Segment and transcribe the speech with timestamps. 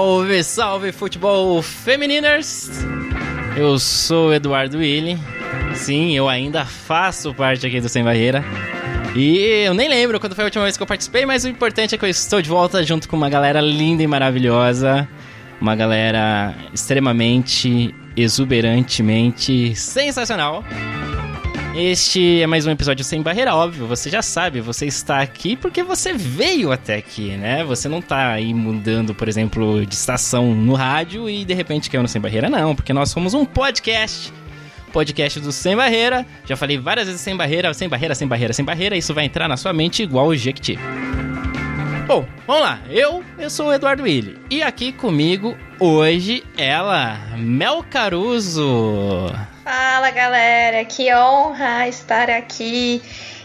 [0.00, 2.70] Salve, salve futebol femininers!
[3.54, 5.18] Eu sou Eduardo Willi.
[5.74, 8.42] Sim, eu ainda faço parte aqui do Sem Barreira.
[9.14, 9.36] E
[9.66, 11.98] eu nem lembro quando foi a última vez que eu participei, mas o importante é
[11.98, 15.06] que eu estou de volta junto com uma galera linda e maravilhosa.
[15.60, 20.64] Uma galera extremamente, exuberantemente sensacional.
[21.74, 23.86] Este é mais um episódio sem barreira, óbvio.
[23.86, 27.62] Você já sabe, você está aqui porque você veio até aqui, né?
[27.64, 32.02] Você não tá aí mudando, por exemplo, de estação no rádio e de repente caiu
[32.02, 34.32] no Sem Barreira, não, porque nós somos um podcast.
[34.92, 36.26] Podcast do Sem Barreira.
[36.44, 38.96] Já falei várias vezes sem barreira, sem barreira, sem barreira, sem barreira.
[38.96, 40.76] Isso vai entrar na sua mente igual o Jequiti.
[42.08, 42.80] Bom, vamos lá.
[42.90, 44.36] Eu, eu sou o Eduardo Willi.
[44.50, 49.32] E aqui comigo hoje ela, Mel Caruso.
[49.70, 53.00] Fala galera, que honra estar aqui.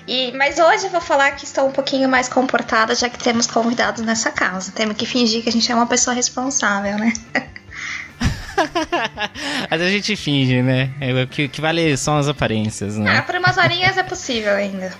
[0.08, 3.46] E, mas hoje eu vou falar que estou um pouquinho mais comportada, já que temos
[3.46, 4.72] convidados nessa casa.
[4.72, 7.14] Temos que fingir que a gente é uma pessoa responsável, né?
[9.70, 10.90] Mas a gente finge, né?
[11.00, 13.20] É, o que, que vale são as aparências, né?
[13.20, 14.92] Ah, por umas horinhas é possível ainda.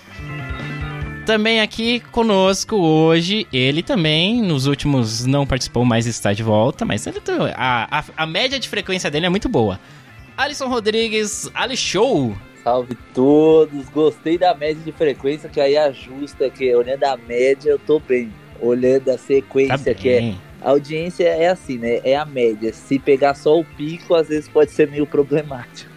[1.26, 7.08] Também aqui conosco hoje, ele também, nos últimos não participou, mas está de volta, mas
[7.08, 7.20] ele,
[7.56, 9.80] a, a, a média de frequência dele é muito boa.
[10.38, 12.36] Alisson Rodrigues, Ali Show.
[12.64, 17.80] Salve todos, gostei da média de frequência, que aí ajusta, que olhando a média eu
[17.80, 18.34] tô bem.
[18.60, 20.36] Olhando a sequência, Tá que é.
[20.62, 22.00] A audiência é assim, né?
[22.04, 22.74] É a média.
[22.74, 25.92] Se pegar só o pico, às vezes pode ser meio problemático.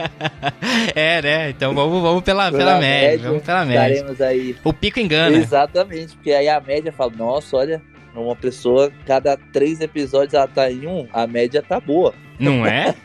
[0.94, 1.50] é, né?
[1.50, 3.94] Então vamos, vamos pela, pela, média, Vamos pela média.
[3.94, 4.56] Estaremos aí.
[4.64, 5.36] O pico engana.
[5.36, 7.80] Exatamente, porque aí a média fala, nossa, olha,
[8.20, 12.14] uma pessoa, cada três episódios ela tá em um, a média tá boa.
[12.38, 12.94] Não é?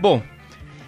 [0.00, 0.22] Bom,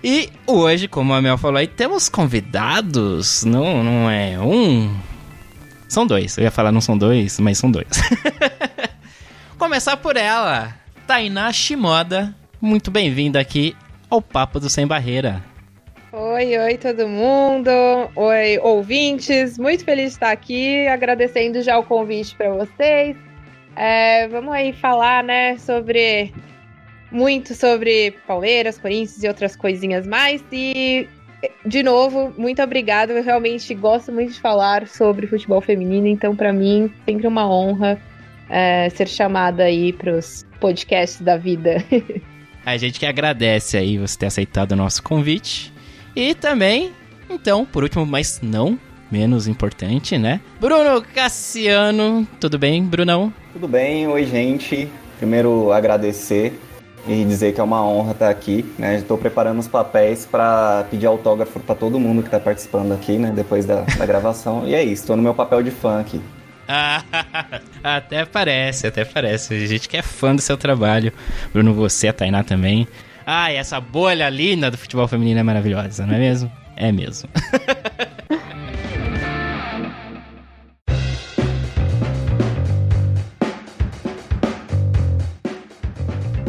[0.04, 3.44] e hoje, como a Mel falou aí, temos convidados.
[3.44, 4.94] Não, não é um.
[5.88, 6.36] São dois.
[6.36, 7.88] Eu ia falar não são dois, mas são dois.
[9.58, 10.74] Começar por ela,
[11.06, 12.34] Tainá Shimoda.
[12.60, 13.74] Muito bem-vinda aqui
[14.10, 15.42] ao Papo do Sem Barreira.
[16.12, 17.70] Oi, oi todo mundo.
[18.14, 19.58] Oi, ouvintes.
[19.58, 23.16] Muito feliz de estar aqui, agradecendo já o convite para vocês.
[23.74, 26.32] É, vamos aí falar, né, sobre
[27.10, 30.44] muito sobre Palmeiras, Corinthians e outras coisinhas mais.
[30.52, 31.08] E
[31.64, 33.12] de novo, muito obrigada.
[33.12, 38.00] Eu realmente gosto muito de falar sobre futebol feminino, então para mim sempre uma honra
[38.48, 41.84] é, ser chamada aí para os podcasts da vida.
[42.64, 45.75] A gente que agradece aí você ter aceitado o nosso convite.
[46.16, 46.92] E também,
[47.28, 48.78] então, por último, mas não
[49.12, 50.40] menos importante, né?
[50.58, 52.26] Bruno Cassiano.
[52.40, 53.30] Tudo bem, Brunão?
[53.52, 54.88] Tudo bem, oi gente.
[55.18, 56.58] Primeiro agradecer
[57.06, 58.96] e dizer que é uma honra estar aqui, né?
[58.96, 63.30] Estou preparando os papéis para pedir autógrafo para todo mundo que está participando aqui, né?
[63.30, 64.66] Depois da, da gravação.
[64.66, 66.18] E é isso, estou no meu papel de fã aqui.
[67.84, 69.52] até parece, até parece.
[69.52, 71.12] A gente que é fã do seu trabalho.
[71.52, 72.88] Bruno, você, a Tainá também.
[73.28, 76.52] Ai, essa bolha linda do futebol feminino é maravilhosa, não é mesmo?
[76.76, 77.28] É mesmo.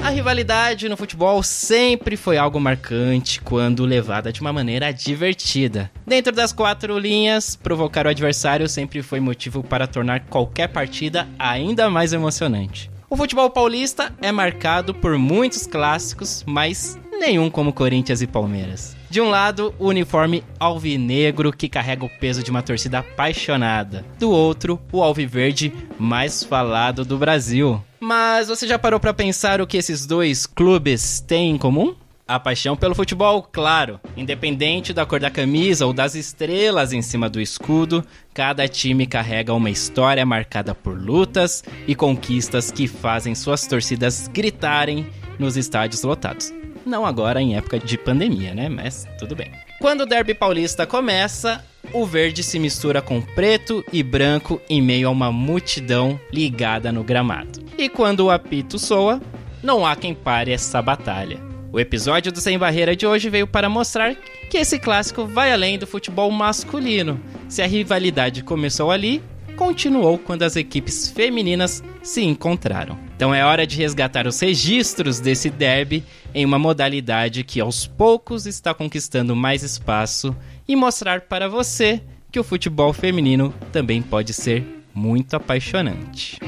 [0.04, 5.92] A rivalidade no futebol sempre foi algo marcante quando levada de uma maneira divertida.
[6.06, 11.90] Dentro das quatro linhas, provocar o adversário sempre foi motivo para tornar qualquer partida ainda
[11.90, 12.90] mais emocionante.
[13.10, 18.98] O futebol paulista é marcado por muitos clássicos, mas nenhum como Corinthians e Palmeiras.
[19.10, 24.06] De um lado, o uniforme alvinegro que carrega o peso de uma torcida apaixonada.
[24.20, 27.82] Do outro, o alviverde mais falado do Brasil.
[27.98, 31.96] Mas você já parou para pensar o que esses dois clubes têm em comum?
[32.28, 34.02] A paixão pelo futebol, claro.
[34.18, 38.04] Independente da cor da camisa ou das estrelas em cima do escudo,
[38.34, 45.08] cada time carrega uma história marcada por lutas e conquistas que fazem suas torcidas gritarem
[45.40, 46.54] nos estádios lotados.
[46.86, 48.68] Não agora em época de pandemia, né?
[48.68, 49.50] Mas tudo bem.
[49.80, 51.64] Quando o derby paulista começa,
[51.94, 57.06] o verde se mistura com preto e branco em meio a uma multidão ligada no
[57.06, 57.64] gramado.
[57.78, 59.22] E quando o apito soa,
[59.64, 61.47] não há quem pare essa batalha.
[61.72, 64.16] O episódio do Sem Barreira de hoje veio para mostrar
[64.50, 67.20] que esse clássico vai além do futebol masculino.
[67.50, 69.22] Se a rivalidade começou ali,
[69.58, 72.98] continuou quando as equipes femininas se encontraram.
[73.16, 76.04] Então é hora de resgatar os registros desse derby
[76.34, 80.36] em uma modalidade que aos poucos está conquistando mais espaço
[80.68, 84.64] e mostrar para você que o futebol feminino também pode ser
[84.94, 86.40] muito apaixonante.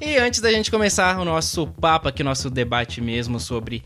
[0.00, 3.82] E antes da gente começar o nosso papo aqui, nosso debate mesmo sobre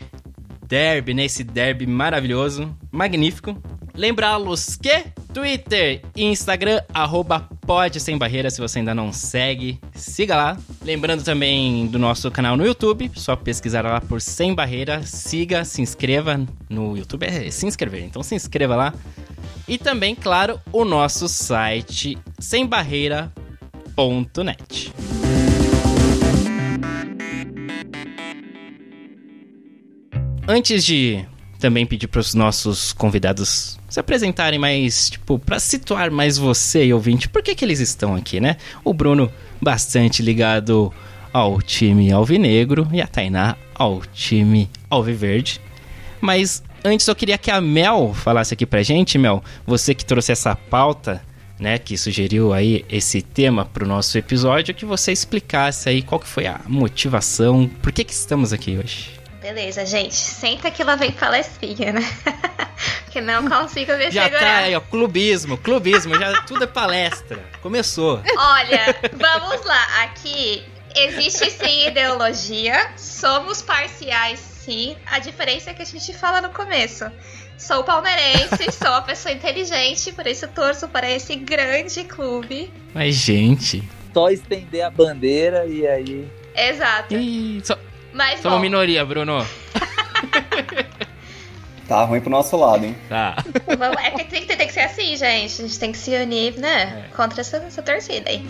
[0.69, 1.25] derby, né?
[1.25, 3.61] Esse derby maravilhoso, magnífico.
[3.97, 10.37] Lembrá-los que Twitter e Instagram, arroba pode sem barreira, se você ainda não segue, siga
[10.37, 10.57] lá.
[10.83, 15.83] Lembrando também do nosso canal no YouTube, só pesquisar lá por Sem Barreira, siga, se
[15.83, 18.95] inscreva no YouTube, é se inscrever, então se inscreva lá.
[19.67, 24.93] E também, claro, o nosso site sembarreira.net.
[30.46, 31.25] Antes de
[31.58, 36.93] também pedir para os nossos convidados se apresentarem mais, tipo, para situar mais você e
[36.93, 38.58] ouvinte, por que, que eles estão aqui, né?
[38.85, 39.32] O Bruno,
[39.62, 40.93] bastante ligado
[41.32, 45.61] ao time alvinegro, e a Tainá ao time alviverde.
[46.20, 50.32] Mas antes eu queria que a Mel falasse aqui pra gente, Mel, você que trouxe
[50.32, 51.23] essa pauta,
[51.58, 56.29] né, que sugeriu aí esse tema pro nosso episódio, que você explicasse aí qual que
[56.29, 59.24] foi a motivação, por que que estamos aqui hoje.
[59.44, 60.14] Beleza, gente.
[60.14, 62.00] Senta que lá vem palestrinha, né?
[63.12, 64.41] que não consigo me já segurar.
[64.41, 67.44] tá aí, ó, clubismo, clubismo, já tudo é palestra.
[67.61, 68.23] Começou.
[68.38, 70.02] Olha, vamos lá.
[70.05, 70.64] Aqui
[70.96, 74.96] existe sim ideologia, somos parciais sim.
[75.05, 77.05] A diferença é que a gente fala no começo.
[77.58, 82.73] Sou palmeirense, sou uma pessoa inteligente, por isso torço para esse grande clube.
[82.94, 83.87] Mas, gente.
[84.14, 86.32] Só estender a bandeira e aí.
[86.56, 87.14] Exato.
[87.14, 87.76] Ih, só,
[88.15, 89.45] Mas somos bom, minoria, Bruno.
[91.87, 92.97] Tá ruim pro nosso lado, hein?
[93.09, 93.37] Tá.
[94.03, 95.61] é que tem, tem que ser assim, gente.
[95.61, 97.09] A gente tem que se unir, né?
[97.11, 97.15] É.
[97.15, 98.43] Contra essa, essa torcida aí.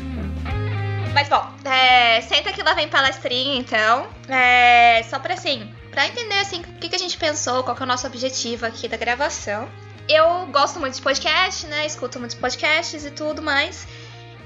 [1.12, 4.06] Mas bom, é, senta que lá vem palestrinha, então.
[4.28, 7.82] É, só pra assim, pra entender assim, o que, que a gente pensou, qual que
[7.82, 9.68] é o nosso objetivo aqui da gravação.
[10.08, 11.86] Eu gosto muito de podcast, né?
[11.86, 13.86] Escuto muitos podcasts e tudo mais.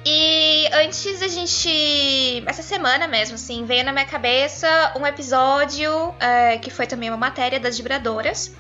[0.05, 2.43] E antes a gente.
[2.47, 7.17] Essa semana mesmo, assim, veio na minha cabeça um episódio é, que foi também uma
[7.17, 8.55] matéria das vibradoras.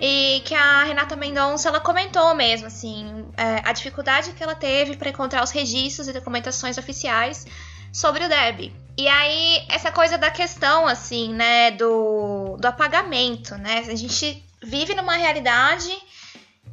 [0.00, 4.96] E que a Renata Mendonça ela comentou mesmo, assim, é, a dificuldade que ela teve
[4.96, 7.46] para encontrar os registros e documentações oficiais
[7.92, 8.72] sobre o Deb.
[8.98, 13.84] E aí, essa coisa da questão, assim, né, do, do apagamento, né?
[13.88, 15.96] A gente vive numa realidade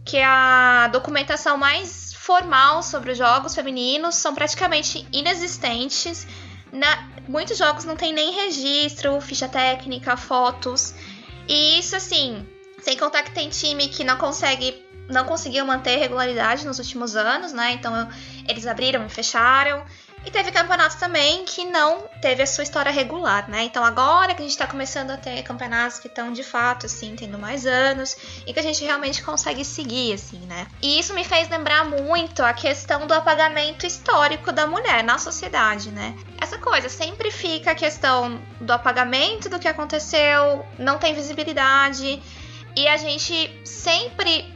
[0.03, 1.87] que a documentação mais
[2.21, 6.27] formal sobre os jogos femininos são praticamente inexistentes.
[6.71, 10.94] Na, muitos jogos não tem nem registro, ficha técnica, fotos.
[11.47, 12.47] E isso, assim,
[12.79, 17.53] sem contar que tem time que não consegue, não conseguiu manter regularidade nos últimos anos,
[17.53, 17.71] né?
[17.71, 17.91] Então
[18.47, 19.83] eles abriram e fecharam.
[20.23, 23.63] E teve campeonatos também que não teve a sua história regular, né?
[23.63, 27.15] Então agora que a gente tá começando a ter campeonatos que estão de fato, assim,
[27.15, 28.15] tendo mais anos
[28.45, 30.68] e que a gente realmente consegue seguir, assim, né?
[30.81, 35.89] E isso me fez lembrar muito a questão do apagamento histórico da mulher na sociedade,
[35.91, 36.15] né?
[36.39, 42.21] Essa coisa, sempre fica a questão do apagamento do que aconteceu, não tem visibilidade.
[42.75, 44.53] E a gente sempre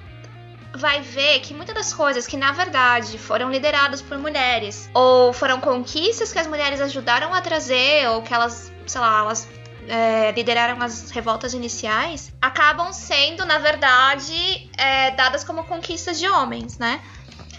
[0.75, 5.59] vai ver que muitas das coisas que na verdade foram lideradas por mulheres ou foram
[5.59, 9.47] conquistas que as mulheres ajudaram a trazer ou que elas, sei lá, elas
[9.87, 16.77] é, lideraram as revoltas iniciais, acabam sendo na verdade é, dadas como conquistas de homens,
[16.77, 17.01] né?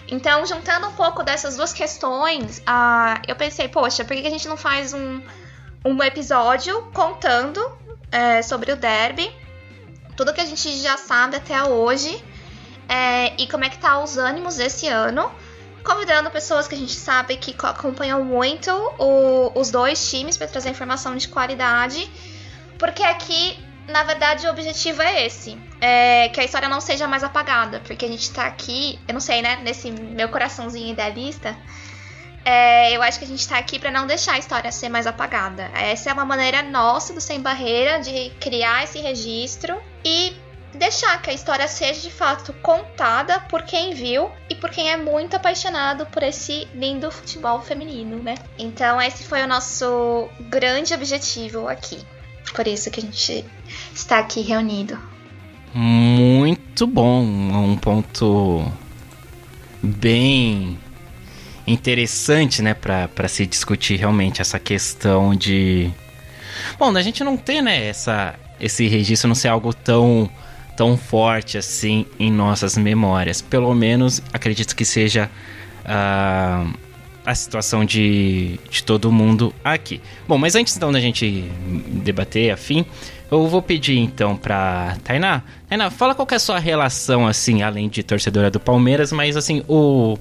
[0.09, 4.47] Então, juntando um pouco dessas duas questões, ah, eu pensei, poxa, por que a gente
[4.47, 5.21] não faz um,
[5.83, 7.59] um episódio contando
[8.09, 9.29] é, sobre o derby,
[10.15, 12.23] tudo que a gente já sabe até hoje
[12.87, 15.31] é, e como é que tá os ânimos desse ano,
[15.83, 20.47] convidando pessoas que a gente sabe que co- acompanham muito o- os dois times para
[20.47, 22.09] trazer informação de qualidade,
[22.77, 27.23] porque aqui, na verdade, o objetivo é esse, é que a história não seja mais
[27.23, 31.55] apagada, porque a gente tá aqui, eu não sei, né, nesse meu coraçãozinho idealista,
[32.43, 35.05] é, eu acho que a gente tá aqui para não deixar a história ser mais
[35.05, 35.69] apagada.
[35.73, 40.33] Essa é uma maneira nossa do Sem Barreira de criar esse registro e
[40.73, 44.97] deixar que a história seja de fato contada por quem viu e por quem é
[44.97, 48.35] muito apaixonado por esse lindo futebol feminino, né?
[48.57, 51.99] Então esse foi o nosso grande objetivo aqui.
[52.53, 53.45] Por isso que a gente
[53.93, 54.97] está aqui reunido.
[55.73, 57.21] Muito bom.
[57.21, 58.65] Um ponto
[59.81, 60.77] bem
[61.65, 65.91] interessante, né, pra se discutir realmente essa questão de.
[66.79, 70.29] Bom, da gente não ter, né, essa, esse registro não ser algo tão
[70.77, 73.41] tão forte assim em nossas memórias.
[73.41, 75.29] Pelo menos acredito que seja
[75.83, 76.73] uh,
[77.25, 79.99] a situação de, de todo mundo aqui.
[80.27, 81.51] Bom, mas antes então da gente
[82.03, 82.85] debater afim,
[83.29, 85.41] eu vou pedir então pra Tainá.
[85.67, 89.63] Tainá, fala qual é a sua relação, assim, além de torcedora do Palmeiras, mas assim,
[89.67, 90.17] o,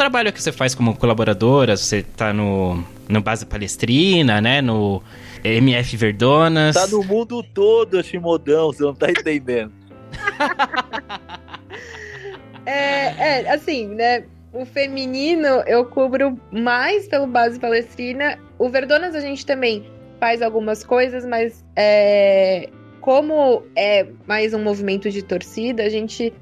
[0.00, 4.62] trabalho que você faz como colaboradora, você tá no, no Base Palestrina, né?
[4.62, 5.02] No
[5.44, 6.74] MF Verdonas.
[6.74, 9.79] Tá no mundo todo, Chimodão, você não tá entendendo.
[12.66, 14.24] é, é, assim, né?
[14.52, 18.38] O feminino eu cubro mais pelo Base Palestrina.
[18.58, 19.86] O Verdonas a gente também
[20.18, 22.68] faz algumas coisas, mas é,
[23.00, 26.32] como é mais um movimento de torcida, a gente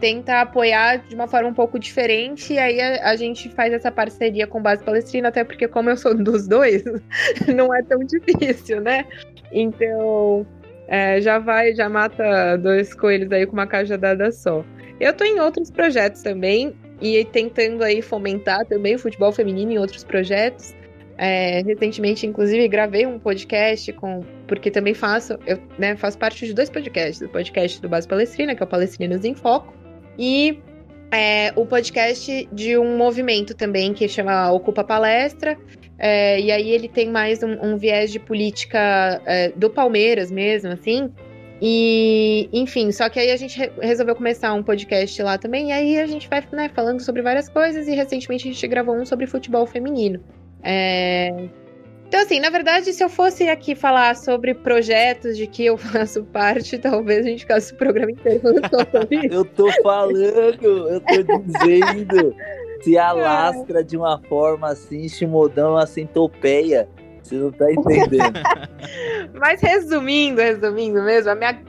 [0.00, 3.90] tenta apoiar de uma forma um pouco diferente, e aí a, a, gente faz essa
[3.90, 6.84] parceria com Base Palestrina, até porque como eu sou dos dois,
[7.54, 9.06] não é tão difícil, né?
[9.50, 10.46] Então,
[10.88, 14.64] é, já vai, já mata dois coelhos aí com uma cajadada só.
[14.98, 19.78] Eu tô em outros projetos também, e tentando aí fomentar também o futebol feminino em
[19.78, 20.74] outros projetos.
[21.18, 24.20] É, recentemente, inclusive, gravei um podcast com.
[24.46, 27.20] Porque também faço, eu né, faço parte de dois podcasts.
[27.20, 29.74] O podcast do Base Palestrina, que é o Palestrinos em Foco,
[30.18, 30.58] e
[31.10, 35.56] é, o podcast de um movimento também que chama Ocupa Palestra.
[35.98, 40.72] É, e aí ele tem mais um, um viés de política é, do Palmeiras mesmo,
[40.72, 41.10] assim.
[41.60, 45.72] E, enfim, só que aí a gente re resolveu começar um podcast lá também, e
[45.72, 49.06] aí a gente vai né, falando sobre várias coisas, e recentemente a gente gravou um
[49.06, 50.22] sobre futebol feminino.
[50.62, 51.48] É,
[52.08, 56.24] então, assim, na verdade, se eu fosse aqui falar sobre projetos de que eu faço
[56.24, 59.26] parte, talvez a gente ficasse o programa inteiro falando sobre isso.
[59.34, 62.34] Eu tô falando, eu tô dizendo.
[62.82, 66.88] Se alastra de uma forma assim, chimodão, assim, topeia.
[67.22, 68.40] Você não tá entendendo.
[69.34, 71.60] Mas resumindo, resumindo mesmo, a minha,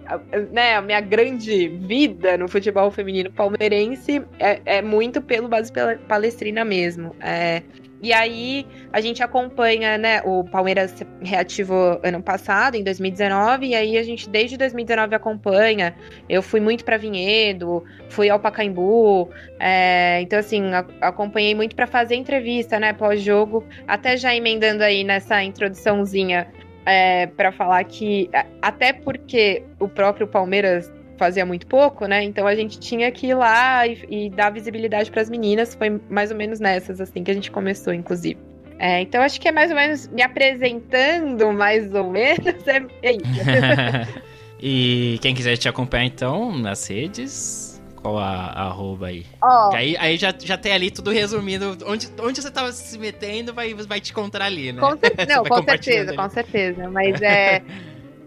[0.52, 5.72] né, a minha grande vida no futebol feminino palmeirense é, é muito pelo base
[6.08, 7.16] palestrina mesmo.
[7.20, 7.64] É,
[8.02, 10.22] e aí a gente acompanha, né?
[10.24, 15.96] O Palmeiras reativou ano passado, em 2019, e aí a gente desde 2019 acompanha.
[16.30, 20.64] Eu fui muito para Vinhedo, fui ao Pacaembu, é, então assim
[21.02, 22.94] acompanhei muito para fazer entrevista, né?
[22.94, 26.48] Pós-jogo, até já emendando aí nessa introduçãozinha
[26.86, 28.30] é, para falar que
[28.62, 32.24] até porque o próprio Palmeiras fazia muito pouco, né?
[32.24, 35.76] Então a gente tinha que ir lá e, e dar visibilidade para as meninas.
[35.76, 38.38] Foi mais ou menos nessas, assim, que a gente começou, inclusive.
[38.80, 43.12] É, então acho que é mais ou menos me apresentando, mais ou menos, é, é
[43.14, 44.22] isso.
[44.62, 49.26] e quem quiser te acompanhar, então, nas redes, qual a, a arroba aí?
[49.44, 49.76] Oh.
[49.76, 51.78] Aí, aí já, já tem ali tudo resumido.
[51.86, 54.80] Onde, onde você tava se metendo, vai, vai te encontrar ali, né?
[54.80, 54.90] Com
[55.28, 56.18] Não, com certeza, ali.
[56.18, 56.90] com certeza.
[56.90, 57.62] Mas é.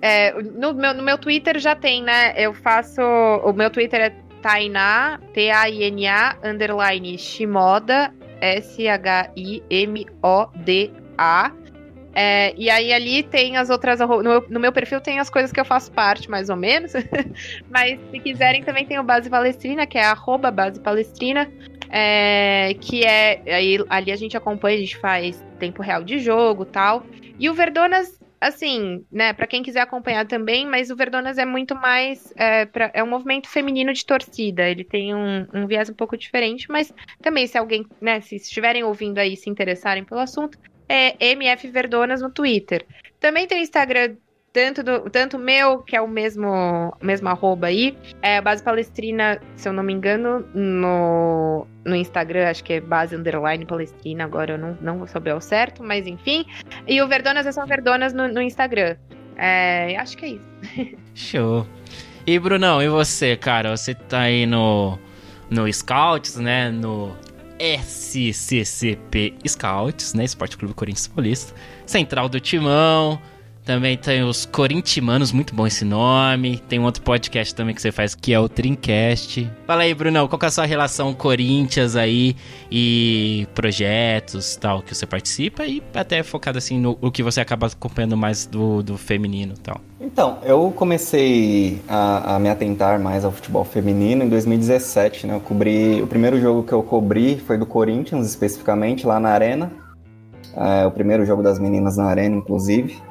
[0.03, 2.33] É, no, meu, no meu Twitter já tem, né?
[2.37, 3.03] Eu faço.
[3.45, 9.61] O meu Twitter é Tainá, T-A-I-N-A, underline Shimoda, S-H-I-M-O-D-A.
[12.13, 14.01] É, e aí ali tem as outras.
[14.01, 16.93] No meu, no meu, perfil tem as coisas que eu faço parte, mais ou menos.
[17.71, 21.49] Mas se quiserem, também tem o Base Palestrina, que é arroba Base Palestrina.
[21.89, 23.43] É, que é.
[23.47, 27.05] Aí, ali a gente acompanha, a gente faz tempo real de jogo tal.
[27.39, 31.75] E o Verdonas assim, né, para quem quiser acompanhar também, mas o Verdonas é muito
[31.75, 32.33] mais.
[32.37, 34.69] É, pra, é um movimento feminino de torcida.
[34.69, 38.83] Ele tem um, um, viés um pouco diferente, mas também, se alguém, né, se estiverem
[38.83, 42.87] ouvindo aí se interessarem pelo assunto, é MF Verdonas no Twitter.
[43.21, 44.17] Também tem o Instagram
[44.53, 49.41] tanto do tanto meu, que é o mesmo, mesmo arroba aí, é a base palestrina,
[49.57, 54.55] se eu não me engano, no, no Instagram, acho que é base underline palestrina, agora
[54.55, 56.45] eu não, não vou saber ao certo, mas enfim.
[56.87, 58.97] E o Verdonas é só Verdonas no, no Instagram.
[59.37, 60.97] É, acho que é isso.
[61.15, 61.67] Show.
[62.27, 63.75] E Brunão, e você, cara?
[63.77, 64.99] Você tá aí no,
[65.49, 66.71] no Scouts, né?
[66.71, 67.17] No
[67.59, 70.25] SCCP Scouts, né?
[70.25, 71.55] Esporte Clube Corinthians Paulista.
[71.87, 73.21] Central do Timão.
[73.71, 76.59] Também tem os Corintimanos, muito bom esse nome.
[76.69, 79.49] Tem um outro podcast também que você faz que é o Trincast.
[79.65, 82.35] Fala aí, Brunão, qual é a sua relação Corinthians aí
[82.69, 87.69] e projetos tal que você participa e até focado assim no, o que você acaba
[87.69, 89.81] acompanhando mais do, do feminino tal.
[90.01, 95.37] Então, eu comecei a, a, me atentar mais ao futebol feminino em 2017, né?
[95.37, 99.71] Eu cobri, o primeiro jogo que eu cobri foi do Corinthians, especificamente, lá na Arena.
[100.57, 103.10] É, o primeiro jogo das meninas na Arena, inclusive.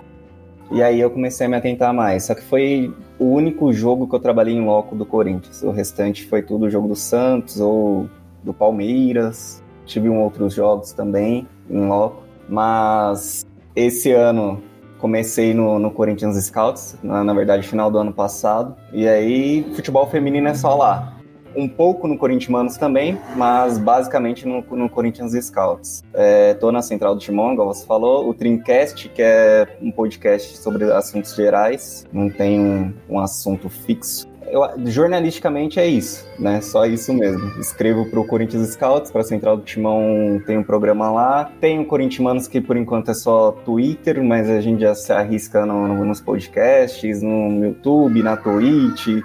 [0.71, 2.25] E aí eu comecei a me atentar mais.
[2.25, 5.63] Só que foi o único jogo que eu trabalhei em loco do Corinthians.
[5.63, 8.07] O restante foi tudo o jogo do Santos ou
[8.43, 9.63] do Palmeiras.
[9.85, 12.23] Tive um outros jogos também em loco.
[12.47, 13.45] Mas
[13.75, 14.61] esse ano
[14.99, 18.75] comecei no, no Corinthians Scouts, na, na, verdade, final do ano passado.
[18.93, 21.18] E aí, futebol feminino é só lá.
[21.55, 26.03] Um pouco no Corinthians também, mas basicamente no, no Corinthians Scouts.
[26.13, 28.29] É, tô na Central do Timão, igual você falou.
[28.29, 34.29] O Trincast, que é um podcast sobre assuntos gerais, não tem um, um assunto fixo
[34.51, 36.59] eu, jornalisticamente é isso, né?
[36.61, 37.59] Só isso mesmo.
[37.59, 41.51] Escrevo para o Corinthians Scouts, para a Central do Timão tem um programa lá.
[41.61, 45.65] Tem o Corinthians que por enquanto é só Twitter, mas a gente já se arrisca
[45.65, 49.23] no, no, nos podcasts, no YouTube, na Twitch.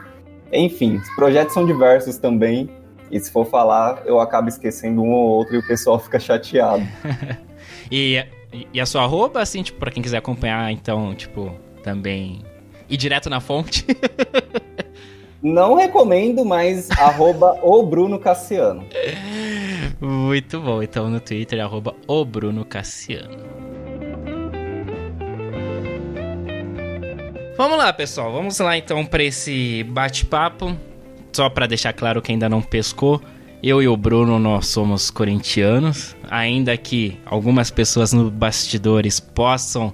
[0.55, 2.71] Enfim, os projetos são diversos também.
[3.11, 6.87] E se for falar, eu acabo esquecendo um ou outro e o pessoal fica chateado.
[7.91, 8.25] e,
[8.73, 12.43] e a sua arroba, assim, tipo, pra quem quiser acompanhar, então, tipo, também
[12.89, 13.85] ir direto na fonte.
[15.43, 18.83] Não recomendo, mas arroba o Bruno Cassiano.
[20.01, 20.83] Muito bom.
[20.83, 23.45] Então no Twitter, arroba o Bruno Cassiano.
[27.57, 28.33] Vamos lá, pessoal.
[28.33, 30.77] Vamos lá então para esse bate-papo.
[31.33, 33.21] Só para deixar claro que ainda não pescou,
[33.63, 39.93] eu e o Bruno nós somos corintianos, ainda que algumas pessoas no bastidores possam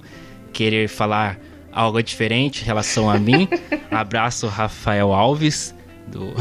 [0.53, 1.39] querer falar
[1.71, 3.47] algo diferente em relação a mim.
[3.89, 5.73] Abraço Rafael Alves,
[6.07, 6.31] do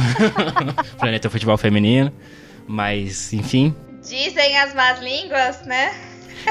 [0.99, 2.13] Planeta Futebol Feminino.
[2.67, 3.75] Mas, enfim.
[4.03, 5.95] Dizem as más línguas, né?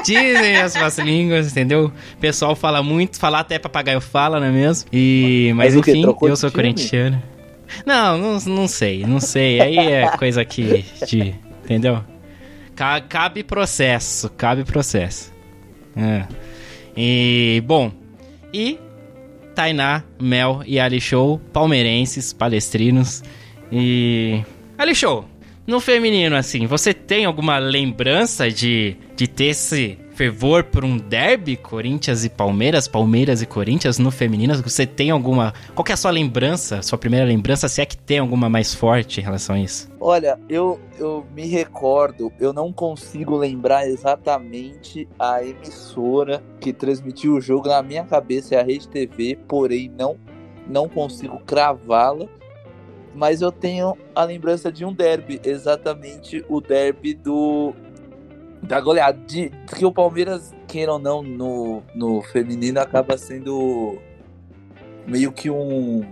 [0.04, 1.92] Dizem as más línguas, entendeu?
[2.14, 4.90] O pessoal fala muito, falar até papagaio fala, não é mesmo?
[4.92, 7.22] E, mas, mas enfim, eu sou corintiano.
[7.86, 9.62] Não, não, não sei, não sei.
[9.62, 10.86] Aí é coisa que.
[11.08, 12.04] De, entendeu?
[13.10, 15.34] Cabe processo, cabe processo.
[15.96, 16.26] É.
[16.96, 17.92] E, bom,
[18.54, 18.80] e
[19.54, 23.24] Tainá, Mel e Ali Show, palmeirenses, palestrinos.
[23.72, 24.42] E.
[24.78, 25.26] Ali Show,
[25.70, 31.56] no feminino, assim, você tem alguma lembrança de, de ter esse fervor por um derby,
[31.56, 34.56] Corinthians e Palmeiras, Palmeiras e Corinthians no feminino?
[34.64, 35.54] Você tem alguma.
[35.76, 39.22] Qual é a sua lembrança, sua primeira lembrança, se é que tem alguma mais forte
[39.22, 39.90] em relação a isso?
[40.02, 47.42] Olha, eu, eu me recordo, eu não consigo lembrar exatamente a emissora que transmitiu o
[47.42, 50.18] jogo na minha cabeça, é a Rede TV, porém não,
[50.68, 52.28] não consigo cravá-la
[53.14, 57.74] mas eu tenho a lembrança de um derby, exatamente o derby do
[58.62, 59.18] da goleada.
[59.26, 63.98] De, que o Palmeiras, queira ou não, no, no feminino acaba sendo
[65.08, 66.06] meio que um.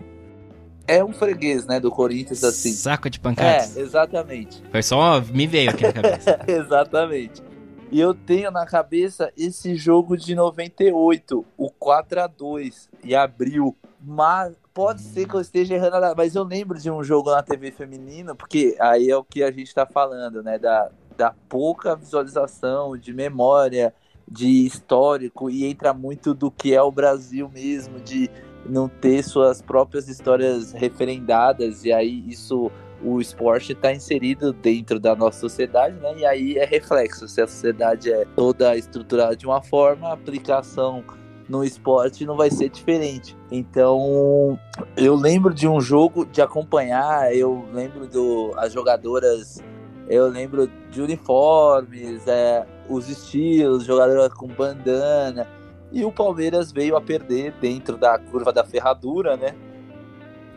[0.87, 2.71] É um freguês, né, do Corinthians, assim.
[2.71, 3.75] Saco de pancadas.
[3.75, 4.63] É, exatamente.
[4.71, 5.21] Foi só.
[5.21, 6.39] Me veio aqui na cabeça.
[6.47, 7.43] exatamente.
[7.91, 13.75] E eu tenho na cabeça esse jogo de 98, o 4 a 2 e abril.
[14.01, 17.71] Mas pode ser que eu esteja errando, mas eu lembro de um jogo na TV
[17.71, 22.95] feminino, porque aí é o que a gente tá falando, né, da, da pouca visualização,
[22.95, 23.91] de memória,
[24.29, 28.29] de histórico, e entra muito do que é o Brasil mesmo, de
[28.67, 35.15] não ter suas próprias histórias referendadas, e aí isso o esporte está inserido dentro da
[35.15, 36.19] nossa sociedade, né?
[36.19, 37.27] E aí é reflexo.
[37.27, 41.03] Se a sociedade é toda estruturada de uma forma, a aplicação
[41.47, 43.37] no esporte não vai ser diferente.
[43.51, 44.59] Então,
[44.95, 49.61] eu lembro de um jogo de acompanhar, eu lembro do as jogadoras
[50.09, 55.47] eu lembro de uniformes, é, os estilos, jogador com bandana.
[55.91, 59.53] E o Palmeiras veio a perder dentro da curva da ferradura, né?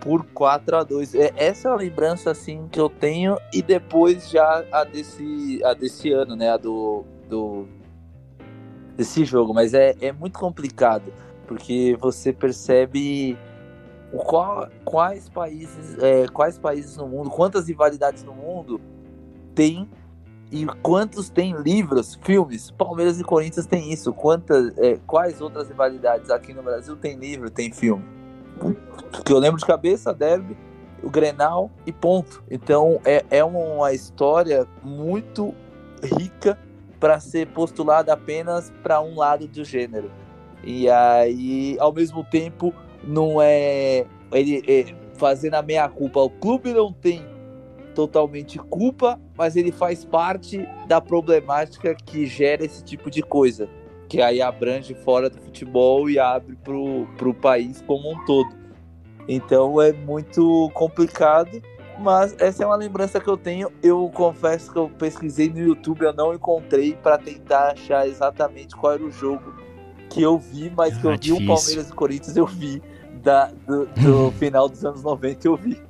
[0.01, 3.37] Por 4 a 2 é, Essa é a lembrança assim que eu tenho.
[3.53, 6.51] E depois já a desse, a desse ano, né?
[6.51, 7.67] A do, do
[9.01, 9.55] desse jogo.
[9.55, 11.13] Mas é, é muito complicado.
[11.47, 13.37] Porque você percebe
[14.13, 18.81] qual, quais países é, quais países no mundo, quantas rivalidades no mundo
[19.55, 19.89] tem
[20.53, 22.71] e quantos tem livros, filmes?
[22.73, 24.13] Palmeiras e Corinthians tem isso.
[24.13, 28.05] Quantas, é, quais outras rivalidades aqui no Brasil tem livro, tem filme?
[29.25, 30.57] Que eu lembro de cabeça, Derby,
[31.03, 32.45] o Grenal e ponto.
[32.51, 35.55] Então é, é uma história muito
[36.03, 36.59] rica
[37.01, 40.11] para ser postulada apenas para um lado do gênero.
[40.63, 46.21] E aí, ao mesmo tempo, não é ele é, fazendo a meia culpa.
[46.21, 47.25] O clube não tem
[47.95, 53.69] totalmente culpa, mas ele faz parte da problemática que gera esse tipo de coisa,
[54.09, 58.55] que aí abrange fora do futebol e abre pro, pro país como um todo.
[59.29, 61.61] Então é muito complicado,
[62.01, 63.71] mas essa é uma lembrança que eu tenho.
[63.83, 68.95] Eu confesso que eu pesquisei no YouTube, eu não encontrei para tentar achar exatamente qual
[68.95, 69.55] era o jogo
[70.09, 72.83] que eu vi, mas que eu vi o Palmeiras e Corinthians, eu vi
[73.23, 75.81] da, do, do final dos anos 90 eu vi.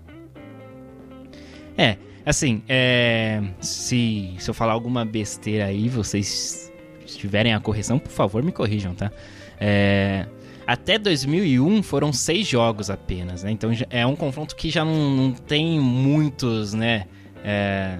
[1.78, 1.96] É,
[2.26, 6.70] assim, é, se, se eu falar alguma besteira aí, vocês
[7.06, 9.10] tiverem a correção, por favor, me corrijam, tá?
[9.58, 10.26] É,
[10.70, 13.50] até 2001 foram seis jogos apenas, né?
[13.50, 17.06] Então é um confronto que já não, não tem muitos, né?
[17.42, 17.98] É,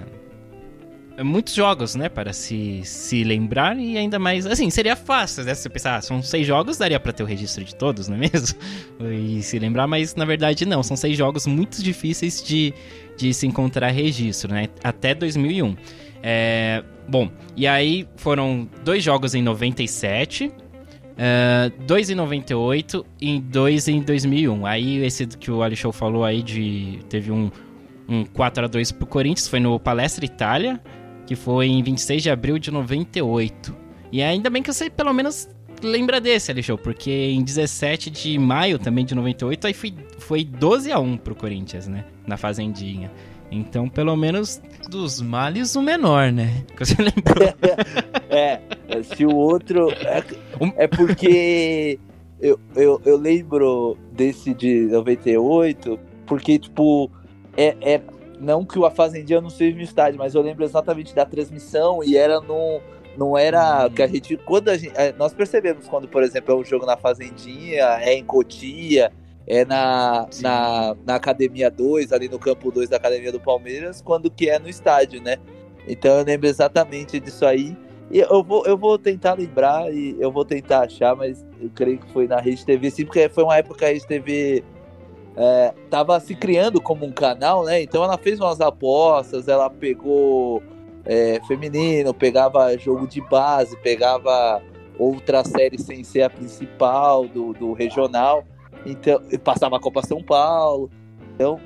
[1.21, 5.63] muitos jogos, né, para se, se lembrar e ainda mais, assim, seria fácil, né, se
[5.63, 8.19] você pensar, ah, são seis jogos, daria para ter o registro de todos, não é
[8.19, 8.57] mesmo?
[9.11, 12.73] E se lembrar, mas na verdade não, são seis jogos muito difíceis de,
[13.17, 15.75] de se encontrar registro, né, até 2001.
[16.23, 20.49] É, bom, e aí foram dois jogos em 97,
[21.11, 24.65] Uh, dois em 98 e dois em 2001.
[24.65, 27.51] Aí esse que o Show falou aí de teve um
[28.09, 30.81] um 4 a 2 pro Corinthians, foi no Palestra Itália
[31.31, 33.73] que foi em 26 de abril de 98.
[34.11, 35.47] E ainda bem que você pelo menos
[35.81, 40.91] lembra desse, Alexandre, porque em 17 de maio também de 98 aí foi, foi 12
[40.91, 42.03] a 1 pro Corinthians, né?
[42.27, 43.09] Na Fazendinha.
[43.51, 46.63] Então, pelo menos dos males, o menor, né?
[46.75, 47.53] Que você lembrou.
[48.29, 48.61] é,
[49.03, 49.91] se o outro.
[49.91, 50.23] É,
[50.77, 51.99] é porque
[52.39, 57.11] eu, eu, eu lembro desse de 98, porque, tipo,
[57.57, 58.01] é, é,
[58.39, 62.03] não que o A Fazendinha não seja no estádio, mas eu lembro exatamente da transmissão
[62.03, 62.81] e era no.
[63.17, 64.37] Não era que a gente.
[64.37, 64.93] Quando a gente.
[64.95, 69.11] É, nós percebemos quando, por exemplo, é um jogo na Fazendinha, é em Cotia,
[69.51, 74.31] é na, na, na Academia 2, ali no campo 2 da Academia do Palmeiras, quando
[74.31, 75.35] que é no estádio, né?
[75.85, 77.75] Então eu lembro exatamente disso aí.
[78.09, 81.97] E eu vou, eu vou tentar lembrar e eu vou tentar achar, mas eu creio
[81.97, 84.63] que foi na Rede TV, sim, porque foi uma época que a Rede TV
[85.35, 87.81] é, tava se criando como um canal, né?
[87.81, 90.63] Então ela fez umas apostas, ela pegou
[91.03, 94.61] é, feminino, pegava jogo de base, pegava
[94.97, 98.45] outra série sem ser a principal do, do regional,
[98.85, 100.89] então passava a Copa São Paulo.
[101.35, 101.59] Então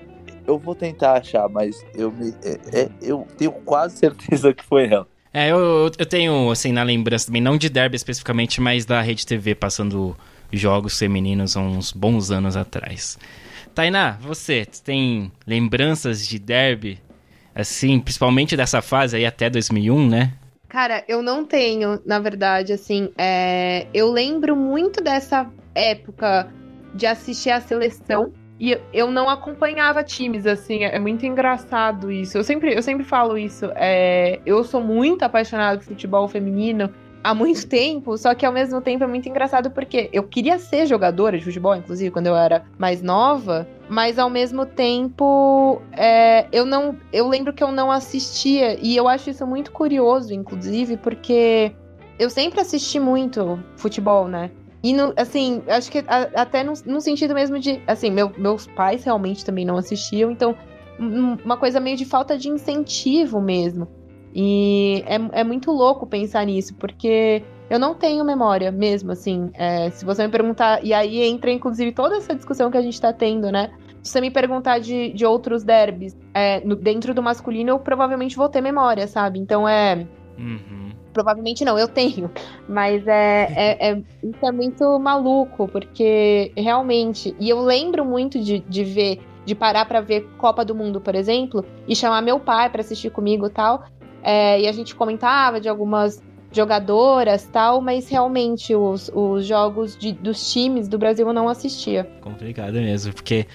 [0.47, 4.87] eu vou tentar achar, mas eu, me, é, é eu tenho quase certeza que foi
[4.87, 5.07] ela.
[5.33, 9.25] É, eu, eu tenho, assim, na lembrança também, não de derby especificamente, mas da Rede
[9.25, 10.15] TV passando
[10.49, 13.17] jogos femininos há uns bons anos atrás.
[13.73, 17.01] Tainá, você tem lembranças de derby,
[17.53, 20.33] assim, principalmente dessa fase aí até 2001, né?
[20.69, 23.87] Cara, eu não tenho, na verdade, assim, é...
[23.93, 26.49] eu lembro muito dessa época
[26.95, 32.37] de assistir a seleção e eu não acompanhava times, assim, é muito engraçado isso.
[32.37, 33.69] Eu sempre, eu sempre falo isso.
[33.75, 36.89] É, eu sou muito apaixonada por futebol feminino
[37.21, 40.85] há muito tempo, só que ao mesmo tempo é muito engraçado porque eu queria ser
[40.85, 46.65] jogadora de futebol, inclusive quando eu era mais nova, mas ao mesmo tempo é, eu
[46.65, 51.73] não, eu lembro que eu não assistia e eu acho isso muito curioso, inclusive, porque
[52.19, 54.51] eu sempre assisti muito futebol, né?
[54.85, 57.81] E, no, assim, acho que a, até no, sentido mesmo de.
[57.87, 60.55] Assim, meu, meus pais realmente também não assistiam, então,
[61.43, 63.87] uma coisa meio de falta de incentivo mesmo.
[64.31, 69.49] E é, é muito louco pensar nisso, porque eu não tenho memória mesmo, assim.
[69.55, 70.85] É, se você me perguntar.
[70.85, 73.71] E aí entra, inclusive, toda essa discussão que a gente tá tendo, né?
[74.03, 78.37] Se você me perguntar de, de outros derbys é, no, dentro do masculino, eu provavelmente
[78.37, 79.39] vou ter memória, sabe?
[79.39, 80.05] Então é.
[80.37, 81.04] Uhum.
[81.15, 82.29] Provavelmente não, eu tenho.
[82.67, 87.33] Mas é, é, é, isso é muito maluco, porque realmente.
[87.39, 91.15] E eu lembro muito de, de ver, de parar para ver Copa do Mundo, por
[91.15, 93.85] exemplo, e chamar meu pai para assistir comigo tal.
[94.21, 100.11] É, e a gente comentava de algumas jogadoras tal, mas realmente os, os jogos de,
[100.11, 102.09] dos times do Brasil eu não assistia.
[102.19, 103.47] Complicado mesmo, porque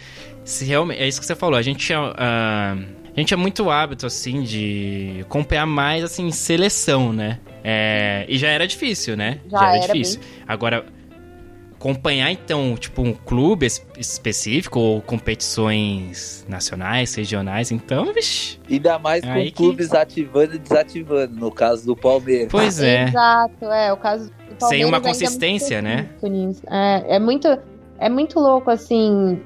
[0.45, 1.03] se realmente.
[1.03, 1.93] É isso que você falou, a gente.
[1.93, 7.39] Uh, a gente é muito hábito, assim, de acompanhar mais, assim, seleção, né?
[7.63, 9.41] É, e já era difícil, né?
[9.51, 10.21] Já, já era, era, difícil.
[10.21, 10.29] Bem...
[10.47, 10.87] Agora,
[11.81, 13.67] acompanhar então, tipo, um clube
[13.99, 18.61] específico ou competições nacionais, regionais, então, vixi.
[18.71, 19.51] Ainda mais com que...
[19.51, 22.49] clubes ativando e desativando, no caso do Palmeiras.
[22.51, 23.05] Pois é.
[23.05, 26.09] Exato, é, o caso do Palmeiras Sem uma consistência, né?
[26.71, 27.49] É, é muito
[27.99, 29.41] é muito louco assim,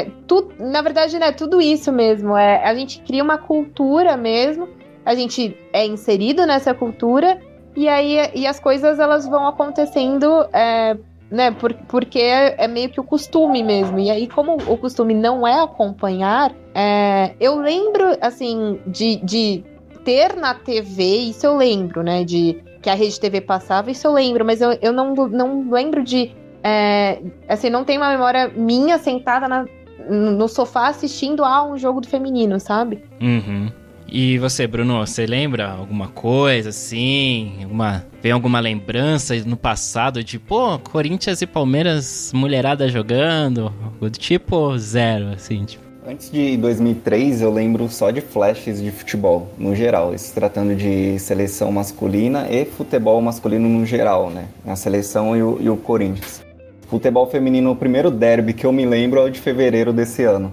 [0.00, 4.68] é, tu, na verdade, né, tudo isso mesmo, é a gente cria uma cultura mesmo,
[5.04, 7.40] a gente é inserido nessa cultura
[7.76, 10.96] e aí e as coisas elas vão acontecendo é,
[11.30, 11.50] né?
[11.50, 13.98] Por, porque é, é, meio que o costume mesmo.
[13.98, 19.64] E aí, como o costume não é acompanhar, é, eu lembro, assim, de, de
[20.04, 22.24] ter na TV, isso eu lembro, né?
[22.24, 26.02] De que a Rede TV passava, isso eu lembro, mas eu, eu não, não lembro
[26.02, 26.32] de.
[26.62, 29.66] É, assim, não tenho uma memória minha sentada na,
[30.08, 33.02] no sofá assistindo a um jogo do feminino, sabe?
[33.20, 33.70] Uhum.
[34.08, 37.54] E você, Bruno, você lembra alguma coisa assim?
[37.62, 43.72] Alguma, vem alguma lembrança no passado de, pô, Corinthians e Palmeiras mulherada jogando?
[44.12, 45.84] Tipo zero, assim, tipo.
[46.08, 50.16] Antes de 2003, eu lembro só de flashes de futebol, no geral.
[50.16, 54.46] Se tratando de seleção masculina e futebol masculino no geral, né?
[54.64, 56.45] A seleção e o, e o Corinthians.
[56.88, 60.52] Futebol feminino, o primeiro derby que eu me lembro é o de fevereiro desse ano.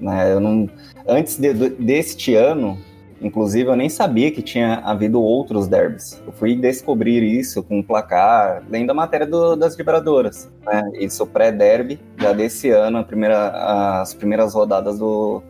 [0.00, 0.32] Né?
[0.32, 0.68] Eu não...
[1.06, 2.78] Antes de, deste ano,
[3.20, 6.22] Inclusive, eu nem sabia que tinha havido outros derbys.
[6.24, 10.50] Eu fui descobrir isso com o placar, lendo a matéria do, das vibradoras.
[10.64, 10.82] Né?
[11.00, 15.42] Isso pré-derby, já desse ano, primeira, as primeiras rodadas do,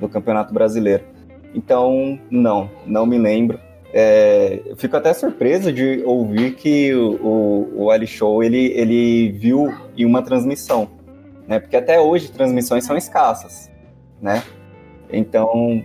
[0.00, 1.04] do Campeonato Brasileiro.
[1.54, 3.58] Então, não, não me lembro.
[3.92, 9.30] É, eu fico até surpreso de ouvir que o, o, o Ali Show ele, ele
[9.32, 10.88] viu em uma transmissão,
[11.46, 11.60] né?
[11.60, 13.70] Porque até hoje transmissões são escassas,
[14.20, 14.42] né?
[15.12, 15.84] Então,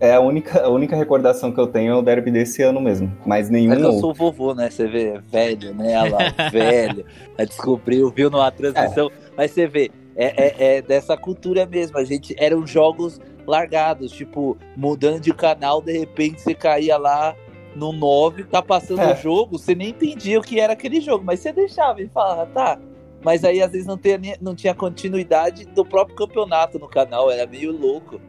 [0.00, 3.10] é a única, a única recordação que eu tenho é o derby desse ano mesmo.
[3.24, 3.74] Mas nenhum.
[3.74, 4.68] Que eu sou vovô, né?
[4.68, 5.98] Você vê, velho, né?
[5.98, 6.18] Olha lá,
[6.52, 7.06] velho.
[7.38, 9.08] Descobriu, viu numa transmissão.
[9.08, 9.30] É.
[9.34, 11.96] Mas você vê, é, é, é, dessa cultura mesmo.
[11.96, 17.34] A gente eram jogos largados, tipo, mudando de canal, de repente você caía lá
[17.76, 19.12] no 9, tá passando é.
[19.12, 22.46] o jogo, você nem entendia o que era aquele jogo, mas você deixava e falava,
[22.46, 22.78] tá.
[23.22, 27.46] Mas aí às vezes não, tinha, não tinha continuidade do próprio campeonato no canal, era
[27.46, 28.20] meio louco.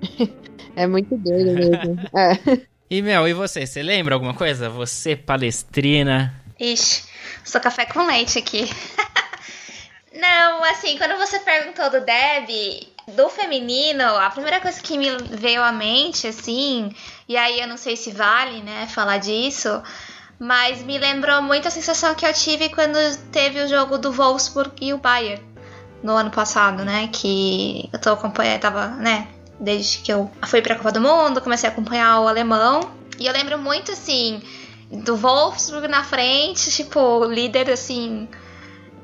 [0.75, 1.97] É muito doido mesmo.
[2.15, 2.67] É.
[2.89, 3.67] E Mel, e você?
[3.67, 4.69] Você lembra alguma coisa?
[4.69, 6.33] Você, palestrina?
[6.57, 7.03] Ixi,
[7.43, 8.63] sou café com leite aqui.
[10.15, 15.63] Não, assim, quando você perguntou do Deb, do feminino, a primeira coisa que me veio
[15.63, 16.91] à mente, assim,
[17.28, 19.82] e aí eu não sei se vale, né, falar disso,
[20.38, 22.98] mas me lembrou muito a sensação que eu tive quando
[23.32, 25.41] teve o jogo do Wolfsburg e o Bayern
[26.04, 30.76] no ano passado, né, que eu tô acompanhando, tava, né, desde que eu fui pra
[30.76, 32.91] Copa do Mundo, comecei a acompanhar o alemão.
[33.20, 34.41] E eu lembro muito, assim,
[34.91, 38.28] do Wolfsburg na frente, tipo, líder, assim,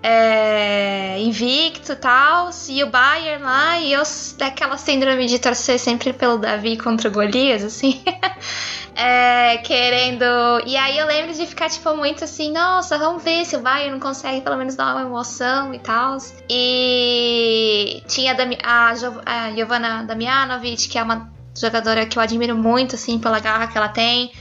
[0.04, 4.04] é, invicto e tal, e o Bayern lá, e eu
[4.38, 8.04] daquela síndrome de torcer sempre pelo Davi contra o Golias, assim.
[8.94, 10.26] é, querendo.
[10.66, 13.92] E aí eu lembro de ficar, tipo, muito assim, nossa, vamos ver se o Bayern
[13.92, 16.18] não consegue pelo menos dar uma emoção e tal.
[16.50, 18.89] E tinha a,
[19.26, 23.78] a Giovanna Damianovic, que é uma jogadora que eu admiro muito, assim, pela garra que
[23.78, 24.34] ela tem.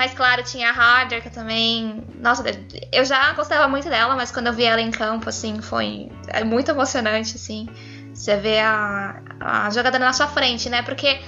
[0.00, 2.02] Mas claro, tinha a Harder, que eu também.
[2.22, 2.42] Nossa,
[2.90, 6.42] eu já gostava muito dela, mas quando eu vi ela em campo, assim, foi é
[6.42, 7.68] muito emocionante, assim.
[8.14, 10.80] Você vê a, a jogadora na sua frente, né?
[10.80, 11.20] Porque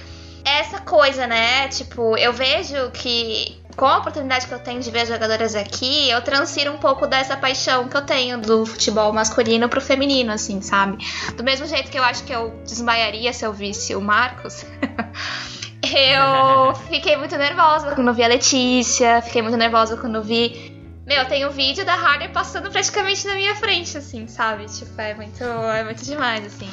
[0.43, 1.67] essa coisa, né?
[1.67, 6.23] Tipo, eu vejo que com a oportunidade que eu tenho de ver jogadoras aqui, eu
[6.23, 10.97] transfiro um pouco dessa paixão que eu tenho do futebol masculino pro feminino, assim, sabe?
[11.37, 14.65] Do mesmo jeito que eu acho que eu desmaiaria se eu visse o Marcos.
[15.83, 20.71] eu fiquei muito nervosa quando vi a Letícia, fiquei muito nervosa quando vi.
[21.05, 24.65] Meu, tem um vídeo da Harder passando praticamente na minha frente, assim, sabe?
[24.65, 26.69] Tipo, é muito, é muito demais, assim.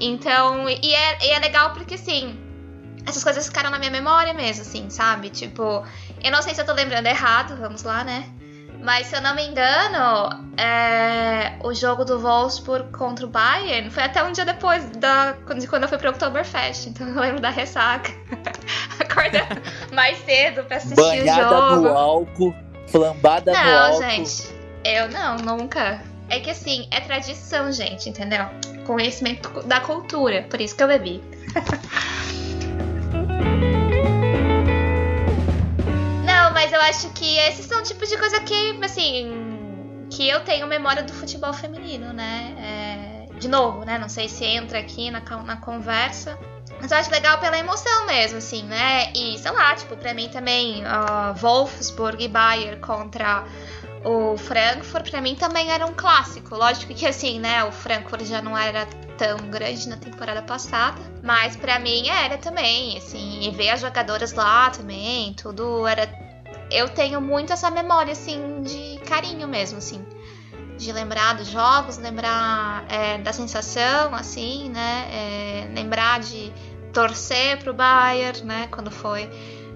[0.00, 2.38] Então, e é, e é legal porque, assim,
[3.04, 5.28] essas coisas ficaram na minha memória mesmo, assim, sabe?
[5.28, 5.84] Tipo,
[6.22, 8.28] eu não sei se eu tô lembrando errado, vamos lá, né?
[8.80, 14.02] Mas se eu não me engano, é, o jogo do Wolfsburg contra o Bayern foi
[14.02, 16.88] até um dia depois da, de quando eu fui pro Oktoberfest.
[16.88, 18.12] Então eu lembro da ressaca.
[19.00, 21.88] Acordando mais cedo pra assistir Banhada o jogo.
[21.88, 22.54] no álcool,
[22.88, 24.00] flambada não, no álcool.
[24.00, 24.54] Não, gente.
[24.84, 26.02] Eu não, nunca.
[26.28, 28.46] É que assim, é tradição, gente, entendeu?
[28.86, 30.46] Conhecimento da cultura.
[30.50, 31.22] Por isso que eu bebi.
[36.64, 41.02] mas eu acho que esses são tipos de coisa que, assim, que eu tenho memória
[41.02, 43.26] do futebol feminino, né?
[43.30, 43.98] É, de novo, né?
[43.98, 46.38] Não sei se entra aqui na, na conversa.
[46.80, 49.12] Mas eu acho legal pela emoção mesmo, assim, né?
[49.14, 53.44] E, sei lá, tipo, pra mim também, uh, Wolfsburg e Bayern contra
[54.04, 56.54] o Frankfurt, pra mim também era um clássico.
[56.54, 57.64] Lógico que, assim, né?
[57.64, 62.98] O Frankfurt já não era tão grande na temporada passada, mas para mim era também,
[62.98, 66.23] assim, e ver as jogadoras lá também, tudo era
[66.74, 70.04] eu tenho muito essa memória, assim, de carinho mesmo, assim.
[70.76, 75.08] De lembrar dos jogos, lembrar é, da sensação, assim, né?
[75.12, 76.52] É, lembrar de
[76.92, 78.68] torcer pro Bayern, né?
[78.70, 79.30] Quando foi.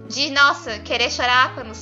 [0.09, 1.73] De, nossa, querer chorar quando,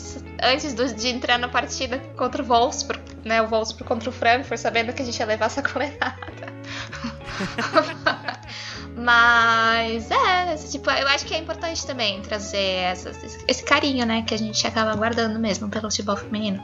[0.43, 3.41] antes do, de entrar na partida contra o Wolfsburg, né?
[3.41, 6.56] O Wolfsburg contra o Frankfurt, sabendo que a gente ia levar essa coletada.
[8.97, 14.35] Mas é, tipo, eu acho que é importante também trazer essas, esse carinho, né, que
[14.35, 16.61] a gente acaba guardando mesmo pelo futebol feminino.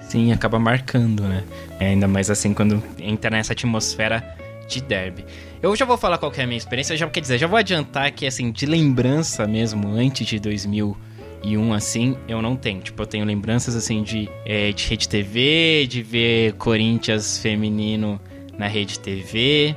[0.00, 1.44] Sim, acaba marcando, né?
[1.78, 4.36] É, ainda mais assim quando entra nessa atmosfera
[4.68, 5.24] de derby.
[5.62, 8.10] Eu já vou falar qual é a minha experiência, já quer dizer, já vou adiantar
[8.10, 12.80] que assim, de lembrança mesmo, antes de 2001 assim, eu não tenho.
[12.80, 18.20] Tipo, eu tenho lembranças assim de, é, de rede TV, de ver Corinthians feminino
[18.62, 19.74] na rede TV,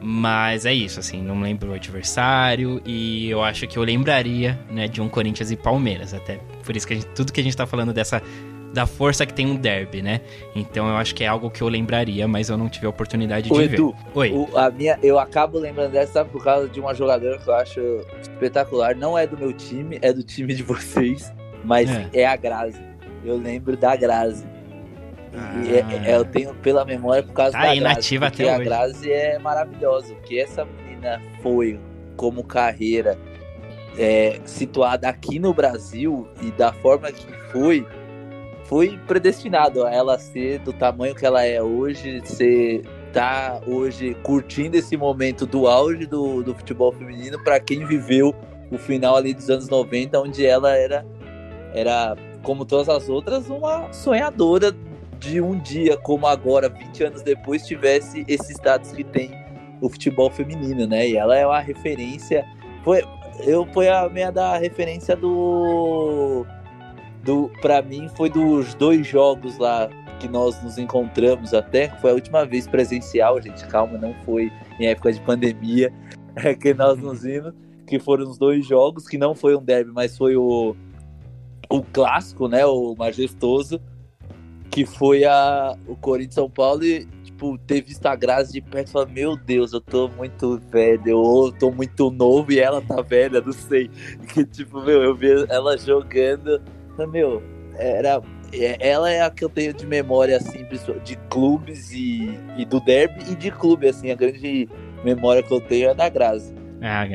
[0.00, 4.88] Mas é isso, assim, não lembro o adversário e eu acho que eu lembraria, né,
[4.88, 7.66] de um Corinthians e Palmeiras, até por isso que gente, tudo que a gente tá
[7.66, 8.20] falando dessa
[8.74, 10.22] da força que tem um derby, né?
[10.56, 13.52] Então eu acho que é algo que eu lembraria, mas eu não tive a oportunidade
[13.52, 14.18] Ô, de Edu, ver.
[14.18, 14.30] Oi.
[14.32, 17.80] O, a minha, eu acabo lembrando dessa por causa de uma jogadora que eu acho
[18.22, 18.96] espetacular.
[18.96, 21.30] Não é do meu time, é do time de vocês,
[21.62, 22.08] mas É.
[22.22, 22.80] é, a Grazi.
[23.24, 24.46] Eu lembro da Grazi.
[25.34, 28.18] É- é- eu tenho pela memória por causa Tá da aí, Grazi.
[28.18, 28.64] porque a hoje.
[28.64, 30.12] Grazi é maravilhosa.
[30.12, 31.80] O que essa menina foi
[32.16, 33.18] como carreira
[33.98, 37.86] é, situada aqui no Brasil e da forma que foi,
[38.64, 44.74] foi predestinado a ela ser do tamanho que ela é hoje, ser tá hoje curtindo
[44.76, 48.34] esse momento do auge do, do futebol feminino para quem viveu
[48.70, 51.04] o final ali dos anos 90, onde ela era
[51.74, 54.74] era como todas as outras uma sonhadora
[55.22, 59.30] de um dia como agora, 20 anos depois, tivesse esse status que tem
[59.80, 61.08] o futebol feminino, né?
[61.08, 62.44] E ela é uma referência.
[62.82, 63.04] Foi,
[63.40, 66.44] eu foi a minha da referência do.
[67.22, 71.88] do para mim, foi dos dois jogos lá que nós nos encontramos até.
[72.00, 73.64] Foi a última vez presencial, gente.
[73.66, 75.92] Calma, não foi em época de pandemia
[76.34, 77.54] é, que nós nos vimos.
[77.86, 80.74] Que foram os dois jogos, que não foi um derby, mas foi o,
[81.68, 82.64] o clássico, né?
[82.64, 83.80] O majestoso
[84.72, 88.88] que foi a, o Corinthians São Paulo e, tipo, ter visto a Grazi de perto
[88.88, 92.80] e falar, meu Deus, eu tô muito velho, ou eu tô muito novo e ela
[92.80, 93.90] tá velha, não sei.
[94.32, 96.58] Que, tipo, meu, eu vi ela jogando,
[97.10, 97.42] meu,
[97.76, 98.22] era.
[98.50, 100.64] é- Ela é a que eu tenho de memória, assim,
[101.04, 104.66] de clubes e, e do derby e de clube, assim, a grande
[105.04, 106.54] memória que eu tenho é da Grazi.
[106.82, 107.06] Ah,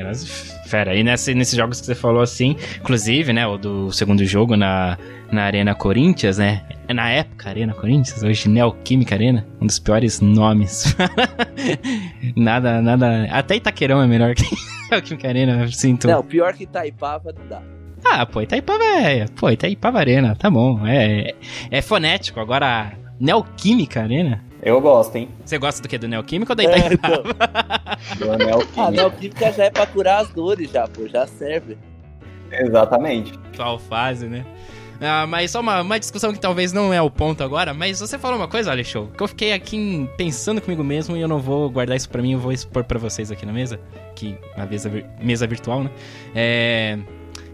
[0.66, 0.96] fera.
[0.96, 4.98] E nesse, nesses jogos que você falou assim, inclusive, né, o do segundo jogo na,
[5.30, 6.64] na Arena Corinthians, né?
[6.88, 10.96] É Na época, Arena Corinthians, hoje Neoquímica Arena, um dos piores nomes.
[12.36, 13.28] nada, nada.
[13.30, 14.44] Até Itaquerão é melhor que
[14.90, 16.08] Neoquímica Arena, eu sinto.
[16.08, 17.62] Não, pior que Itaipava não dá.
[18.06, 19.26] Ah, pô, Itaipava é.
[19.36, 20.88] Pô, Itaipava Arena, tá bom.
[20.88, 21.36] É,
[21.70, 22.40] é fonético.
[22.40, 24.47] Agora, Neoquímica Arena.
[24.68, 25.30] Eu gosto, hein?
[25.46, 25.98] Você gosta do que?
[25.98, 27.24] Do Neoquímica ou da É, Itaipava?
[27.30, 28.92] então, Do Anel a Química.
[28.92, 31.78] Neoquímica já é pra curar as dores, já, pô, já serve.
[32.52, 33.34] Exatamente.
[33.54, 34.46] atual fase, né?
[35.00, 38.18] Ah, mas só uma, uma discussão que talvez não é o ponto agora, mas você
[38.20, 41.70] falou uma coisa, show, que eu fiquei aqui pensando comigo mesmo e eu não vou
[41.70, 43.80] guardar isso pra mim, eu vou expor pra vocês aqui na mesa,
[44.16, 45.92] que na mesa, mesa virtual, né?
[46.36, 46.98] É,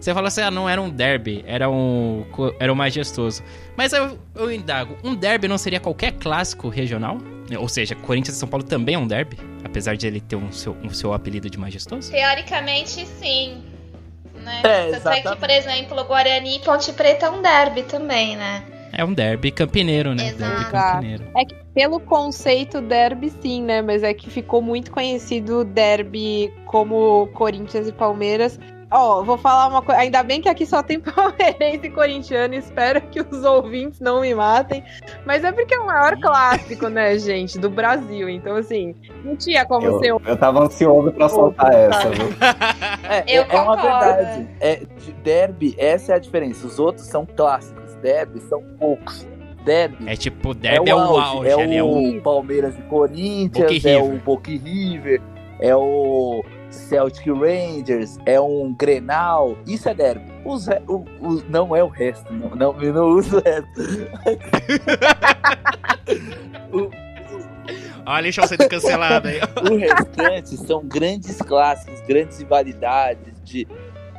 [0.04, 2.26] você falou assim, ah, não era um derby, era um,
[2.60, 3.42] era um majestoso.
[3.78, 7.18] Mas eu, eu indago, um derby não seria qualquer clássico regional?
[7.58, 9.38] Ou seja, Corinthians e São Paulo também é um derby?
[9.64, 12.12] Apesar de ele ter um seu, um seu apelido de majestoso?
[12.12, 13.64] Teoricamente, sim.
[14.36, 14.62] Né?
[14.64, 18.62] É, Tanto é que, por exemplo, Guarani e Ponte Preta é um derby também, né?
[18.92, 20.28] É um derby campineiro, né?
[20.28, 20.54] Exato.
[20.54, 21.24] Derby campineiro.
[21.74, 23.82] Pelo conceito derby, sim, né?
[23.82, 28.60] Mas é que ficou muito conhecido o derby como Corinthians e Palmeiras.
[28.94, 30.00] Ó, vou falar uma coisa.
[30.02, 32.54] Ainda bem que aqui só tem palmeirense e corintiano.
[32.54, 34.84] Espero que os ouvintes não me matem.
[35.26, 38.30] Mas é porque é o maior clássico, né, gente, do Brasil.
[38.30, 38.94] Então, assim,
[39.26, 42.28] não tinha como Eu, ser um eu tava ansioso pra soltar essa, viu?
[43.04, 44.50] É, Eu é, é uma verdade.
[44.60, 46.66] É, de derby, essa é a diferença.
[46.66, 47.96] Os outros são clássicos.
[47.96, 49.28] Derby são poucos.
[49.66, 52.18] Derby É tipo, derby é o auge, é ali, é o...
[52.18, 55.22] o Palmeiras e Corinthians, é o Boca River,
[55.60, 59.58] é o Celtic Rangers, é um Grenal.
[59.68, 60.32] Isso é derby.
[60.46, 63.70] Os o, o- não é o resto, não, não, eu não uso o resto.
[66.74, 66.90] o,
[68.06, 69.40] Olha, deixa eu ser cancelado aí.
[69.72, 73.66] o restante são grandes clássicos, grandes rivalidades de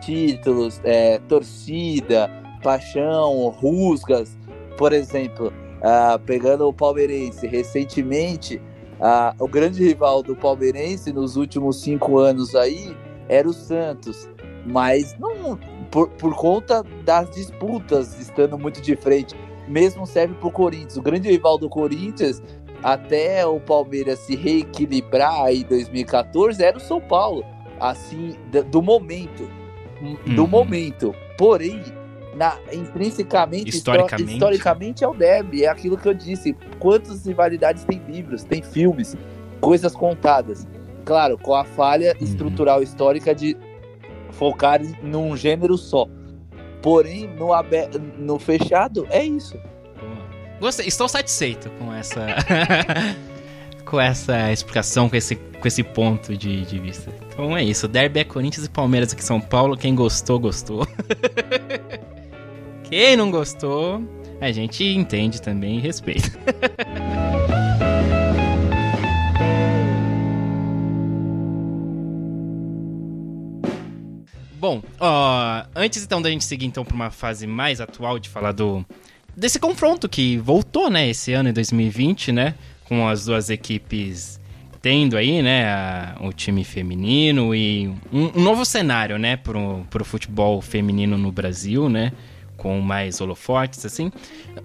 [0.00, 2.30] títulos, é, torcida,
[2.62, 4.38] paixão, rusgas.
[4.78, 8.60] Por exemplo, ah, pegando o palmeirense, recentemente,
[9.00, 12.96] ah, o grande rival do palmeirense nos últimos cinco anos aí
[13.28, 14.28] era o Santos.
[14.66, 15.58] Mas não
[15.90, 19.34] por, por conta das disputas estando muito de frente.
[19.68, 20.96] Mesmo serve para o Corinthians.
[20.96, 22.42] O grande rival do Corinthians
[22.82, 27.42] até o Palmeiras se reequilibrar aí em 2014 era o São Paulo,
[27.80, 28.36] assim,
[28.70, 29.48] do momento,
[30.34, 30.48] do Uhum.
[30.48, 31.14] momento.
[31.38, 31.82] Porém,
[32.36, 34.32] na, intrinsecamente, histo- Historicamente.
[34.32, 36.54] historicamente é o derby, é aquilo que eu disse.
[36.78, 39.16] Quantas rivalidades tem livros, tem filmes,
[39.60, 40.66] coisas contadas.
[41.04, 42.26] Claro, com a falha Uhum.
[42.26, 43.56] estrutural histórica de
[44.30, 46.06] focar num gênero só.
[46.82, 49.56] Porém, no, abe- no fechado, é isso.
[50.60, 52.26] Gostei, estou satisfeito com essa.
[53.84, 57.10] com essa explicação, com esse, com esse ponto de, de vista.
[57.28, 57.86] Então é isso.
[57.86, 59.76] Derby é Corinthians e Palmeiras aqui em São Paulo.
[59.76, 60.86] Quem gostou, gostou.
[62.96, 64.00] Quem não gostou,
[64.40, 66.30] a gente entende também e respeita.
[74.60, 78.52] Bom, ó, antes então da gente seguir então para uma fase mais atual de falar
[78.52, 78.86] do
[79.36, 84.40] desse confronto que voltou, né, esse ano em 2020, né, com as duas equipes
[84.80, 90.04] tendo aí, né, a, o time feminino e um, um, novo cenário, né, pro, pro
[90.04, 92.12] futebol feminino no Brasil, né,
[92.64, 94.10] com mais holofotes, assim.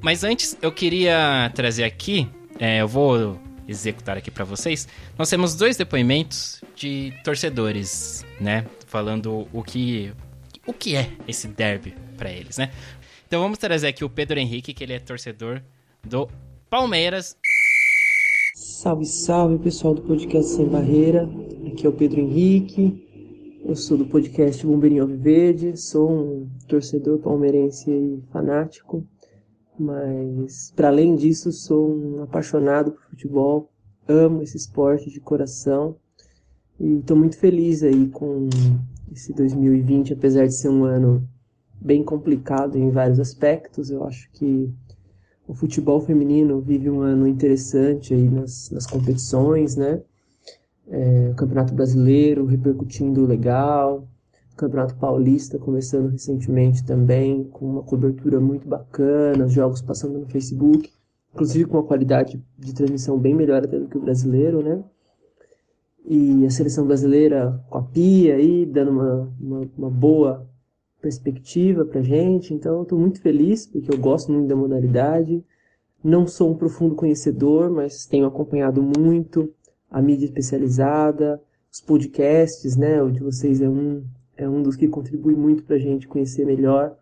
[0.02, 3.38] Mas antes, eu queria trazer aqui, é, eu vou
[3.68, 4.88] executar aqui para vocês.
[5.18, 10.14] Nós temos dois depoimentos de torcedores, né, falando o que
[10.66, 12.72] o que é esse derby para eles, né?
[13.28, 15.62] Então vamos trazer aqui o Pedro Henrique, que ele é torcedor
[16.02, 16.30] do
[16.70, 17.36] Palmeiras.
[18.56, 21.30] Salve, salve pessoal do podcast Sem Barreira.
[21.68, 23.09] Aqui é o Pedro Henrique.
[23.64, 25.76] Eu sou do podcast Bombeirinho Alviverde.
[25.78, 29.05] Sou um torcedor palmeirense e fanático.
[29.78, 33.70] Mas, para além disso, sou um apaixonado por futebol.
[34.07, 35.97] Amo esse esporte de coração.
[36.80, 38.47] E estou muito feliz aí com
[39.12, 41.28] esse 2020, apesar de ser um ano
[41.80, 44.70] bem complicado em vários aspectos, eu acho que
[45.47, 50.01] o futebol feminino vive um ano interessante aí nas, nas competições, né?
[50.89, 54.07] É, o Campeonato Brasileiro repercutindo legal,
[54.53, 60.25] o Campeonato Paulista começando recentemente também, com uma cobertura muito bacana, os jogos passando no
[60.25, 60.91] Facebook,
[61.33, 64.83] inclusive com uma qualidade de transmissão bem melhor até do que o brasileiro, né?
[66.09, 70.49] e a seleção brasileira com a Pia aí, dando uma, uma, uma boa
[70.99, 72.51] perspectiva pra gente.
[72.51, 75.43] Então, estou muito feliz, porque eu gosto muito da modalidade.
[76.03, 79.53] Não sou um profundo conhecedor, mas tenho acompanhado muito
[79.89, 83.01] a mídia especializada, os podcasts, né?
[83.01, 84.03] O de vocês é um,
[84.37, 86.95] é um dos que contribui muito para a gente conhecer melhor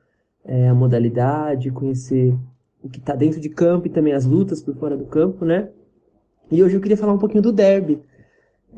[0.45, 2.35] é, a modalidade, conhecer
[2.81, 5.69] o que está dentro de campo e também as lutas por fora do campo, né?
[6.49, 8.01] E hoje eu queria falar um pouquinho do derby,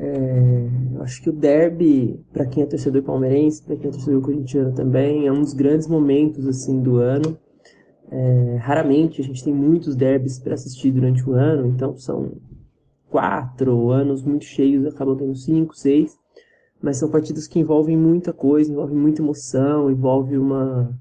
[0.00, 4.22] é, eu acho que o derby, para quem é torcedor palmeirense, para quem é torcedor
[4.22, 7.38] corintiano também, é um dos grandes momentos assim do ano.
[8.10, 12.32] É, raramente a gente tem muitos derbys para assistir durante o ano, então são
[13.10, 16.18] quatro anos muito cheios, acabam tendo cinco, seis,
[16.80, 20.96] mas são partidas que envolvem muita coisa, envolvem muita emoção, envolve uma,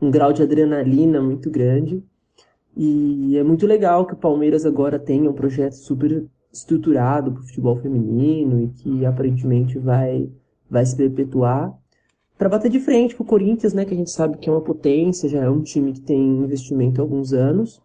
[0.00, 2.02] um grau de adrenalina muito grande.
[2.76, 7.46] E é muito legal que o Palmeiras agora tenha um projeto super estruturado para o
[7.46, 10.28] futebol feminino e que aparentemente vai,
[10.68, 11.72] vai se perpetuar
[12.40, 14.62] para bater de frente com o Corinthians, né, que a gente sabe que é uma
[14.62, 17.82] potência, já é um time que tem investimento há alguns anos.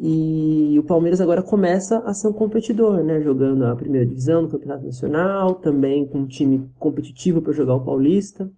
[0.00, 4.48] E o Palmeiras agora começa a ser um competidor, né, jogando a primeira divisão do
[4.48, 8.48] Campeonato Nacional, também com um time competitivo para jogar o Paulista.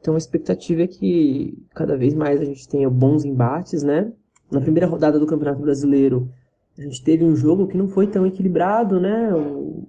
[0.00, 4.12] Então a expectativa é que cada vez mais a gente tenha bons embates, né?
[4.50, 6.28] Na primeira rodada do Campeonato Brasileiro,
[6.76, 9.32] a gente teve um jogo que não foi tão equilibrado, né?
[9.32, 9.84] O,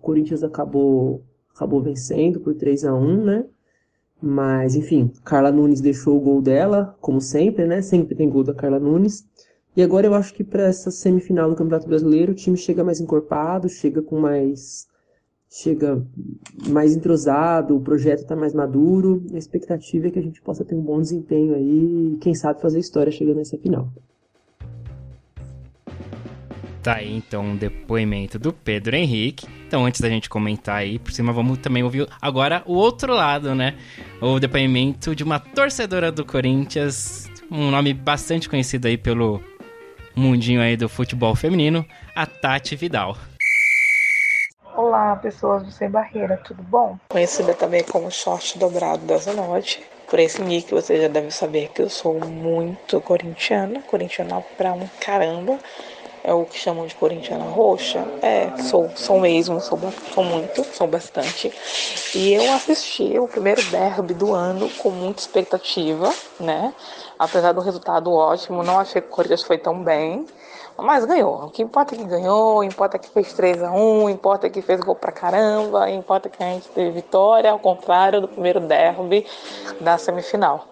[0.00, 1.22] Corinthians acabou,
[1.54, 3.44] acabou vencendo por 3 a 1 né?
[4.20, 7.80] Mas, enfim, Carla Nunes deixou o gol dela, como sempre, né?
[7.82, 9.26] Sempre tem gol da Carla Nunes.
[9.80, 13.00] E agora eu acho que para essa semifinal do Campeonato Brasileiro o time chega mais
[13.00, 14.86] encorpado, chega com mais
[15.48, 16.06] chega
[16.68, 19.24] mais entrosado, o projeto está mais maduro.
[19.32, 22.60] A expectativa é que a gente possa ter um bom desempenho aí e quem sabe
[22.60, 23.90] fazer história chegando nessa final.
[26.82, 29.46] Tá aí então um depoimento do Pedro Henrique.
[29.66, 33.54] Então, antes da gente comentar aí por cima, vamos também ouvir agora o outro lado,
[33.54, 33.78] né?
[34.20, 39.40] O depoimento de uma torcedora do Corinthians, um nome bastante conhecido aí pelo
[40.14, 41.84] mundinho aí do futebol feminino,
[42.14, 43.16] a Tati Vidal.
[44.74, 46.98] Olá, pessoas do Sem Barreira, tudo bom?
[47.08, 49.82] Conhecida também como Short Dobrado da Zanote.
[50.08, 54.88] Por esse nick você já deve saber que eu sou muito corintiana, corintiana pra um
[55.00, 55.58] caramba
[56.22, 58.04] é o que chamam de corintiana roxa.
[58.22, 59.78] É, sou, sou mesmo, sou,
[60.12, 61.52] sou muito, sou bastante.
[62.14, 66.74] E eu assisti o primeiro derby do ano com muita expectativa, né?
[67.20, 70.24] Apesar do resultado ótimo, não achei que o Corinthians foi tão bem.
[70.78, 71.44] Mas ganhou.
[71.44, 74.80] O que importa é que ganhou, importa que fez 3 a 1 importa que fez
[74.80, 79.26] gol pra caramba, importa que a gente teve vitória, ao contrário do primeiro derby
[79.82, 80.64] da semifinal.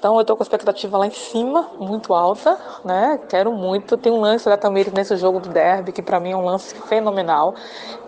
[0.00, 3.20] Então eu tô com a expectativa lá em cima, muito alta, né?
[3.28, 3.98] Quero muito.
[3.98, 6.74] Tem um lance da Tamires nesse jogo do derby, que para mim é um lance
[6.74, 7.54] fenomenal.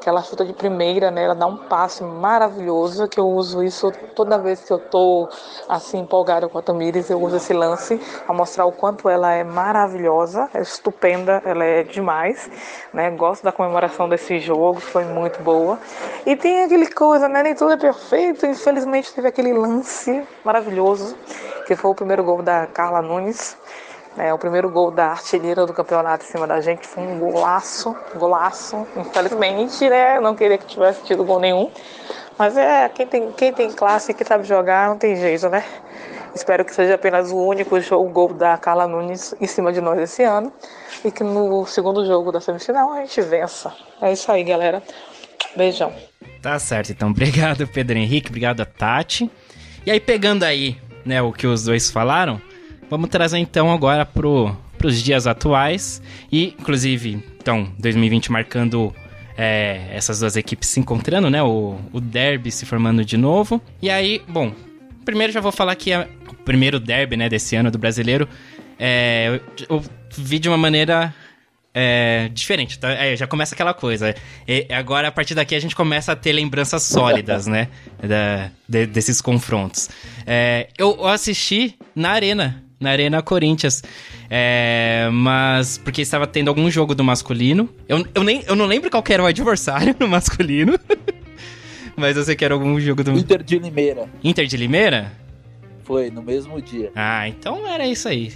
[0.00, 1.24] Que ela chuta de primeira, né?
[1.24, 5.28] Ela dá um passe maravilhoso, que eu uso isso toda vez que eu tô
[5.68, 9.44] assim empolgada com a Tamires, eu uso esse lance a mostrar o quanto ela é
[9.44, 12.50] maravilhosa, é estupenda, ela é demais,
[12.90, 13.10] né?
[13.10, 15.78] Gosto da comemoração desse jogo, foi muito boa.
[16.24, 17.42] E tem aquele coisa, né?
[17.42, 21.14] Nem tudo é perfeito, infelizmente teve aquele lance maravilhoso
[21.66, 23.56] que foi o primeiro gol da Carla Nunes.
[24.16, 27.96] É, o primeiro gol da artilheira do campeonato em cima da gente foi um golaço,
[28.14, 28.86] golaço.
[28.96, 30.20] Infelizmente, né?
[30.20, 31.70] Não queria que tivesse tido gol nenhum.
[32.38, 35.64] Mas é, quem tem, quem tem classe, que sabe jogar, não tem jeito, né?
[36.34, 39.98] Espero que seja apenas o único jogo, gol da Carla Nunes em cima de nós
[39.98, 40.52] esse ano.
[41.04, 43.72] E que no segundo jogo da semifinal a gente vença.
[44.00, 44.82] É isso aí, galera.
[45.56, 45.92] Beijão.
[46.40, 47.10] Tá certo, então.
[47.10, 48.28] Obrigado, Pedro Henrique.
[48.28, 49.30] Obrigado Tati.
[49.84, 52.40] E aí, pegando aí, né, o que os dois falaram,
[52.90, 56.02] vamos trazer então agora pro, pros dias atuais.
[56.30, 58.94] E, inclusive, então, 2020 marcando
[59.36, 61.42] é, essas duas equipes se encontrando, né?
[61.42, 63.60] O, o derby se formando de novo.
[63.80, 64.52] E aí, bom,
[65.04, 68.28] primeiro já vou falar que é o primeiro derby, né, desse ano do brasileiro.
[68.78, 69.84] É, eu, eu
[70.16, 71.14] vi de uma maneira
[71.74, 72.78] é, diferente.
[72.78, 72.90] Tá?
[72.92, 74.14] É, já começa aquela coisa.
[74.46, 77.68] E agora, a partir daqui, a gente começa a ter lembranças sólidas, né?
[78.02, 79.88] Da, de, desses confrontos.
[80.26, 82.62] É, eu assisti na Arena.
[82.78, 83.82] Na Arena Corinthians.
[84.28, 87.68] É, mas porque estava tendo algum jogo do masculino.
[87.88, 90.78] Eu, eu, nem, eu não lembro qual era o adversário no masculino.
[91.96, 93.12] mas eu sei que era algum jogo do.
[93.12, 94.08] Inter de Limeira.
[94.22, 95.12] Inter de Limeira?
[95.84, 96.90] Foi, no mesmo dia.
[96.94, 98.32] Ah, então era isso aí.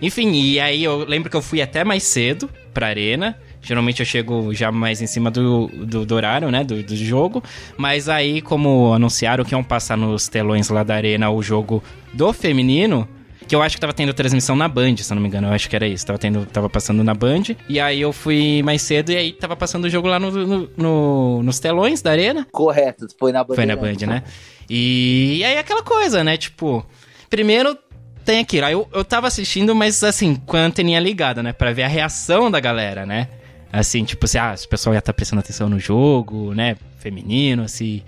[0.00, 3.36] Enfim, e aí eu lembro que eu fui até mais cedo pra arena.
[3.62, 6.64] Geralmente eu chego já mais em cima do, do, do horário, né?
[6.64, 7.42] Do, do, jogo.
[7.76, 12.32] Mas aí, como anunciaram que iam passar nos telões lá da arena o jogo do
[12.32, 13.08] feminino.
[13.46, 15.48] Que eu acho que tava tendo transmissão na Band, se eu não me engano.
[15.48, 16.06] Eu acho que era isso.
[16.06, 17.42] Tava, tendo, tava passando na Band.
[17.68, 20.70] E aí eu fui mais cedo e aí tava passando o jogo lá no, no,
[20.76, 22.46] no nos telões da arena.
[22.50, 23.54] Correto, foi na Band.
[23.54, 24.22] Foi na Band, né?
[24.70, 26.36] E, e aí aquela coisa, né?
[26.36, 26.86] Tipo,
[27.28, 27.76] primeiro
[28.22, 28.66] tem aquilo.
[28.66, 31.52] Aí eu, eu tava assistindo, mas assim, com a anteninha ligada, né?
[31.52, 33.28] Pra ver a reação da galera, né?
[33.72, 36.76] Assim, tipo, se, ah, se o pessoal ia estar tá prestando atenção no jogo, né?
[36.98, 38.02] Feminino, assim.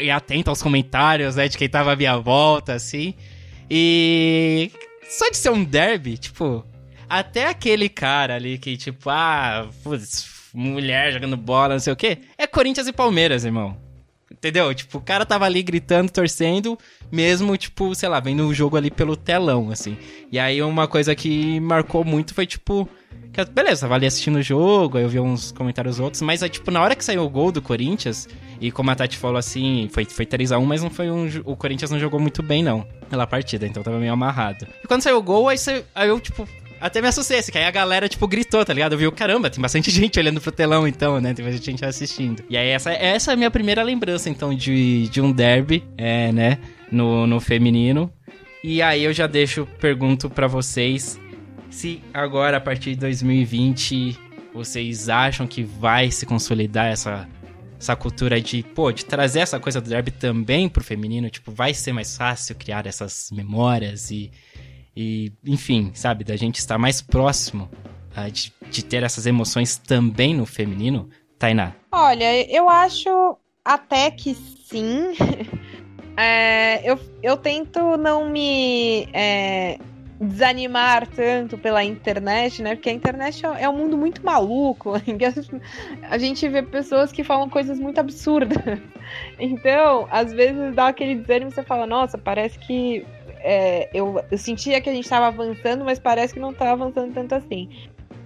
[0.00, 1.48] E atento aos comentários, né?
[1.48, 3.14] De quem tava à minha volta, assim.
[3.70, 4.70] E.
[5.08, 6.64] Só de ser um derby, tipo.
[7.08, 12.18] Até aquele cara ali que, tipo, ah, putz, mulher jogando bola, não sei o quê.
[12.38, 13.83] É Corinthians e Palmeiras, irmão.
[14.44, 14.74] Entendeu?
[14.74, 16.78] Tipo, o cara tava ali gritando, torcendo,
[17.10, 19.96] mesmo, tipo, sei lá, vendo o jogo ali pelo telão, assim.
[20.30, 22.86] E aí uma coisa que marcou muito foi, tipo,
[23.32, 26.50] que, beleza, tava ali assistindo o jogo, aí eu vi uns comentários outros, mas aí,
[26.50, 28.28] tipo, na hora que saiu o gol do Corinthians,
[28.60, 31.26] e como a Tati falou assim, foi, foi 3x1, mas não foi um.
[31.46, 34.66] O Corinthians não jogou muito bem, não, pela partida, então tava meio amarrado.
[34.84, 36.46] E quando saiu o gol, aí, você, aí eu, tipo,
[36.86, 38.92] até me assustei, assim, que aí a galera, tipo, gritou, tá ligado?
[38.92, 41.32] Eu vi, caramba, tem bastante gente olhando pro telão, então, né?
[41.32, 42.44] Tem bastante gente assistindo.
[42.50, 46.30] E aí, essa, essa é a minha primeira lembrança, então, de, de um derby, é,
[46.30, 46.58] né?
[46.92, 48.12] No, no feminino.
[48.62, 51.18] E aí eu já deixo, pergunto para vocês
[51.70, 54.18] se agora, a partir de 2020,
[54.52, 57.26] vocês acham que vai se consolidar essa,
[57.80, 61.30] essa cultura de, pô, de trazer essa coisa do derby também pro feminino?
[61.30, 64.30] Tipo, vai ser mais fácil criar essas memórias e
[64.96, 67.68] e, enfim, sabe, da gente estar mais próximo
[68.16, 71.72] uh, de, de ter essas emoções também no feminino, Tainá?
[71.90, 75.14] Olha, eu acho até que sim.
[76.16, 79.78] é, eu, eu tento não me é,
[80.20, 82.74] desanimar tanto pela internet, né?
[82.74, 84.92] Porque a internet é, é um mundo muito maluco.
[86.08, 88.58] A gente vê pessoas que falam coisas muito absurdas.
[89.38, 93.06] Então, às vezes dá aquele desânimo e você fala, nossa, parece que
[93.44, 97.12] é, eu, eu sentia que a gente estava avançando, mas parece que não estava avançando
[97.12, 97.68] tanto assim.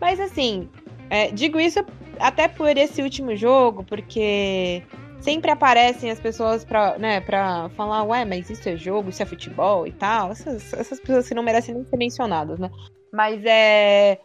[0.00, 0.68] Mas assim,
[1.10, 1.84] é, digo isso
[2.20, 4.80] até por esse último jogo, porque
[5.20, 9.26] sempre aparecem as pessoas pra, né, pra falar, ué, mas isso é jogo, isso é
[9.26, 10.30] futebol e tal.
[10.30, 12.70] Essas, essas pessoas que não merecem nem ser mencionadas, né?
[13.12, 14.20] Mas é.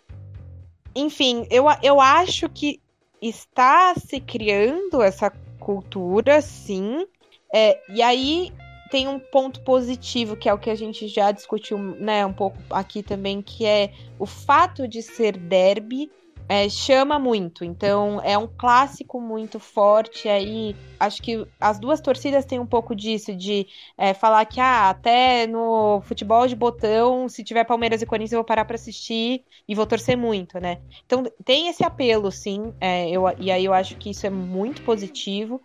[0.96, 2.80] Enfim, eu, eu acho que
[3.20, 7.08] está se criando essa cultura, sim.
[7.52, 8.52] É, e aí
[8.94, 12.60] tem um ponto positivo, que é o que a gente já discutiu né, um pouco
[12.70, 16.12] aqui também, que é o fato de ser derby
[16.48, 17.66] é, chama muito.
[17.66, 20.30] Então é um clássico muito forte.
[20.30, 23.66] Aí acho que as duas torcidas têm um pouco disso, de
[23.98, 28.39] é, falar que ah, até no futebol de botão, se tiver Palmeiras e Corinthians, eu
[28.41, 30.80] vou parar para assistir e vou torcer muito, né?
[31.04, 32.72] Então tem esse apelo, sim.
[32.80, 35.60] É, eu, e aí eu acho que isso é muito positivo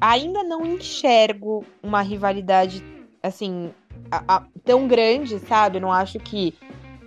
[0.00, 2.84] ainda não enxergo uma rivalidade
[3.22, 3.72] assim
[4.10, 5.80] a, a, tão grande, sabe?
[5.80, 6.54] Não acho que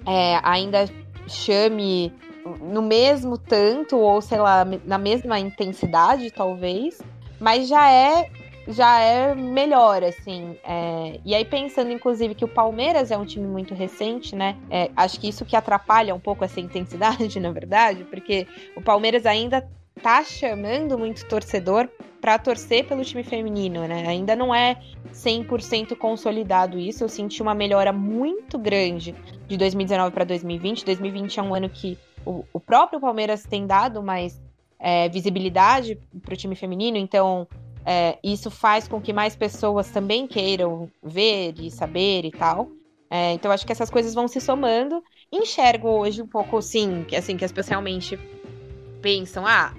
[0.06, 0.86] é, ainda
[1.28, 2.14] chame
[2.62, 7.02] no mesmo tanto ou sei lá na mesma intensidade talvez,
[7.40, 8.30] mas já é
[8.68, 10.58] já é melhor, assim.
[10.64, 11.20] É...
[11.24, 14.58] E aí, pensando, inclusive, que o Palmeiras é um time muito recente, né?
[14.70, 19.26] É, acho que isso que atrapalha um pouco essa intensidade, na verdade, porque o Palmeiras
[19.26, 19.68] ainda
[20.02, 21.90] tá chamando muito torcedor
[22.20, 24.08] para torcer pelo time feminino, né?
[24.08, 24.82] Ainda não é
[25.14, 27.04] 100% consolidado isso.
[27.04, 29.16] Eu senti uma melhora muito grande
[29.48, 30.86] de 2019 para 2020.
[30.86, 34.42] 2020 é um ano que o, o próprio Palmeiras tem dado mais
[34.80, 37.48] é, visibilidade para o time feminino, então
[37.86, 42.70] é, isso faz com que mais pessoas também queiram ver e saber e tal.
[43.10, 45.04] É, então acho que essas coisas vão se somando.
[45.32, 48.20] Enxergo hoje um pouco assim, que assim, que especialmente
[49.02, 49.72] pensam, ah,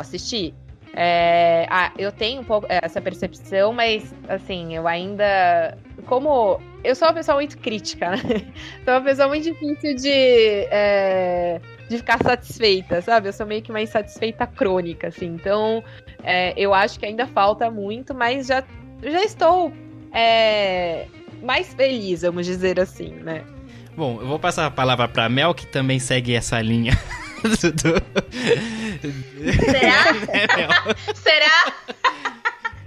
[0.00, 0.54] assistir.
[0.94, 5.76] É, ah, eu tenho um pouco essa percepção, mas assim, eu ainda.
[6.06, 6.60] Como.
[6.82, 8.18] Eu sou uma pessoa muito crítica, né?
[8.84, 10.08] Sou uma pessoa muito difícil de.
[10.70, 13.28] É, de ficar satisfeita, sabe?
[13.28, 15.26] Eu sou meio que uma insatisfeita crônica, assim.
[15.26, 15.82] Então,
[16.22, 18.62] é, eu acho que ainda falta muito, mas já,
[19.02, 19.72] já estou
[20.12, 21.06] é,
[21.42, 23.44] mais feliz, vamos dizer assim, né?
[23.96, 26.92] Bom, eu vou passar a palavra para Mel, que também segue essa linha.
[27.58, 28.02] Será?
[29.38, 31.72] É, Será?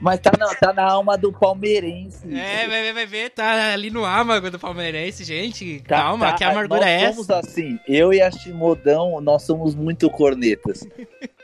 [0.02, 2.26] Mas tá na, tá na alma do palmeirense.
[2.36, 5.80] É, vai ver, vai ver, tá ali no âmago do palmeirense, gente.
[5.82, 7.14] Tá, calma, tá, que amargura é essa?
[7.14, 10.88] somos assim, eu e a Chimodão, nós somos muito cornetas.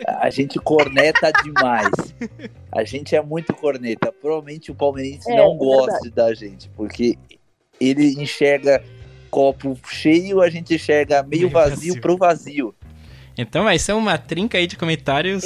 [0.08, 1.92] A gente corneta demais.
[2.72, 4.12] A gente é muito corneta.
[4.12, 7.16] Provavelmente o palmeirense é, não é gosta da gente, porque
[7.80, 8.84] ele enxerga
[9.30, 12.76] copo cheio, a gente enxerga meio, meio vazio, vazio pro vazio.
[13.38, 15.44] Então vai ser uma trinca aí de comentários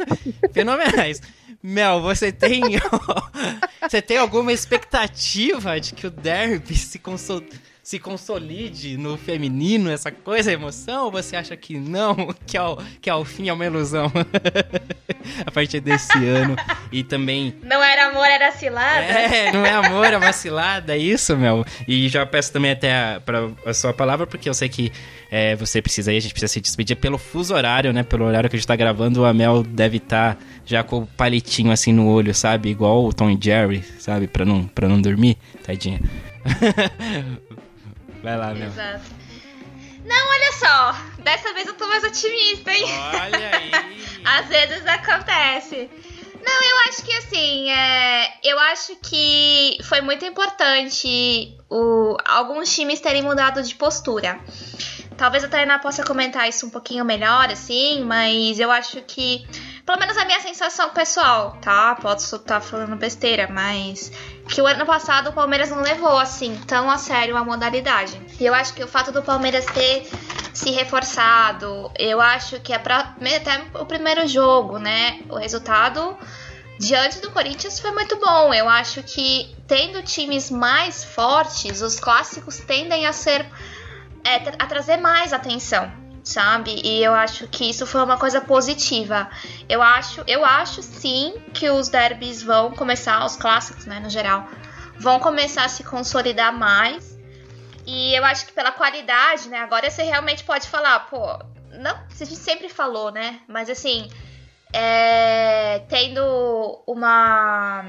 [0.52, 1.20] fenomenais.
[1.62, 2.62] Mel, você tem.
[3.82, 7.42] você tem alguma expectativa de que o derby se, consol...
[7.86, 11.04] se consolide no feminino, essa coisa, emoção?
[11.04, 12.34] Ou você acha que não?
[12.44, 14.10] Que ao, que ao fim é uma ilusão?
[15.46, 16.56] a partir desse ano.
[16.90, 17.54] E também.
[17.62, 19.04] Não era amor, era cilada?
[19.04, 21.64] É, não é amor, é uma cilada, é isso, Mel.
[21.86, 24.92] E já peço também até a, pra, a sua palavra, porque eu sei que
[25.30, 28.02] é, você precisa aí, a gente precisa se despedir pelo fuso horário, né?
[28.02, 31.06] Pelo horário que a gente tá gravando, a Mel deve estar tá já com o
[31.06, 32.68] palitinho assim no olho, sabe?
[32.68, 34.26] Igual o Tom e Jerry, sabe?
[34.26, 36.00] Pra não, pra não dormir, tadinha.
[38.26, 38.66] Vai lá, Mel.
[38.66, 39.04] Exato.
[40.04, 41.22] Não, olha só.
[41.22, 42.84] Dessa vez eu tô mais otimista, hein?
[43.22, 43.70] Olha aí.
[44.26, 45.88] Às vezes acontece.
[46.44, 52.98] Não, eu acho que assim, é, eu acho que foi muito importante o, alguns times
[52.98, 54.40] terem mudado de postura.
[55.16, 59.46] Talvez a Tainá possa comentar isso um pouquinho melhor, assim, mas eu acho que.
[59.86, 61.94] Pelo menos a minha sensação pessoal, tá?
[61.94, 64.10] Posso estar falando besteira, mas.
[64.48, 68.20] Que o ano passado o Palmeiras não levou, assim, tão a sério a modalidade.
[68.40, 70.08] E eu acho que o fato do Palmeiras ter
[70.52, 75.20] se reforçado, eu acho que é até o primeiro jogo, né?
[75.28, 76.18] O resultado
[76.80, 78.52] diante do Corinthians foi muito bom.
[78.52, 83.46] Eu acho que tendo times mais fortes, os clássicos tendem a ser
[84.24, 85.92] é, a trazer mais atenção,
[86.26, 86.80] sabe?
[86.84, 89.30] E eu acho que isso foi uma coisa positiva.
[89.68, 94.48] Eu acho, eu acho sim que os derbys vão começar, os clássicos, né, no geral,
[94.98, 97.16] vão começar a se consolidar mais.
[97.86, 99.58] E eu acho que pela qualidade, né?
[99.58, 101.38] Agora você realmente pode falar, pô,
[101.78, 103.38] não, a gente sempre falou, né?
[103.46, 104.10] Mas assim,
[104.72, 107.84] é, tendo uma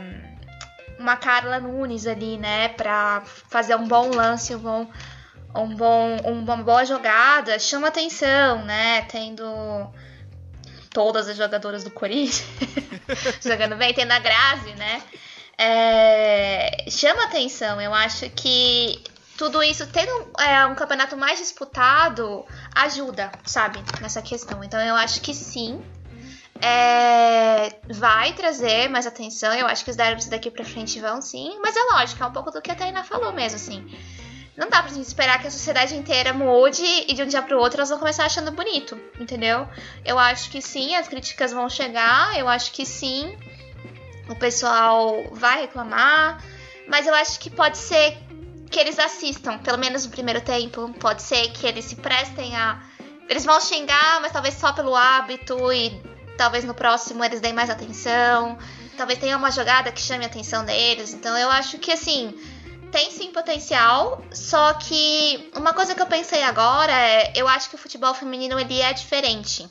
[1.00, 4.88] uma Carla Nunes ali, né, para fazer um bom lance, um bom
[5.58, 9.02] um bom, uma boa jogada chama atenção, né?
[9.04, 9.44] Tendo
[10.90, 12.44] todas as jogadoras do Corinthians
[13.44, 15.02] jogando bem, tendo a Grazi, né?
[15.58, 17.82] É, chama atenção.
[17.82, 19.04] Eu acho que
[19.38, 22.46] tudo isso, tendo é, um campeonato mais disputado,
[22.76, 24.64] ajuda, sabe, nessa questão.
[24.64, 25.82] Então eu acho que sim.
[26.60, 29.54] É, vai trazer mais atenção.
[29.54, 31.60] Eu acho que os derbys daqui pra frente vão sim.
[31.62, 33.88] Mas é lógico, é um pouco do que a Tainá falou mesmo, assim
[34.58, 37.60] não dá pra gente esperar que a sociedade inteira mude e de um dia pro
[37.60, 39.70] outro elas vão começar achando bonito, entendeu?
[40.04, 43.38] Eu acho que sim, as críticas vão chegar, eu acho que sim,
[44.28, 46.44] o pessoal vai reclamar,
[46.88, 48.18] mas eu acho que pode ser
[48.70, 52.82] que eles assistam, pelo menos no primeiro tempo, pode ser que eles se prestem a.
[53.30, 56.02] Eles vão xingar, mas talvez só pelo hábito e
[56.38, 58.58] talvez no próximo eles deem mais atenção.
[58.98, 61.14] Talvez tenha uma jogada que chame a atenção deles.
[61.14, 62.34] Então eu acho que assim
[62.92, 67.76] tem sim potencial, só que uma coisa que eu pensei agora é, eu acho que
[67.76, 69.68] o futebol feminino ele é diferente.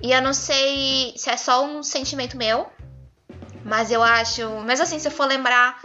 [0.00, 2.70] E eu não sei se é só um sentimento meu,
[3.64, 5.80] mas eu acho, mas assim, se eu for lembrar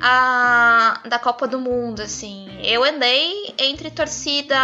[0.00, 4.56] a da Copa do Mundo, assim, eu andei entre torcida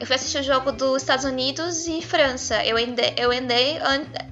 [0.00, 2.64] eu fui assistir o jogo dos Estados Unidos e França.
[2.64, 3.78] Eu andei, eu andei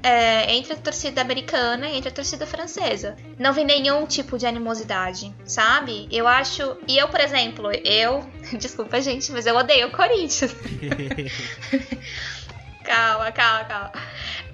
[0.03, 3.17] é, entre a torcida americana e entre a torcida francesa.
[3.39, 6.09] Não vi nenhum tipo de animosidade, sabe?
[6.11, 6.77] Eu acho.
[6.89, 8.27] E eu, por exemplo, eu.
[8.59, 10.55] Desculpa, gente, mas eu odeio o Corinthians.
[12.85, 13.93] calma, calma, calma.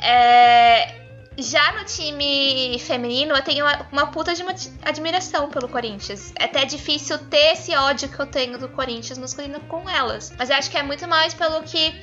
[0.01, 1.08] É
[1.39, 6.33] já no time feminino, eu tenho uma, uma puta de uma admiração pelo Corinthians.
[6.37, 10.33] É até difícil ter esse ódio que eu tenho do Corinthians masculino com elas.
[10.37, 11.95] Mas eu acho que é muito mais pelo que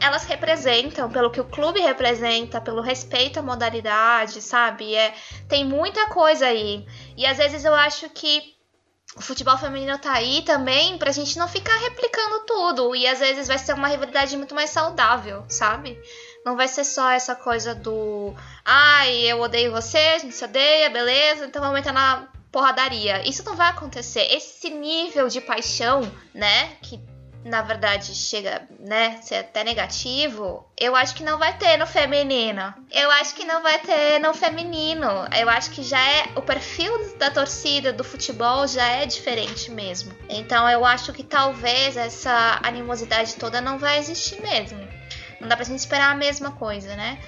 [0.00, 4.94] elas representam, pelo que o clube representa, pelo respeito à modalidade, sabe?
[4.94, 5.14] É,
[5.48, 6.86] tem muita coisa aí.
[7.14, 8.54] E às vezes eu acho que
[9.14, 12.96] o futebol feminino tá aí também pra gente não ficar replicando tudo.
[12.96, 16.00] E às vezes vai ser uma rivalidade muito mais saudável, sabe?
[16.44, 18.34] Não vai ser só essa coisa do.
[18.64, 23.26] Ai, eu odeio você, a gente se odeia, beleza, então vamos entrar na porradaria.
[23.26, 24.22] Isso não vai acontecer.
[24.30, 26.02] Esse nível de paixão,
[26.34, 26.76] né?
[26.82, 27.00] Que
[27.44, 32.72] na verdade chega, né, ser até negativo, eu acho que não vai ter no feminino.
[32.90, 35.08] Eu acho que não vai ter no feminino.
[35.36, 40.12] Eu acho que já é o perfil da torcida do futebol já é diferente mesmo.
[40.28, 44.91] Então eu acho que talvez essa animosidade toda não vai existir mesmo.
[45.42, 47.18] Não dá pra gente esperar a mesma coisa, né?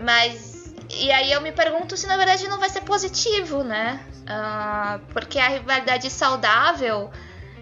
[0.00, 4.00] Mas e aí eu me pergunto se na verdade não vai ser positivo, né?
[4.22, 7.10] Uh, porque a rivalidade saudável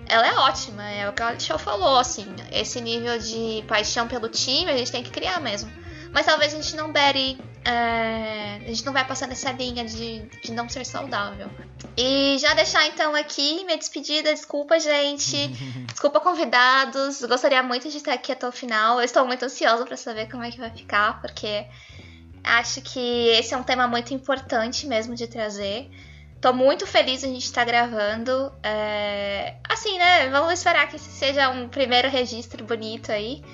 [0.07, 4.29] ela é ótima, é o que a Show falou, assim, esse nível de paixão pelo
[4.29, 5.73] time a gente tem que criar mesmo.
[6.13, 7.39] Mas talvez a gente não bere.
[7.65, 11.49] É, a gente não vai passar nessa linha de, de não ser saudável.
[11.97, 14.33] E já deixar então aqui minha despedida.
[14.33, 15.49] Desculpa, gente.
[15.87, 17.23] Desculpa, convidados.
[17.23, 18.99] Gostaria muito de estar aqui até o final.
[18.99, 21.67] Eu estou muito ansiosa para saber como é que vai ficar, porque
[22.43, 25.89] acho que esse é um tema muito importante mesmo de trazer.
[26.41, 28.53] Tô muito feliz de a gente estar tá gravando.
[28.65, 29.55] É...
[29.69, 30.29] Assim, né?
[30.31, 33.45] Vamos esperar que esse seja um primeiro registro bonito aí.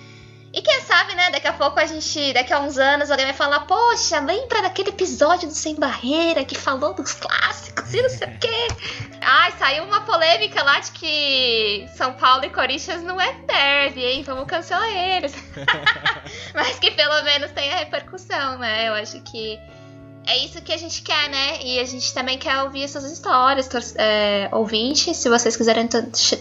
[0.52, 3.34] E quem sabe, né, daqui a pouco a gente, daqui a uns anos, alguém vai
[3.34, 8.28] falar, poxa, lembra daquele episódio do Sem Barreira que falou dos clássicos e não sei
[8.28, 8.68] o quê.
[9.20, 14.22] Ai, saiu uma polêmica lá de que São Paulo e Corinthians não é derby, hein?
[14.22, 15.34] Vamos cancelar eles.
[16.54, 18.88] Mas que pelo menos tenha repercussão, né?
[18.88, 19.58] Eu acho que
[20.28, 21.62] é isso que a gente quer, né?
[21.62, 25.16] E a gente também quer ouvir essas histórias, é, ouvintes.
[25.16, 25.88] Se vocês quiserem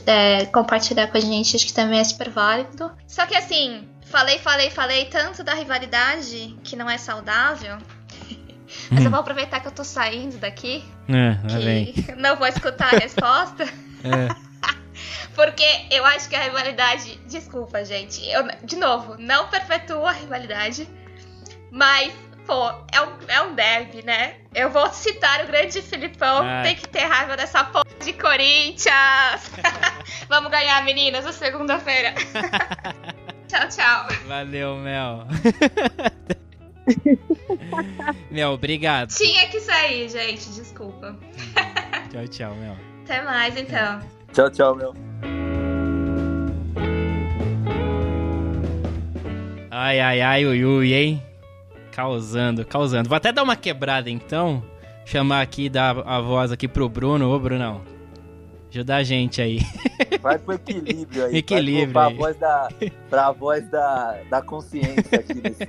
[0.05, 2.91] é, compartilhar com a gente, acho que também é super válido.
[3.07, 7.77] Só que assim, falei, falei, falei tanto da rivalidade que não é saudável.
[8.91, 10.83] Mas eu vou aproveitar que eu tô saindo daqui.
[11.07, 13.65] É, que não vou escutar a resposta.
[14.03, 14.29] É.
[15.33, 17.19] Porque eu acho que a rivalidade.
[17.27, 18.23] Desculpa, gente.
[18.29, 20.87] Eu, de novo, não perpetua a rivalidade.
[21.71, 22.13] Mas
[22.45, 24.35] pô, é um, é um derby, né?
[24.55, 26.63] Eu vou citar o grande Filipão, Ai.
[26.63, 29.51] tem que ter raiva dessa porra de Corinthians.
[30.29, 32.13] Vamos ganhar, meninas, na segunda-feira.
[33.47, 34.07] Tchau, tchau.
[34.27, 35.27] Valeu, Mel.
[38.31, 39.09] Mel, obrigado.
[39.13, 41.15] Tinha que sair, gente, desculpa.
[42.11, 42.77] tchau, tchau, Mel.
[43.03, 43.99] Até mais, então.
[44.33, 44.93] Tchau, tchau, Mel.
[49.71, 51.23] Ai, ai, ai, ui, ui, hein?
[51.91, 53.09] Causando, causando.
[53.09, 54.63] Vou até dar uma quebrada então.
[55.05, 57.29] Chamar aqui, dar a voz aqui pro Bruno.
[57.33, 57.96] Ô, Brunão.
[58.69, 59.59] Ajudar a gente aí.
[60.21, 61.37] Vai pro equilíbrio aí.
[61.37, 61.93] Equilíbrio.
[61.93, 62.69] Vai pro, pra, Voz da,
[63.09, 65.33] pra voz da, da consciência aqui.
[65.33, 65.67] Desse...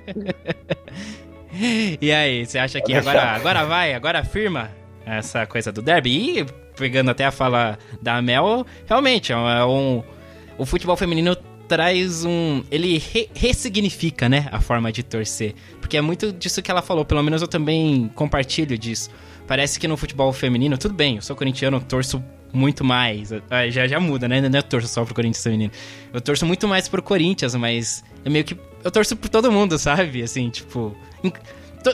[2.00, 4.70] E aí, você acha que agora, agora vai, agora firma
[5.04, 6.40] essa coisa do derby?
[6.40, 6.46] E
[6.76, 10.02] pegando até a fala da Mel, realmente, é um,
[10.58, 11.34] o futebol feminino
[11.66, 12.62] traz um.
[12.70, 14.48] Ele re ressignifica, né?
[14.52, 15.54] A forma de torcer.
[15.80, 19.10] Porque é muito disso que ela falou, pelo menos eu também compartilho disso.
[19.46, 22.22] Parece que no futebol feminino, tudo bem, eu sou corintiano, torço
[22.52, 23.32] muito mais.
[23.50, 24.40] Ah, já, já muda, né?
[24.40, 25.72] Não é eu torço só pro Corinthians feminino.
[26.12, 28.56] Eu torço muito mais pro Corinthians, mas é meio que.
[28.82, 30.22] Eu torço por todo mundo, sabe?
[30.22, 30.96] Assim, tipo.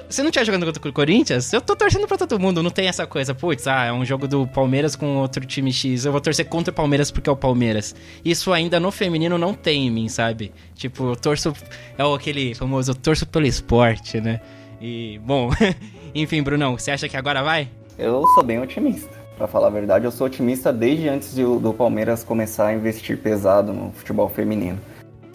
[0.09, 2.63] Se não tiver jogando contra o Corinthians, eu tô torcendo pra todo mundo.
[2.63, 6.05] Não tem essa coisa, putz, ah, é um jogo do Palmeiras com outro time X.
[6.05, 7.95] Eu vou torcer contra o Palmeiras porque é o Palmeiras.
[8.25, 10.53] Isso ainda no feminino não tem em mim, sabe?
[10.75, 11.53] Tipo, eu torço.
[11.99, 14.41] É aquele famoso, eu torço pelo esporte, né?
[14.81, 15.51] E, bom,
[16.15, 17.69] enfim, Brunão, você acha que agora vai?
[17.99, 19.24] Eu sou bem otimista.
[19.37, 23.18] Pra falar a verdade, eu sou otimista desde antes de, do Palmeiras começar a investir
[23.18, 24.78] pesado no futebol feminino.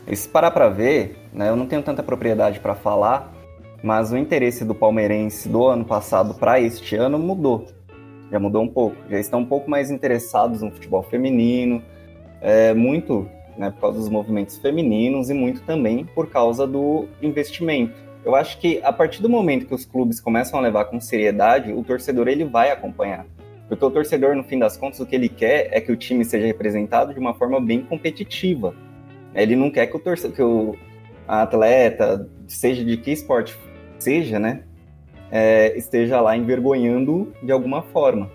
[0.07, 3.33] E se parar pra ver, né, eu não tenho tanta propriedade para falar,
[3.83, 7.67] mas o interesse do palmeirense do ano passado para este ano mudou.
[8.31, 8.95] Já mudou um pouco.
[9.09, 11.83] Já estão um pouco mais interessados no futebol feminino,
[12.41, 17.93] é, muito né, por causa dos movimentos femininos e muito também por causa do investimento.
[18.23, 21.73] Eu acho que a partir do momento que os clubes começam a levar com seriedade,
[21.73, 23.25] o torcedor ele vai acompanhar.
[23.69, 26.25] Porque o torcedor, no fim das contas, o que ele quer é que o time
[26.25, 28.73] seja representado de uma forma bem competitiva.
[29.33, 30.75] Ele não quer que o, torcedor, que o
[31.27, 33.55] atleta, seja de que esporte
[33.99, 34.63] seja, né,
[35.31, 38.31] é, esteja lá envergonhando de alguma forma.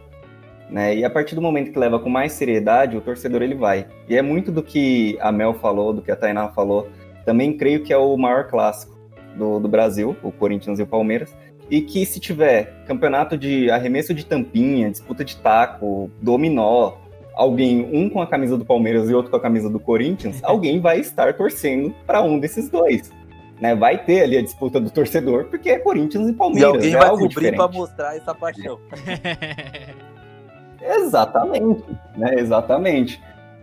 [0.70, 0.96] Né?
[0.96, 3.86] E a partir do momento que leva com mais seriedade, o torcedor ele vai.
[4.08, 6.88] E é muito do que a Mel falou, do que a Tainá falou.
[7.24, 8.96] Também creio que é o maior clássico
[9.36, 11.36] do, do Brasil, o Corinthians e o Palmeiras.
[11.70, 16.94] E que se tiver campeonato de arremesso de tampinha, disputa de taco, dominó,
[17.34, 20.80] alguém, um com a camisa do Palmeiras e outro com a camisa do Corinthians, alguém
[20.80, 23.10] vai estar torcendo para um desses dois.
[23.60, 23.74] né?
[23.74, 26.72] Vai ter ali a disputa do torcedor, porque é Corinthians e Palmeiras.
[26.72, 28.78] E alguém é vai algo cobrir pra mostrar essa paixão.
[30.80, 31.84] Exatamente,
[32.16, 32.34] né?
[32.38, 33.20] Exatamente.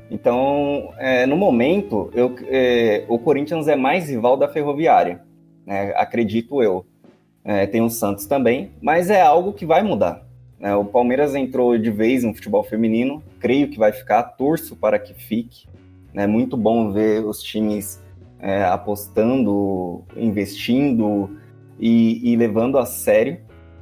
[0.09, 5.21] Então, é, no momento, eu, é, o Corinthians é mais rival da Ferroviária,
[5.65, 5.93] né?
[5.95, 6.85] acredito eu.
[7.43, 10.23] É, tem o Santos também, mas é algo que vai mudar.
[10.59, 10.75] né?
[10.75, 15.13] O Palmeiras entrou de vez no futebol feminino, creio que vai ficar, torço para que
[15.13, 15.67] fique.
[16.13, 18.01] É muito bom ver os times
[18.39, 21.37] é, apostando, investindo
[21.79, 23.39] e, e levando a sério.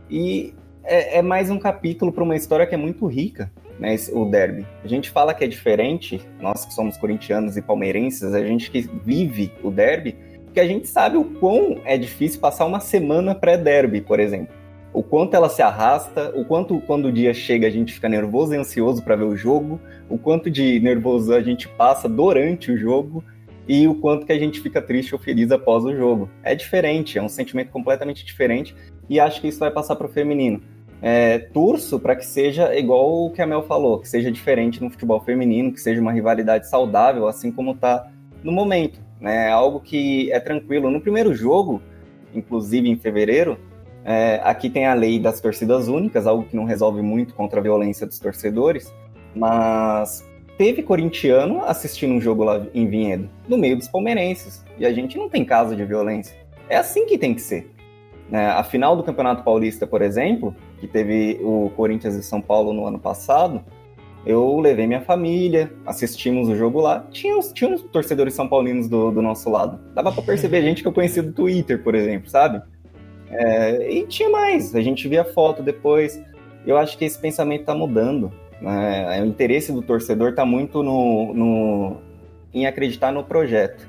[0.10, 0.54] E
[0.84, 4.66] é, é mais um capítulo para uma história que é muito rica, né, o derby.
[4.84, 8.82] A gente fala que é diferente, nós que somos corintianos e palmeirenses, a gente que
[8.82, 10.16] vive o derby,
[10.50, 14.54] porque a gente sabe o quão é difícil passar uma semana pré-derby, por exemplo.
[14.92, 18.56] O quanto ela se arrasta, o quanto quando o dia chega a gente fica nervoso
[18.56, 19.80] e ansioso para ver o jogo,
[20.10, 23.24] o quanto de nervoso a gente passa durante o jogo
[23.68, 26.28] e o quanto que a gente fica triste ou feliz após o jogo.
[26.44, 28.76] É diferente, é um sentimento completamente diferente
[29.08, 30.60] e acho que isso vai passar para o feminino.
[31.00, 34.90] É, torço para que seja igual o que a Mel falou, que seja diferente no
[34.90, 38.10] futebol feminino, que seja uma rivalidade saudável, assim como está
[38.44, 39.09] no momento.
[39.20, 39.50] Né?
[39.50, 40.90] Algo que é tranquilo.
[40.90, 41.82] No primeiro jogo,
[42.34, 43.58] inclusive em fevereiro,
[44.04, 47.64] é, aqui tem a lei das torcidas únicas, algo que não resolve muito contra a
[47.64, 48.94] violência dos torcedores,
[49.36, 50.26] mas
[50.58, 55.18] teve corintiano assistindo um jogo lá em Vinhedo, no meio dos palmeirenses, e a gente
[55.18, 56.36] não tem caso de violência.
[56.70, 57.72] É assim que tem que ser.
[58.30, 58.48] né?
[58.48, 62.86] a final do Campeonato Paulista, por exemplo, que teve o Corinthians e São Paulo no
[62.86, 63.64] ano passado,
[64.26, 67.06] eu levei minha família, assistimos o jogo lá.
[67.12, 69.80] Tinha uns, tinha uns torcedores são paulinos do, do nosso lado.
[69.94, 72.62] Dava pra perceber gente que eu conhecia do Twitter, por exemplo, sabe?
[73.32, 76.22] É, e tinha mais, a gente via foto depois.
[76.66, 78.32] Eu acho que esse pensamento tá mudando.
[78.62, 79.22] Né?
[79.22, 81.98] O interesse do torcedor tá muito no, no
[82.54, 83.88] em acreditar no projeto.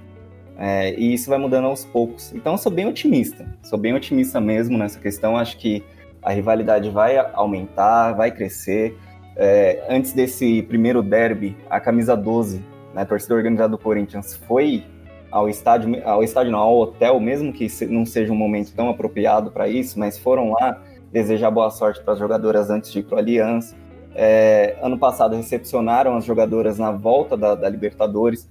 [0.57, 2.33] É, e isso vai mudando aos poucos.
[2.35, 3.47] Então eu sou bem otimista.
[3.63, 5.37] Sou bem otimista mesmo nessa questão.
[5.37, 5.83] Acho que
[6.23, 8.95] a rivalidade vai aumentar, vai crescer.
[9.43, 12.59] É, antes desse primeiro derby, a camisa 12,
[12.93, 14.85] né, a torcida organizada do Corinthians, foi
[15.31, 19.51] ao estádio, ao estádio não, ao hotel, mesmo que não seja um momento tão apropriado
[19.51, 23.17] para isso, mas foram lá desejar boa sorte para as jogadoras antes de ir para
[23.17, 23.75] o Aliança.
[24.15, 28.47] É, ano passado recepcionaram as jogadoras na volta da, da Libertadores.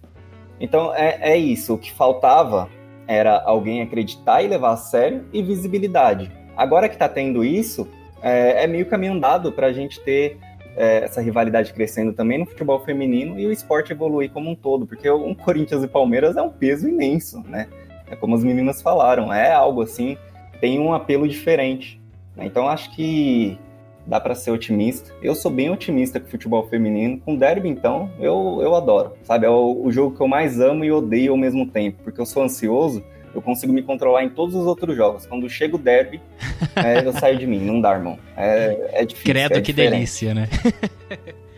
[0.60, 2.68] Então é, é isso, o que faltava
[3.06, 6.32] era alguém acreditar e levar a sério e visibilidade.
[6.58, 7.88] Agora que está tendo isso,
[8.24, 10.40] é, é meio caminho andado para a gente ter
[10.80, 14.88] é, essa rivalidade crescendo também no futebol feminino e o esporte evoluir como um todo,
[14.88, 17.68] porque um Corinthians e Palmeiras é um peso imenso, né?
[18.10, 20.18] É como as meninas falaram, é algo assim,
[20.62, 22.02] tem um apelo diferente.
[22.36, 22.46] né?
[22.46, 23.60] Então acho que
[24.08, 25.14] dá para ser otimista.
[25.22, 27.20] Eu sou bem otimista com futebol feminino.
[27.20, 29.14] Com derby, então, eu, eu adoro.
[29.24, 32.20] Sabe, é o, o jogo que eu mais amo e odeio ao mesmo tempo, porque
[32.20, 33.04] eu sou ansioso.
[33.34, 35.26] Eu consigo me controlar em todos os outros jogos.
[35.26, 36.22] Quando chega o derby,
[36.76, 37.60] é, eu saio de mim.
[37.60, 38.18] Não dá, irmão.
[38.36, 39.32] É, é difícil.
[39.32, 39.92] Credo, é que diferente.
[39.92, 40.50] delícia, né?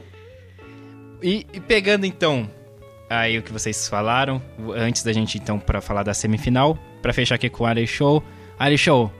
[1.21, 2.49] e, e pegando então
[3.09, 4.41] aí o que vocês falaram,
[4.73, 8.23] antes da gente então para falar da semifinal, para fechar aqui com o Ali Show.
[8.57, 9.11] Ali Show,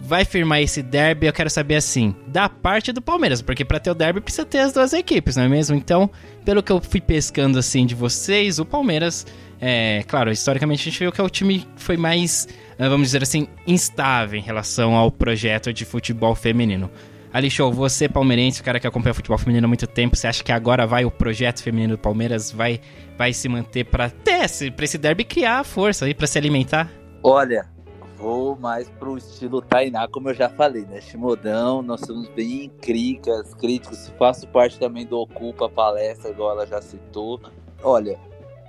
[0.00, 1.26] vai firmar esse derby?
[1.26, 4.58] Eu quero saber assim, da parte do Palmeiras, porque para ter o derby precisa ter
[4.58, 5.76] as duas equipes, não é mesmo?
[5.76, 6.10] Então,
[6.44, 9.26] pelo que eu fui pescando assim de vocês, o Palmeiras,
[9.60, 12.48] é, claro, historicamente a gente viu que é o time que foi mais,
[12.78, 16.90] ah, vamos dizer assim, instável em relação ao projeto de futebol feminino.
[17.32, 20.52] Ali, você palmeirense, o cara que acompanha futebol feminino há muito tempo, você acha que
[20.52, 22.80] agora vai o projeto feminino do Palmeiras vai,
[23.18, 26.90] vai se manter pra ter esse, pra esse derby criar força aí, pra se alimentar?
[27.22, 27.68] Olha,
[28.16, 31.00] vou mais pro estilo Tainá, como eu já falei, né?
[31.00, 34.10] Chimodão, nós somos bem críticas, críticos.
[34.18, 37.38] Faço parte também do Ocupa Palestra, igual ela já citou.
[37.82, 38.18] Olha,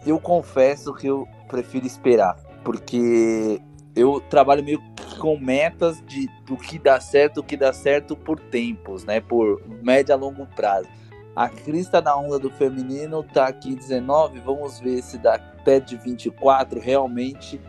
[0.05, 3.61] eu confesso que eu prefiro esperar, porque
[3.95, 8.15] eu trabalho meio que com metas de do que dá certo, o que dá certo
[8.15, 9.19] por tempos, né?
[9.19, 10.87] Por médio a longo prazo.
[11.35, 15.79] A Cris tá na onda do feminino, tá aqui 19, vamos ver se dá até
[15.79, 17.61] de 24 realmente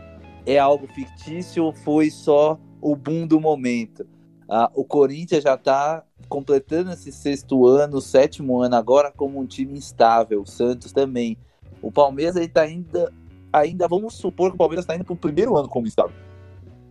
[0.45, 4.07] é algo fictício ou foi só o boom do momento.
[4.47, 9.77] Ah, o Corinthians já está completando esse sexto ano, sétimo ano agora como um time
[9.77, 10.41] instável.
[10.41, 11.37] O Santos também.
[11.81, 13.11] O Palmeiras ele tá ainda,
[13.51, 16.15] ainda vamos supor que o Palmeiras está indo para o primeiro ano como instável.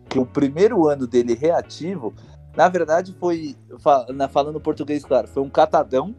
[0.09, 2.15] Que o primeiro ano dele reativo,
[2.57, 3.57] na verdade foi
[4.31, 6.15] falando português claro, foi um catadão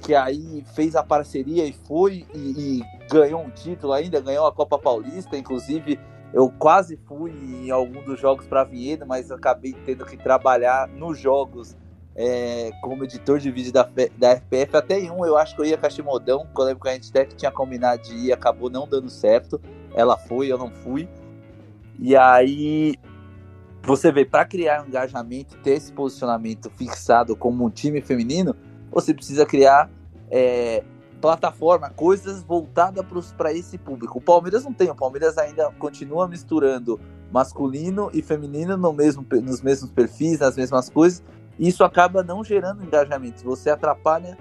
[0.00, 4.52] que aí fez a parceria e foi e, e ganhou um título ainda, ganhou a
[4.52, 5.98] Copa Paulista, inclusive
[6.32, 11.18] eu quase fui em algum dos jogos para Vinhedo, mas acabei tendo que trabalhar nos
[11.18, 11.76] jogos
[12.16, 14.76] é, como editor de vídeo da, da FPF.
[14.76, 16.88] Até em um eu acho que eu ia com a Chimodão, que eu lembro que
[16.88, 19.60] a gente até tinha combinado de ir, acabou não dando certo.
[19.94, 21.08] Ela foi, eu não fui.
[21.98, 22.96] E aí
[23.82, 28.56] você vê, para criar engajamento, ter esse posicionamento fixado como um time feminino,
[28.90, 29.90] você precisa criar
[30.30, 30.82] é,
[31.20, 33.04] plataforma, coisas voltadas
[33.36, 34.18] para esse público.
[34.18, 36.98] O Palmeiras não tem, o Palmeiras ainda continua misturando
[37.30, 41.22] masculino e feminino no mesmo, nos mesmos perfis, nas mesmas coisas,
[41.58, 43.42] isso acaba não gerando engajamento.
[43.44, 44.36] Você atrapalha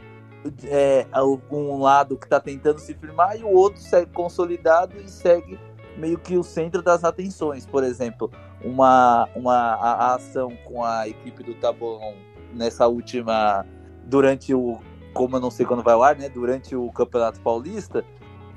[0.66, 1.08] é,
[1.52, 5.60] um lado que está tentando se firmar e o outro segue consolidado e segue
[5.98, 7.66] meio que o centro das atenções.
[7.66, 8.30] Por exemplo,
[8.64, 12.14] uma, uma a, ação com a equipe do Tabolão
[12.54, 13.66] nessa última.
[14.06, 14.80] Durante o.
[15.14, 16.28] Como eu não sei quando vai ar, né?
[16.28, 18.04] Durante o Campeonato Paulista,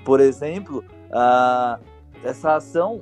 [0.05, 1.79] por exemplo, a,
[2.25, 3.01] essa ação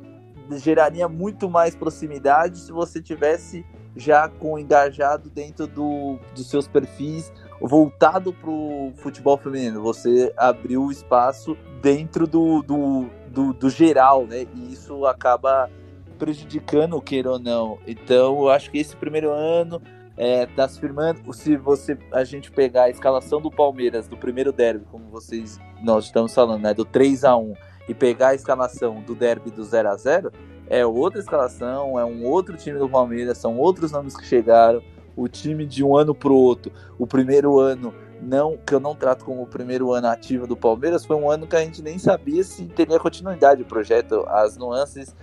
[0.59, 3.65] geraria muito mais proximidade se você tivesse
[3.97, 9.82] já com engajado dentro do, dos seus perfis voltado para o futebol feminino.
[9.82, 14.47] Você abriu espaço dentro do, do, do, do, geral, né?
[14.55, 15.70] E isso acaba
[16.18, 17.78] prejudicando, queira ou não.
[17.86, 19.80] Então, eu acho que esse primeiro ano
[20.16, 21.32] é, tá se firmando.
[21.32, 26.07] Se você a gente pegar a escalação do Palmeiras do primeiro derby, como vocês nós
[26.07, 26.74] estamos falando, né?
[26.74, 27.55] Do 3 a 1
[27.88, 30.32] e pegar a escalação do derby do 0 a 0
[30.69, 34.83] é outra escalação, é um outro time do Palmeiras, são outros nomes que chegaram.
[35.17, 38.95] O time de um ano para o outro, o primeiro ano não que eu não
[38.95, 41.99] trato como o primeiro ano ativo do Palmeiras, foi um ano que a gente nem
[41.99, 45.14] sabia se teria continuidade o projeto, as nuances,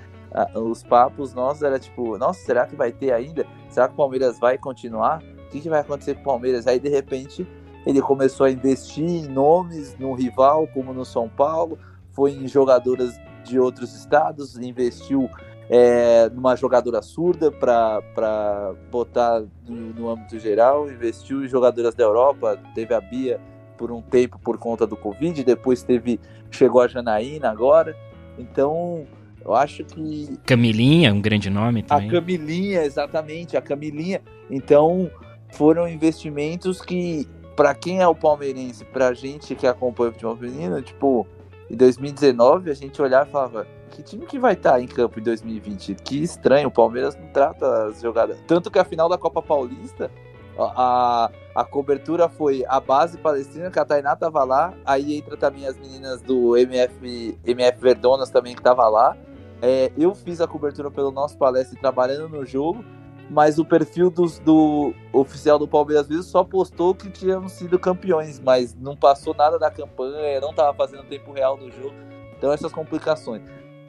[0.55, 3.45] os papos nossos era tipo, nossa, será que vai ter ainda?
[3.69, 5.21] Será que o Palmeiras vai continuar?
[5.21, 6.65] O que, que vai acontecer com o Palmeiras?
[6.65, 7.47] Aí de repente
[7.85, 11.77] ele começou a investir em nomes no rival, como no São Paulo,
[12.11, 15.29] foi em jogadoras de outros estados, investiu
[15.69, 22.59] é, numa jogadora surda para botar no, no, âmbito geral, investiu em jogadoras da Europa,
[22.75, 23.39] teve a Bia
[23.77, 26.19] por um tempo por conta do Covid, depois teve
[26.51, 27.95] chegou a Janaína agora,
[28.37, 29.05] então
[29.43, 32.07] eu acho que Camilinha, um grande nome também.
[32.07, 34.21] A Camilinha, exatamente, a Camilinha.
[34.49, 35.09] Então
[35.49, 40.81] foram investimentos que para quem é o palmeirense, pra gente que acompanha o futebol feminino,
[40.81, 41.27] tipo,
[41.73, 45.19] em 2019 a gente olhava e falava: que time que vai estar tá em campo
[45.19, 45.95] em 2020?
[45.95, 48.37] Que estranho, o Palmeiras não trata as jogadas.
[48.47, 50.11] Tanto que a final da Copa Paulista,
[50.57, 55.65] a, a cobertura foi a base palestina, que a Tainá tava lá, aí entra também
[55.65, 59.17] as meninas do MF, MF Verdonas também que tava lá.
[59.59, 62.83] É, eu fiz a cobertura pelo nosso palestra trabalhando no jogo
[63.29, 68.39] mas o perfil dos, do oficial do Palmeiras vezes só postou que tínhamos sido campeões,
[68.39, 71.95] mas não passou nada da campanha, não estava fazendo tempo real do jogo.
[72.37, 73.41] Então essas complicações.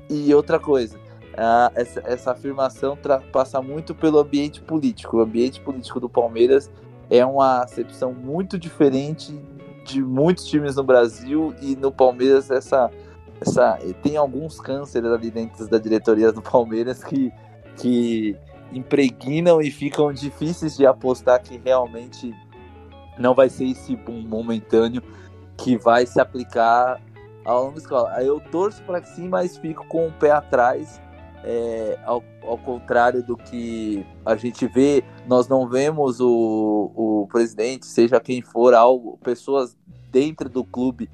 [0.08, 0.98] E outra coisa,
[1.74, 2.96] essa, essa, afirmação
[3.32, 5.16] passa muito pelo ambiente político.
[5.16, 6.70] O ambiente político do Palmeiras
[7.10, 9.34] é uma acepção muito diferente
[9.84, 12.90] de muitos times no Brasil e no Palmeiras essa,
[13.40, 17.30] essa tem alguns cânceres ali dentro da diretoria do Palmeiras que,
[17.76, 18.36] que
[18.74, 22.34] impregnam e ficam difíceis de apostar que realmente
[23.18, 25.02] não vai ser esse boom momentâneo
[25.56, 27.00] que vai se aplicar
[27.44, 28.22] ao longo da escola.
[28.22, 31.00] Eu torço para que sim, mas fico com o pé atrás.
[31.46, 37.84] É, ao, ao, contrário do que a gente vê, nós não vemos o, o presidente,
[37.84, 39.76] seja quem for, algo, pessoas
[40.10, 41.10] dentro do clube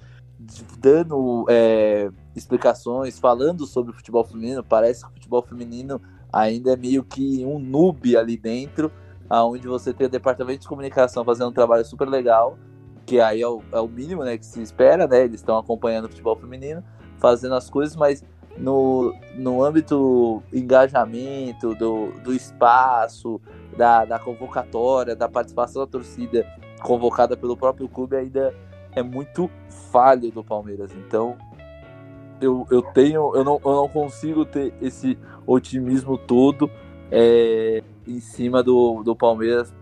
[0.78, 4.62] dando é, explicações, falando sobre o futebol feminino.
[4.62, 6.00] Parece que o futebol feminino
[6.33, 8.91] ainda é meio que um noob ali dentro,
[9.28, 12.59] aonde você tem o departamento de comunicação fazendo um trabalho super legal,
[13.07, 15.24] que aí é o, é o mínimo né, que se espera, né?
[15.24, 16.83] Eles estão acompanhando o futebol feminino,
[17.18, 18.24] fazendo as coisas, mas
[18.57, 23.41] no, no âmbito engajamento, do, do espaço,
[23.76, 26.47] da, da convocatória, da participação da torcida
[26.83, 28.55] convocada pelo próprio clube, ainda
[28.93, 29.51] é muito
[29.91, 30.91] falho do Palmeiras.
[30.93, 31.37] Então,
[32.41, 36.70] eu, eu tenho, eu não, eu não consigo ter esse otimismo todo
[37.11, 39.72] é, em cima do, do Palmeiras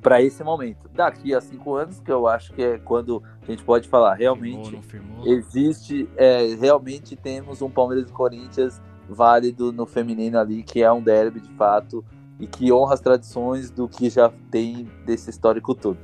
[0.00, 0.88] para esse momento.
[0.94, 4.70] Daqui a cinco anos, que eu acho que é quando a gente pode falar, realmente
[4.82, 5.26] firmou, firmou.
[5.26, 11.02] existe, é, realmente temos um Palmeiras e Corinthians válido no feminino ali, que é um
[11.02, 12.04] derby de fato
[12.40, 15.98] e que honra as tradições do que já tem desse histórico todo.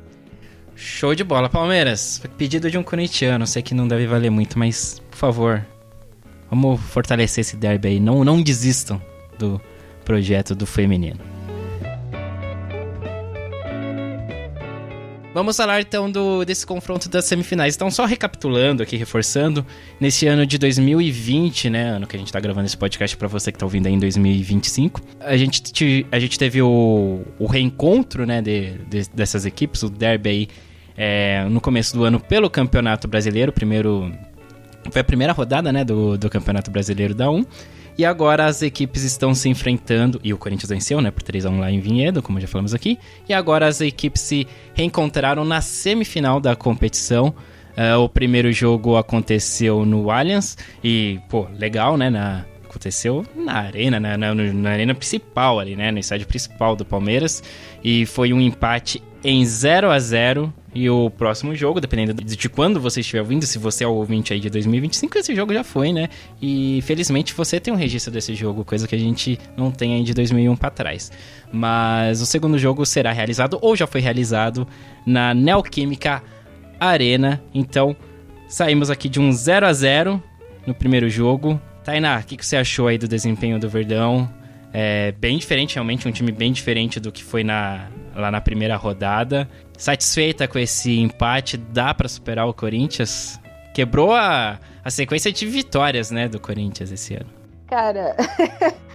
[0.77, 2.23] Show de bola, Palmeiras.
[2.37, 5.67] Pedido de um corintiano, sei que não deve valer muito, mas por favor,
[6.49, 8.01] vamos fortalecer esse derby aí.
[8.01, 9.03] Não, não desistam
[9.37, 9.61] do
[10.05, 11.19] projeto do feminino.
[15.35, 17.75] Vamos falar então do, desse confronto das semifinais.
[17.75, 19.67] Então, só recapitulando aqui, reforçando,
[20.01, 23.51] nesse ano de 2020, né, ano que a gente tá gravando esse podcast para você
[23.51, 28.41] que tá ouvindo aí em 2025, a gente, a gente teve o, o reencontro, né,
[28.41, 30.49] de, de, dessas equipes, o derby aí
[30.97, 33.53] é, no começo do ano pelo Campeonato Brasileiro.
[33.53, 34.13] Primeiro.
[34.91, 35.85] Foi a primeira rodada, né?
[35.85, 37.45] Do, do Campeonato Brasileiro da 1.
[37.99, 41.51] E agora as equipes estão se enfrentando, e o Corinthians venceu, né, por 3 a
[41.51, 42.97] 1 lá em Vinhedo, como já falamos aqui.
[43.29, 47.35] E agora as equipes se reencontraram na semifinal da competição.
[47.77, 52.45] Uh, o primeiro jogo aconteceu no Allianz e, pô, legal, né, na,
[52.79, 55.91] aconteceu na arena, na, na, na, arena principal ali, né?
[55.91, 57.43] No estádio principal do Palmeiras.
[57.83, 62.81] E foi um empate em 0 a 0 E o próximo jogo, dependendo de quando
[62.81, 65.93] você estiver ouvindo, se você é o ouvinte aí de 2025, esse jogo já foi,
[65.93, 66.09] né?
[66.41, 70.05] E felizmente você tem um registro desse jogo, coisa que a gente não tem aí
[70.05, 71.11] de 2001 para trás.
[71.53, 74.67] Mas o segundo jogo será realizado, ou já foi realizado,
[75.05, 76.23] na Neoquímica
[76.79, 77.43] Arena.
[77.53, 77.97] Então,
[78.49, 80.23] saímos aqui de um 0 a 0
[80.65, 81.61] no primeiro jogo.
[81.89, 84.29] Tainá, o que, que você achou aí do desempenho do Verdão?
[84.75, 88.77] É bem diferente, realmente, um time bem diferente do que foi na, lá na primeira
[88.77, 89.49] rodada.
[89.75, 93.41] Satisfeita com esse empate, dá para superar o Corinthians?
[93.73, 97.31] Quebrou a, a sequência de vitórias, né, do Corinthians esse ano.
[97.67, 98.15] Cara,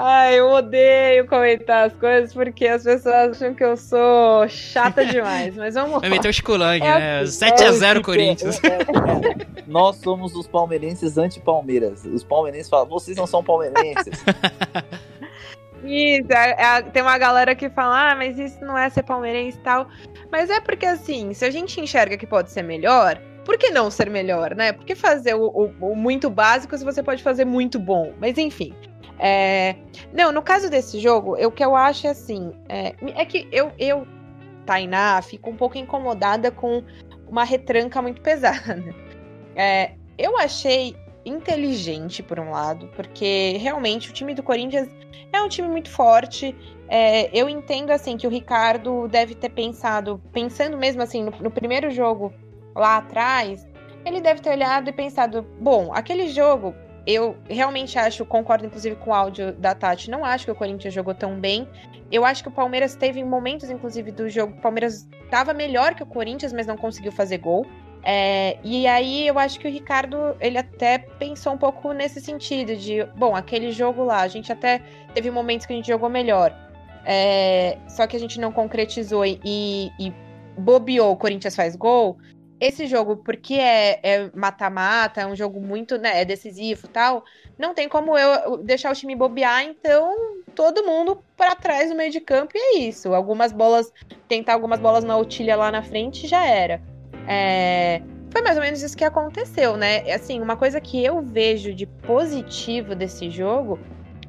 [0.00, 5.56] Ai, eu odeio comentar as coisas porque as pessoas acham que eu sou chata demais.
[5.56, 5.98] Mas vamos lá.
[5.98, 7.18] Vai meter o Chiculang, é né?
[7.18, 8.60] Assim, 7x0 é Corinthians.
[8.62, 12.04] É, é, Nós somos os palmeirenses anti-Palmeiras.
[12.04, 14.22] Os palmeirenses falam, vocês não são palmeirenses.
[15.82, 19.56] Isso, é, é, tem uma galera que fala, ah, mas isso não é ser palmeirense
[19.58, 19.88] e tal.
[20.30, 23.90] Mas é porque, assim, se a gente enxerga que pode ser melhor, por que não
[23.90, 24.72] ser melhor, né?
[24.72, 28.12] Por que fazer o, o, o muito básico se você pode fazer muito bom?
[28.20, 28.74] Mas enfim,
[29.18, 29.76] é...
[30.12, 33.72] Não, no caso desse jogo, o que eu acho é assim: é, é que eu,
[33.78, 34.06] eu,
[34.64, 36.82] Tainá, fico um pouco incomodada com
[37.26, 38.94] uma retranca muito pesada.
[39.56, 44.88] É, eu achei inteligente, por um lado, porque realmente o time do Corinthians
[45.32, 46.56] é um time muito forte.
[46.88, 51.50] É, eu entendo assim que o Ricardo deve ter pensado, pensando mesmo assim no, no
[51.50, 52.32] primeiro jogo
[52.74, 53.66] lá atrás,
[54.04, 56.74] ele deve ter olhado e pensado: bom, aquele jogo
[57.08, 60.92] eu realmente acho, concordo inclusive com o áudio da Tati, não acho que o Corinthians
[60.92, 61.66] jogou tão bem.
[62.12, 66.02] Eu acho que o Palmeiras teve momentos, inclusive, do jogo, o Palmeiras estava melhor que
[66.02, 67.64] o Corinthians, mas não conseguiu fazer gol.
[68.04, 72.76] É, e aí eu acho que o Ricardo, ele até pensou um pouco nesse sentido,
[72.76, 74.82] de, bom, aquele jogo lá, a gente até
[75.14, 76.54] teve momentos que a gente jogou melhor.
[77.06, 79.40] É, só que a gente não concretizou e,
[79.98, 80.12] e
[80.58, 82.18] bobeou, o Corinthians faz gol
[82.60, 87.24] esse jogo, porque é mata-mata, é, é, um jogo muito, né, é decisivo tal,
[87.58, 90.14] não tem como eu deixar o time bobear, então
[90.54, 93.14] todo mundo para trás no meio de campo e é isso.
[93.14, 93.92] Algumas bolas,
[94.26, 96.80] tentar algumas bolas na outilha lá na frente já era.
[97.26, 100.10] É, foi mais ou menos isso que aconteceu, né?
[100.12, 103.78] Assim, uma coisa que eu vejo de positivo desse jogo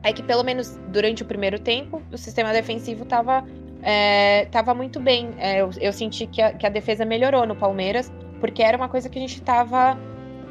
[0.04, 3.44] é que pelo menos durante o primeiro tempo o sistema defensivo estava
[3.82, 5.30] é, tava muito bem.
[5.38, 8.90] É, eu, eu, senti que a, que a, defesa melhorou no Palmeiras, porque era uma
[8.90, 9.98] coisa que a gente tava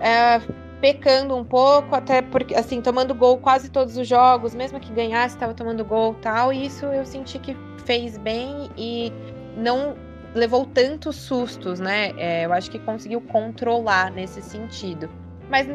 [0.01, 0.41] é,
[0.81, 5.37] pecando um pouco, até porque, assim, tomando gol quase todos os jogos, mesmo que ganhasse,
[5.37, 9.12] estava tomando gol tal, e isso eu senti que fez bem e
[9.57, 9.97] não
[10.35, 12.12] levou tantos sustos, né?
[12.16, 15.11] É, eu acho que conseguiu controlar nesse sentido.
[15.51, 15.66] Mas,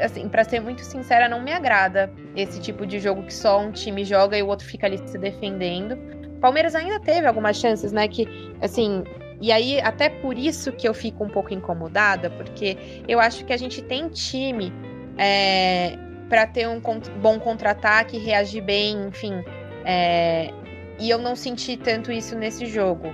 [0.00, 3.70] assim, para ser muito sincera, não me agrada esse tipo de jogo que só um
[3.70, 5.96] time joga e o outro fica ali se defendendo
[6.42, 8.08] Palmeiras ainda teve algumas chances, né?
[8.08, 8.28] Que,
[8.60, 9.04] assim.
[9.40, 12.76] E aí, até por isso que eu fico um pouco incomodada, porque
[13.08, 14.72] eu acho que a gente tem time
[15.18, 15.96] é,
[16.28, 16.80] para ter um
[17.20, 19.42] bom contra-ataque, reagir bem, enfim.
[19.84, 20.50] É,
[20.98, 23.12] e eu não senti tanto isso nesse jogo.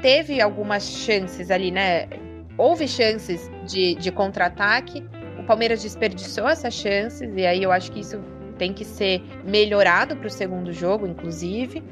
[0.00, 2.08] Teve algumas chances ali, né?
[2.56, 5.04] Houve chances de, de contra-ataque.
[5.38, 8.20] O Palmeiras desperdiçou essas chances, e aí eu acho que isso
[8.56, 11.82] tem que ser melhorado para o segundo jogo, inclusive.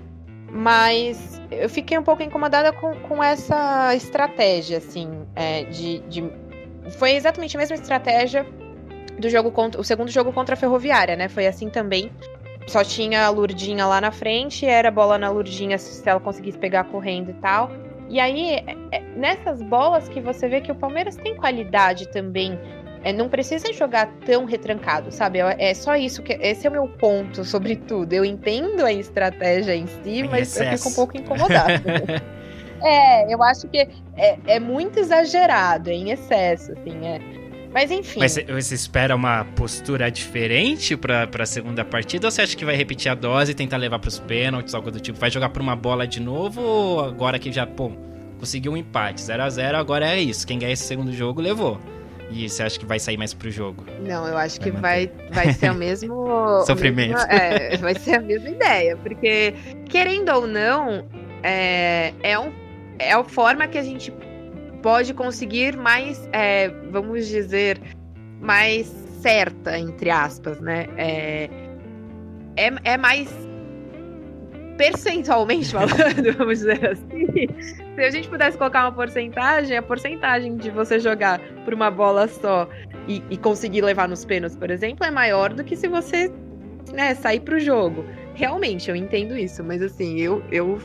[0.50, 6.32] Mas eu fiquei um pouco incomodada com, com essa estratégia, assim, é, de, de.
[6.98, 8.46] Foi exatamente a mesma estratégia
[9.18, 9.80] do jogo contra.
[9.80, 11.28] O segundo jogo contra a Ferroviária, né?
[11.28, 12.10] Foi assim também.
[12.66, 16.84] Só tinha a Lurdinha lá na frente, era bola na Lurdinha se ela conseguisse pegar
[16.84, 17.70] correndo e tal.
[18.10, 22.58] E aí, é, é, nessas bolas que você vê que o Palmeiras tem qualidade também
[23.04, 25.38] é, não precisa jogar tão retrancado, sabe?
[25.38, 26.32] É, é só isso que.
[26.34, 28.12] Esse é o meu ponto sobre tudo.
[28.12, 30.74] Eu entendo a estratégia em si, em mas excesso.
[30.74, 31.82] eu fico um pouco incomodada.
[32.82, 33.78] é, eu acho que
[34.16, 37.20] é, é muito exagerado, é em excesso, assim, é.
[37.72, 38.20] Mas enfim.
[38.20, 42.74] Mas você espera uma postura diferente pra, pra segunda partida ou você acha que vai
[42.74, 45.18] repetir a dose e tentar levar pros pênaltis, algo do tipo?
[45.18, 47.92] Vai jogar por uma bola de novo ou agora que já, pô,
[48.38, 50.46] conseguiu um empate, 0 a 0 agora é isso.
[50.46, 51.78] Quem ganha esse segundo jogo levou.
[52.30, 53.84] E você acha que vai sair mais pro jogo?
[54.00, 56.62] Não, eu acho vai que vai, vai ser o mesmo.
[56.66, 57.14] Sofrimento.
[57.14, 58.96] Mesmo, é, vai ser a mesma ideia.
[58.96, 59.54] Porque,
[59.88, 61.06] querendo ou não,
[61.42, 62.52] é, é, um,
[62.98, 64.12] é a forma que a gente
[64.82, 67.80] pode conseguir mais, é, vamos dizer,
[68.40, 68.86] mais
[69.20, 70.86] certa, entre aspas, né?
[70.96, 71.50] É,
[72.56, 73.47] é, é mais
[74.78, 77.26] percentualmente falando, vamos dizer assim,
[77.94, 82.28] se a gente pudesse colocar uma porcentagem, a porcentagem de você jogar por uma bola
[82.28, 82.68] só
[83.06, 86.32] e, e conseguir levar nos pênaltis, por exemplo, é maior do que se você
[86.92, 88.04] né, sair pro jogo.
[88.34, 90.78] Realmente, eu entendo isso, mas assim, eu, eu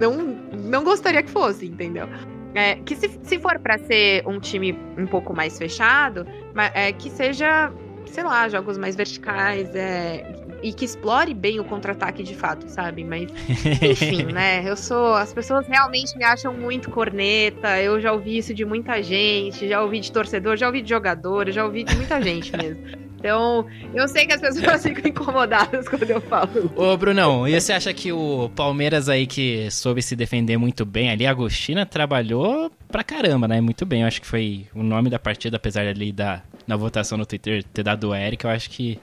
[0.00, 0.16] não,
[0.52, 2.08] não gostaria que fosse, entendeu?
[2.54, 6.26] É, que se, se for para ser um time um pouco mais fechado,
[6.72, 7.70] é, que seja,
[8.06, 10.24] sei lá, jogos mais verticais, é,
[10.62, 13.04] e que explore bem o contra-ataque de fato, sabe?
[13.04, 13.28] Mas,
[13.82, 14.68] enfim, né?
[14.68, 15.14] Eu sou.
[15.14, 17.80] As pessoas realmente me acham muito corneta.
[17.80, 21.50] Eu já ouvi isso de muita gente, já ouvi de torcedor, já ouvi de jogador,
[21.50, 22.82] já ouvi de muita gente mesmo.
[23.18, 26.72] Então, eu sei que as pessoas ficam incomodadas quando eu falo.
[26.76, 31.10] Ô, Brunão, e você acha que o Palmeiras aí que soube se defender muito bem
[31.10, 33.60] ali, a Agostina trabalhou pra caramba, né?
[33.60, 34.02] Muito bem.
[34.02, 37.64] Eu acho que foi o nome da partida, apesar ali da na votação no Twitter
[37.64, 39.00] ter dado o Eric, eu acho que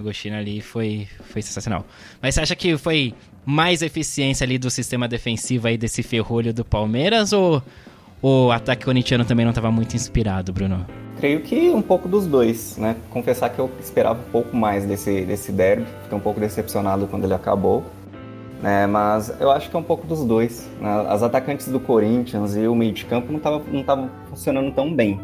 [0.00, 1.86] Agostina ali foi, foi sensacional.
[2.20, 3.14] Mas você acha que foi
[3.44, 7.62] mais eficiência ali do sistema defensivo aí desse ferrolho do Palmeiras ou
[8.22, 10.86] o ataque corintiano também não estava muito inspirado, Bruno?
[11.18, 12.96] Creio que um pouco dos dois, né?
[13.10, 17.24] Confessar que eu esperava um pouco mais desse, desse derby, fiquei um pouco decepcionado quando
[17.24, 17.84] ele acabou.
[18.62, 18.86] Né?
[18.86, 20.68] Mas eu acho que é um pouco dos dois.
[20.80, 21.06] Né?
[21.08, 25.20] As atacantes do Corinthians e o meio de campo não estavam não funcionando tão bem.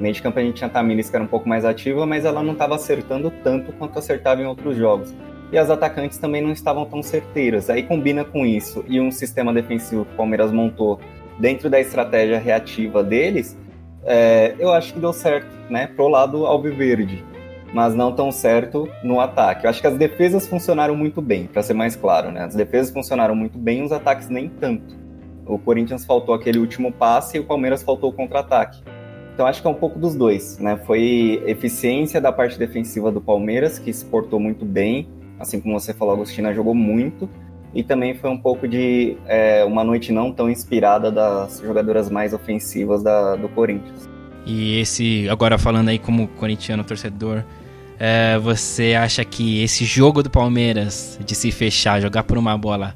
[0.00, 2.24] Meio de campo a gente tinha a Tamiris que era um pouco mais ativa, mas
[2.24, 5.14] ela não estava acertando tanto quanto acertava em outros jogos.
[5.52, 7.68] E as atacantes também não estavam tão certeiras.
[7.68, 10.98] Aí combina com isso e um sistema defensivo que o Palmeiras montou
[11.38, 13.58] dentro da estratégia reativa deles,
[14.04, 17.24] é, eu acho que deu certo, né, pro lado alviverde,
[17.72, 19.64] mas não tão certo no ataque.
[19.64, 22.44] Eu acho que as defesas funcionaram muito bem, para ser mais claro, né?
[22.44, 24.98] As defesas funcionaram muito bem, os ataques nem tanto.
[25.46, 28.82] O Corinthians faltou aquele último passe e o Palmeiras faltou o contra-ataque.
[29.40, 30.78] Então acho que é um pouco dos dois, né?
[30.84, 35.08] Foi eficiência da parte defensiva do Palmeiras, que se portou muito bem,
[35.38, 37.26] assim como você falou, a Agostina jogou muito,
[37.74, 42.34] e também foi um pouco de é, uma noite não tão inspirada das jogadoras mais
[42.34, 44.06] ofensivas da, do Corinthians.
[44.44, 47.42] E esse, agora falando aí como corintiano torcedor,
[47.98, 52.94] é, você acha que esse jogo do Palmeiras de se fechar, jogar por uma bola,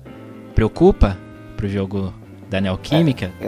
[0.54, 1.16] preocupa
[1.56, 2.12] pro jogo
[2.54, 3.32] da Neoquímica.
[3.40, 3.46] É,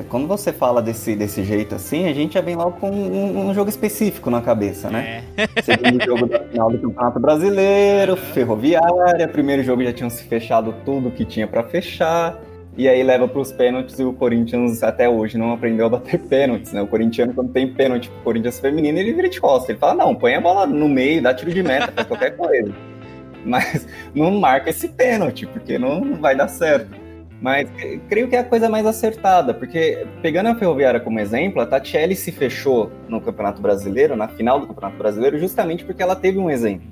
[0.00, 3.48] é, quando você fala desse, desse jeito assim, a gente já vem logo com um,
[3.48, 5.22] um jogo específico na cabeça, né?
[5.36, 5.46] É.
[5.62, 11.12] Segundo jogo da final do Campeonato Brasileiro, Ferroviária, primeiro jogo já tinham se fechado tudo
[11.12, 12.36] que tinha para fechar.
[12.76, 16.18] E aí leva para os pênaltis e o Corinthians até hoje não aprendeu a bater
[16.26, 16.82] pênaltis, né?
[16.82, 19.70] O corintiano, quando tem pênalti pro Corinthians feminino, ele vira de costa.
[19.70, 22.72] Ele fala, não, põe a bola no meio, dá tiro de meta, faz qualquer coisa.
[23.44, 26.99] Mas não marca esse pênalti, porque não vai dar certo.
[27.40, 27.68] Mas
[28.08, 32.14] creio que é a coisa mais acertada, porque pegando a Ferroviária como exemplo, a Tatiele
[32.14, 36.50] se fechou no Campeonato Brasileiro, na final do Campeonato Brasileiro, justamente porque ela teve um
[36.50, 36.86] exemplo.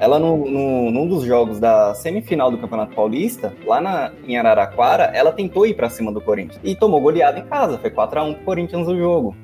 [0.00, 5.04] Ela, no, no, num dos jogos da semifinal do Campeonato Paulista, lá na, em Araraquara,
[5.14, 8.24] ela tentou ir para cima do Corinthians e tomou goleada em casa, foi 4 a
[8.24, 9.36] 1 pro Corinthians o jogo.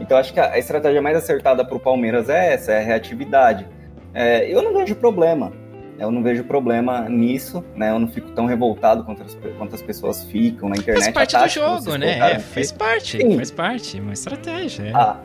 [0.00, 2.84] Então acho que a, a estratégia mais acertada para o Palmeiras é essa, é a
[2.84, 3.68] reatividade.
[4.14, 5.52] É, eu não vejo problema
[5.98, 7.90] eu não vejo problema nisso, né?
[7.90, 11.12] Eu não fico tão revoltado quanto as, quanto as pessoas ficam na internet.
[11.12, 12.32] Faz parte do jogo, né?
[12.32, 13.36] É, faz parte, Sim.
[13.36, 14.84] faz parte, uma estratégia.
[14.84, 14.94] É.
[14.94, 15.20] A,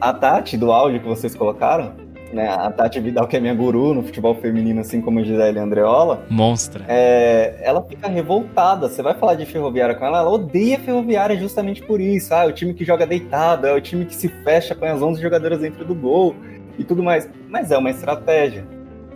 [0.00, 1.94] a Tati do áudio que vocês colocaram,
[2.32, 2.48] né?
[2.48, 6.24] A Tati Vidal, que é minha guru no futebol feminino, assim como a Gisele Andreola.
[6.28, 6.84] Monstra.
[6.86, 8.88] É, ela fica revoltada.
[8.88, 12.34] Você vai falar de ferroviária com ela, ela odeia ferroviária justamente por isso.
[12.34, 15.02] Ah, é o time que joga deitado, é o time que se fecha, põe as
[15.02, 16.34] 11 jogadoras dentro do gol
[16.78, 17.28] e tudo mais.
[17.48, 18.64] Mas é uma estratégia.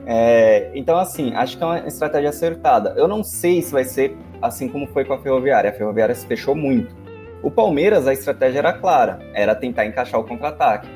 [0.06, 2.94] É, então, assim, acho que é uma estratégia acertada.
[2.96, 5.70] Eu não sei se vai ser assim como foi com a Ferroviária.
[5.70, 6.94] A Ferroviária se fechou muito.
[7.42, 10.88] O Palmeiras, a estratégia era clara, era tentar encaixar o contra-ataque.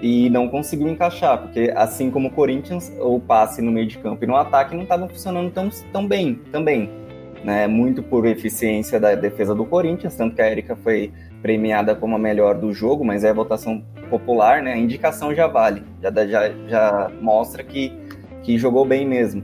[0.00, 4.24] E não conseguiu encaixar, porque assim como o Corinthians, o passe no meio de campo
[4.24, 6.90] e no ataque não estavam funcionando tão, tão bem também.
[7.44, 7.68] Né?
[7.68, 12.18] Muito por eficiência da defesa do Corinthians, tanto que a Erika foi premiada como a
[12.18, 14.72] melhor do jogo, mas é votação popular, né?
[14.72, 17.92] A indicação já vale, já, já, já mostra que
[18.42, 19.42] que jogou bem mesmo.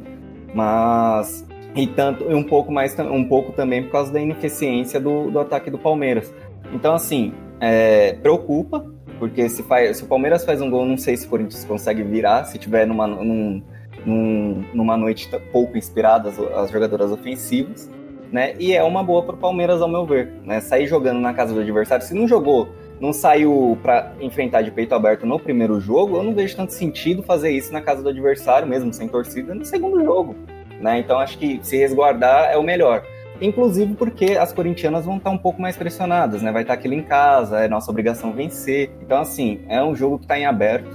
[0.54, 5.38] Mas e tanto um pouco mais um pouco também por causa da ineficiência do, do
[5.38, 6.32] ataque do Palmeiras.
[6.72, 8.84] Então assim é, preocupa
[9.18, 12.02] porque se, faz, se o Palmeiras faz um gol, não sei se o Corinthians consegue
[12.02, 13.62] virar se tiver numa, num,
[14.06, 17.90] num, numa noite pouco inspirada as, as jogadoras ofensivas,
[18.30, 18.54] né?
[18.58, 20.60] E é uma boa para o Palmeiras ao meu ver, né?
[20.60, 22.68] Sair jogando na casa do adversário, se não jogou
[23.00, 27.22] não saiu para enfrentar de peito aberto no primeiro jogo, eu não vejo tanto sentido
[27.22, 30.34] fazer isso na casa do adversário, mesmo sem torcida, no segundo jogo.
[30.80, 30.98] Né?
[30.98, 33.04] Então acho que se resguardar é o melhor.
[33.40, 36.50] Inclusive porque as corintianas vão estar um pouco mais pressionadas, né?
[36.50, 38.90] Vai estar aquilo em casa, é nossa obrigação vencer.
[39.00, 40.88] Então, assim, é um jogo que está em aberto,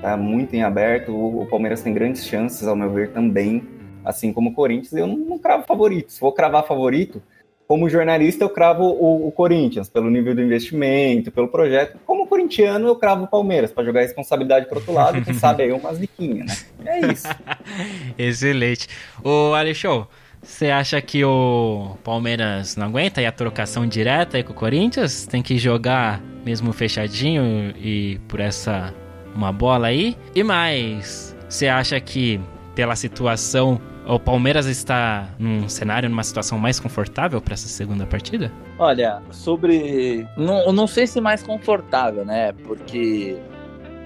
[0.00, 1.12] tá muito em aberto.
[1.12, 3.64] O Palmeiras tem grandes chances, ao meu ver, também,
[4.04, 4.92] assim como o Corinthians.
[4.92, 6.12] Eu não, não cravo favorito.
[6.12, 7.20] Se for cravar favorito,
[7.68, 11.98] como jornalista, eu cravo o, o, Corinthians, pelo nível do investimento, pelo projeto.
[12.06, 15.70] Como corintiano, eu cravo o Palmeiras, para jogar responsabilidade para outro lado, quem sabe aí
[15.70, 17.00] umas diquinhas, né?
[17.00, 17.28] É isso.
[18.16, 18.88] Excelente.
[19.22, 20.06] Ô, Alexandre,
[20.42, 25.26] você acha que o Palmeiras não aguenta e a trocação direta aí com o Corinthians?
[25.26, 28.94] Tem que jogar mesmo fechadinho e por essa
[29.34, 30.16] uma bola aí?
[30.34, 32.40] E mais, você acha que
[32.74, 33.78] pela situação
[34.08, 38.50] o Palmeiras está num cenário, numa situação mais confortável para essa segunda partida?
[38.78, 40.26] Olha, sobre.
[40.36, 42.52] Não, não sei se mais confortável, né?
[42.64, 43.36] Porque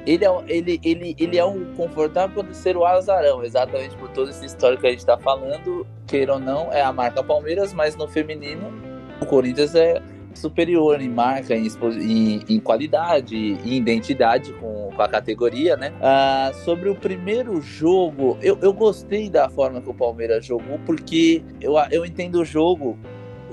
[0.04, 4.30] ele é, ele, ele, ele é um confortável por ser o azarão, exatamente por toda
[4.30, 5.86] essa história que a gente está falando.
[6.06, 8.72] Queira ou não, é a marca Palmeiras, mas no feminino
[9.20, 10.02] o Corinthians é
[10.38, 11.68] superior em marca, em,
[12.00, 15.92] em, em qualidade, em identidade com, com a categoria, né?
[16.00, 21.42] Ah, sobre o primeiro jogo, eu, eu gostei da forma que o Palmeiras jogou, porque
[21.60, 22.98] eu, eu entendo o jogo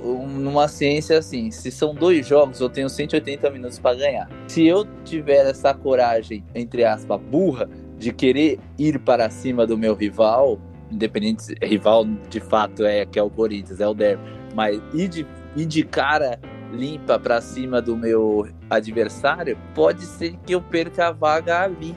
[0.02, 4.30] numa ciência assim, se são dois jogos, eu tenho 180 minutos para ganhar.
[4.48, 9.94] Se eu tiver essa coragem, entre aspas, burra, de querer ir para cima do meu
[9.94, 14.24] rival, independente rival de fato é que é o Corinthians, é o Derby,
[14.56, 16.40] mas ir de, ir de cara
[16.72, 21.96] limpa para cima do meu adversário, pode ser que eu perca a vaga ali.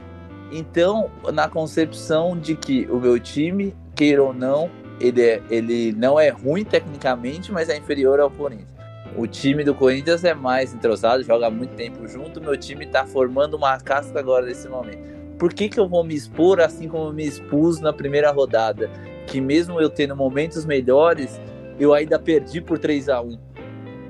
[0.51, 4.69] Então, na concepção de que o meu time, queira ou não,
[4.99, 8.73] ele, é, ele não é ruim tecnicamente, mas é inferior ao Corinthians.
[9.15, 12.41] O time do Corinthians é mais entrosado, joga muito tempo junto.
[12.41, 15.13] Meu time está formando uma casca agora nesse momento.
[15.37, 18.89] Por que, que eu vou me expor assim como me expus na primeira rodada?
[19.27, 21.39] Que mesmo eu tendo momentos melhores,
[21.79, 23.52] eu ainda perdi por 3 a 1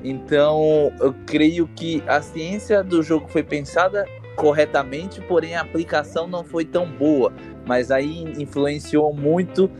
[0.03, 4.05] Então, eu creio que a ciência do jogo foi pensada
[4.35, 7.31] corretamente, porém a aplicação não foi tão boa.
[7.65, 9.71] Mas aí influenciou muito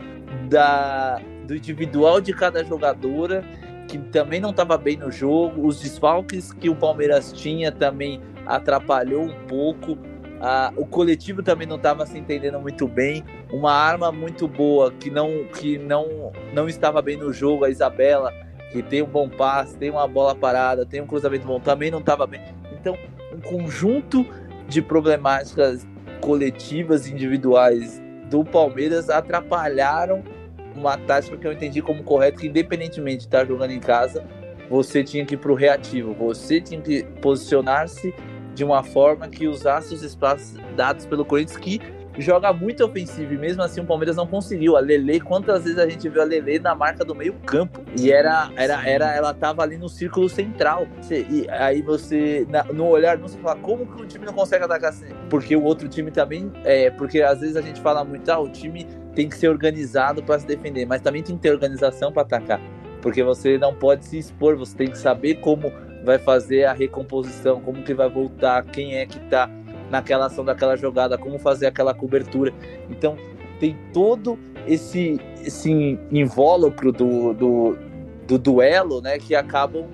[0.48, 3.44] da, do individual de cada jogadora,
[3.86, 9.24] que também não estava bem no jogo, os desfalques que o Palmeiras tinha também atrapalhou
[9.24, 9.98] um pouco.
[10.40, 13.24] Ah, o coletivo também não estava se entendendo muito bem.
[13.52, 18.32] Uma arma muito boa que não que não não estava bem no jogo, a Isabela,
[18.74, 22.00] que tem um bom passe, tem uma bola parada, tem um cruzamento bom, também não
[22.00, 22.40] estava bem.
[22.72, 22.98] Então,
[23.32, 24.26] um conjunto
[24.66, 25.86] de problemáticas
[26.20, 30.24] coletivas individuais do Palmeiras atrapalharam
[30.74, 34.24] uma tática que eu entendi como correta, que independentemente de estar jogando em casa,
[34.68, 38.12] você tinha que ir para o reativo, você tinha que posicionar-se
[38.56, 41.80] de uma forma que usasse os espaços dados pelo Corinthians, que
[42.18, 44.76] joga muito ofensivo e mesmo assim o Palmeiras não conseguiu.
[44.76, 48.10] A Lele, quantas vezes a gente viu a Lele na marca do meio campo e
[48.10, 50.86] era, era, era ela tava ali no círculo central.
[51.10, 54.90] E aí você, no olhar, não se fala como que o time não consegue atacar
[54.90, 55.06] assim?
[55.28, 58.48] Porque o outro time também, é, porque às vezes a gente fala muito, ah, o
[58.48, 62.22] time tem que ser organizado para se defender, mas também tem que ter organização para
[62.22, 62.60] atacar.
[63.00, 65.70] Porque você não pode se expor, você tem que saber como
[66.04, 69.48] vai fazer a recomposição, como que vai voltar, quem é que tá
[69.94, 72.52] naquela ação daquela jogada, como fazer aquela cobertura.
[72.90, 73.16] Então
[73.60, 77.78] tem todo esse, esse invólucro do, do,
[78.26, 79.86] do duelo, né, que acabam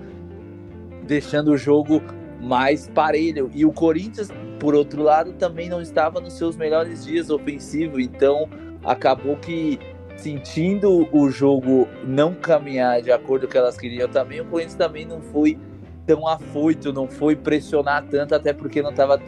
[1.06, 2.02] deixando o jogo
[2.40, 3.51] mais parelho.
[3.55, 8.48] E o Corinthians, por outro lado, também não estava nos seus melhores dias ofensivo, então
[8.82, 9.78] acabou que
[10.16, 14.77] sentindo o jogo não caminhar de acordo com o que elas queriam também, o Corinthians
[14.77, 15.59] também não foi
[16.06, 19.20] tão afoito, não foi pressionar tanto, até porque não estava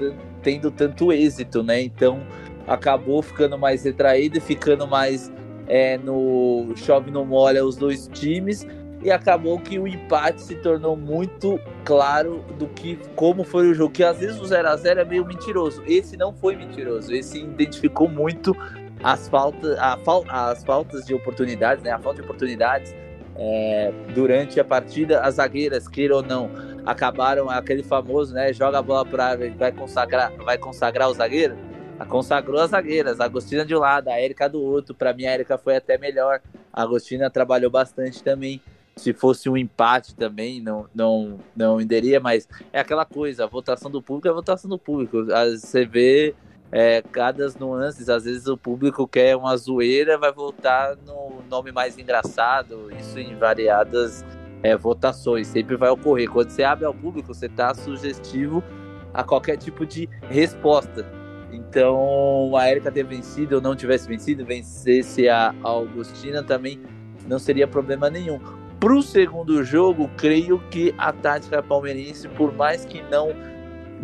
[0.43, 1.81] tendo tanto êxito, né?
[1.83, 2.21] Então
[2.67, 5.33] acabou ficando mais retraído e ficando mais
[5.67, 8.67] é, no chove no molha os dois times
[9.03, 13.93] e acabou que o empate se tornou muito claro do que como foi o jogo,
[13.93, 15.83] que às vezes o 0 a 0 é meio mentiroso.
[15.87, 18.57] Esse não foi mentiroso, esse identificou muito
[19.03, 21.91] as faltas, a, as faltas de oportunidades, né?
[21.91, 22.95] A falta de oportunidades
[23.37, 26.51] é, durante a partida, as zagueiras, queira ou não,
[26.85, 28.53] acabaram aquele famoso, né?
[28.53, 31.57] Joga a bola para vai consagrar, vai consagrar o zagueiro.
[31.99, 34.95] A consagrou as zagueiras, a Agostina de um lado, a Érica do outro.
[34.95, 36.41] Para mim, a Érica foi até melhor.
[36.73, 38.61] A Agostina trabalhou bastante também.
[38.97, 43.91] Se fosse um empate também, não, não, não iria, mas é aquela coisa: a votação
[43.91, 45.25] do público é a votação do público.
[45.25, 46.35] Você vê
[46.73, 48.09] é, cada nuances.
[48.09, 52.91] Às vezes o público quer uma zoeira, vai votar no nome mais engraçado.
[52.99, 54.25] Isso em variadas
[54.63, 55.47] é, votações.
[55.47, 56.31] Sempre vai ocorrer.
[56.31, 58.65] Quando você abre ao público, você está sugestivo
[59.13, 61.07] a qualquer tipo de resposta.
[61.53, 66.81] Então, a Erika ter vencido ou não tivesse vencido, vencesse a Augustina também
[67.29, 68.41] não seria problema nenhum.
[68.81, 73.29] pro segundo jogo, creio que a tática palmeirense, por mais que não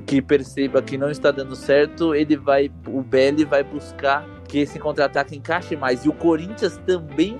[0.07, 4.79] que perceba que não está dando certo, ele vai, o Belli vai buscar que esse
[4.79, 6.05] contra-ataque encaixe mais.
[6.05, 7.39] E o Corinthians também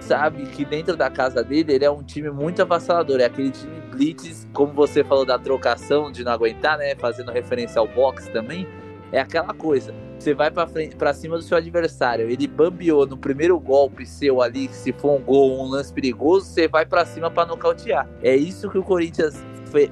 [0.00, 3.20] sabe que dentro da casa dele ele é um time muito avassalador.
[3.20, 6.94] É aquele time blitz, como você falou da trocação de não aguentar, né?
[6.96, 8.66] Fazendo referência ao boxe também.
[9.10, 9.94] É aquela coisa.
[10.22, 12.30] Você vai para frente, para cima do seu adversário.
[12.30, 16.68] Ele bambeou no primeiro golpe seu ali, se for um gol um lance perigoso, você
[16.68, 18.08] vai para cima para nocautear.
[18.22, 19.44] É isso que o Corinthians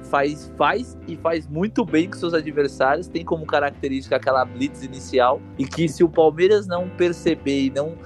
[0.09, 3.09] faz, faz e faz muito bem com seus adversários.
[3.09, 7.97] Tem como característica aquela blitz inicial e que se o Palmeiras não perceber e não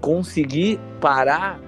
[0.00, 1.60] conseguir parar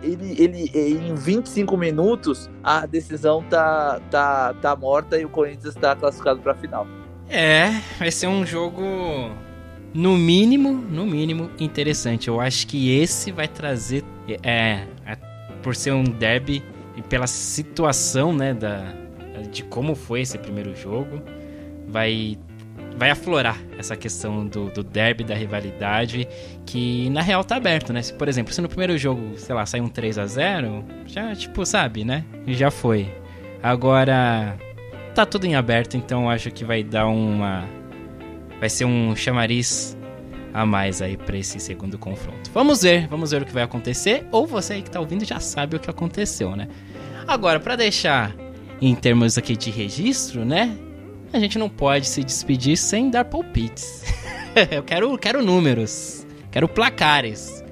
[0.00, 5.96] ele, ele em 25 minutos a decisão tá, tá, tá morta e o Corinthians está
[5.96, 6.86] classificado para a final.
[7.28, 8.82] É, vai ser um jogo
[9.96, 12.28] no mínimo, no mínimo interessante.
[12.28, 14.04] Eu acho que esse vai trazer
[14.42, 15.16] é, é
[15.62, 16.62] por ser um derby
[16.94, 18.94] e pela situação, né, da
[19.50, 21.22] de como foi esse primeiro jogo,
[21.86, 22.38] vai
[22.96, 26.26] vai aflorar essa questão do, do derby, da rivalidade,
[26.64, 28.00] que na real tá aberto, né?
[28.00, 31.34] Se, por exemplo, se no primeiro jogo, sei lá, sai um 3 a 0 já,
[31.34, 32.24] tipo, sabe, né?
[32.46, 33.06] Já foi.
[33.62, 34.56] Agora,
[35.14, 37.64] tá tudo em aberto, então acho que vai dar uma.
[38.58, 39.96] Vai ser um chamariz
[40.52, 42.50] a mais aí para esse segundo confronto.
[42.54, 44.26] Vamos ver, vamos ver o que vai acontecer.
[44.32, 46.68] Ou você aí que tá ouvindo já sabe o que aconteceu, né?
[47.26, 48.34] Agora, para deixar
[48.80, 50.76] em termos aqui de registro, né?
[51.32, 54.04] A gente não pode se despedir sem dar palpites.
[54.70, 57.62] eu quero, quero números, quero placares.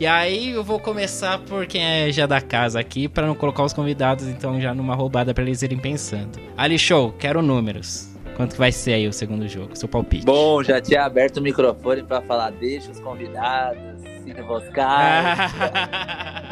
[0.00, 3.62] E aí eu vou começar por quem é já da casa aqui, para não colocar
[3.62, 6.40] os convidados então já numa roubada para eles irem pensando.
[6.56, 8.11] Ali Show, quero números.
[8.36, 10.24] Quanto vai ser aí o segundo jogo, seu palpite?
[10.24, 15.50] Bom, já tinha aberto o microfone para falar, deixa os convidados se emboscar.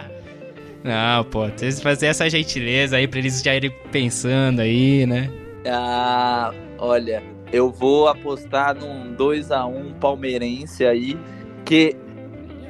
[0.84, 5.30] não, pô, tem que fazer essa gentileza aí para eles já irem pensando aí, né?
[5.66, 11.18] Ah, olha, eu vou apostar num 2 a 1 palmeirense aí,
[11.64, 11.96] que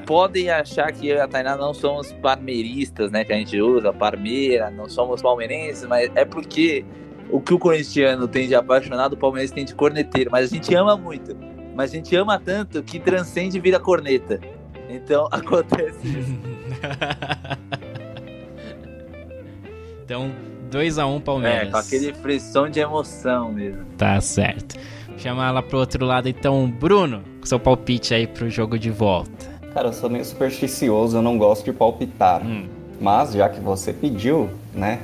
[0.07, 3.25] podem achar que eu e a Tainá não somos parmeiristas, né?
[3.25, 6.85] Que a gente usa, parmeira, não somos palmeirenses, mas é porque
[7.33, 10.31] o que o corintiano tem de apaixonado, o palmeirense tem de corneteiro.
[10.31, 11.37] Mas a gente ama muito.
[11.75, 14.41] Mas a gente ama tanto que transcende e vira corneta.
[14.89, 16.39] Então acontece isso.
[20.05, 20.31] então,
[20.71, 21.69] 2x1 um, Palmeiras.
[21.69, 23.85] É, com aquele frição de emoção mesmo.
[23.97, 24.77] Tá certo.
[25.17, 29.51] Chamar lá pro outro lado então, Bruno, com seu palpite aí pro jogo de volta.
[29.75, 32.45] Cara, eu sou meio supersticioso, eu não gosto de palpitar.
[32.45, 32.67] Hum.
[33.01, 35.01] Mas, já que você pediu, né?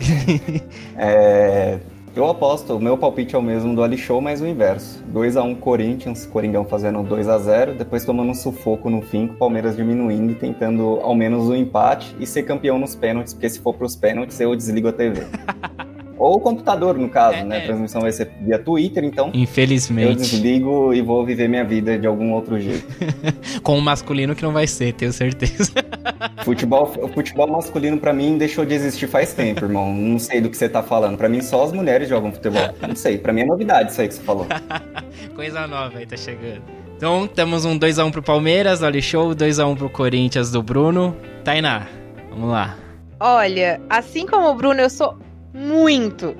[0.96, 1.78] é,
[2.18, 5.04] eu aposto, o meu palpite é o mesmo do Ali Show, mas o inverso.
[5.12, 10.32] 2x1 Corinthians, Coringão fazendo 2x0, depois tomando um sufoco no fim, com o Palmeiras diminuindo
[10.32, 13.74] e tentando ao menos o um empate e ser campeão nos pênaltis, porque se for
[13.74, 15.26] pros pênaltis eu desligo a TV.
[16.18, 17.56] Ou o computador, no caso, é, né?
[17.56, 17.66] A é.
[17.66, 19.30] transmissão vai ser via Twitter, então.
[19.34, 20.08] Infelizmente.
[20.08, 22.86] Eu desligo e vou viver minha vida de algum outro jeito.
[23.62, 25.72] Com o masculino que não vai ser, tenho certeza.
[26.44, 29.92] futebol, futebol masculino para mim deixou de existir faz tempo, irmão.
[29.92, 31.18] Não sei do que você tá falando.
[31.18, 32.74] Para mim só as mulheres jogam futebol.
[32.86, 34.46] Não sei, para mim é novidade isso aí que você falou.
[35.34, 36.62] Coisa nova aí tá chegando.
[36.96, 41.14] Então, temos um 2x1 pro Palmeiras, olha show, 2x1 pro Corinthians do Bruno.
[41.44, 41.86] Tainá,
[42.30, 42.74] vamos lá.
[43.20, 45.18] Olha, assim como o Bruno, eu sou
[45.56, 46.36] muito,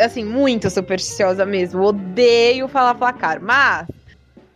[0.00, 1.82] assim, muito supersticiosa mesmo.
[1.82, 3.40] Odeio falar placar.
[3.40, 3.86] Mas,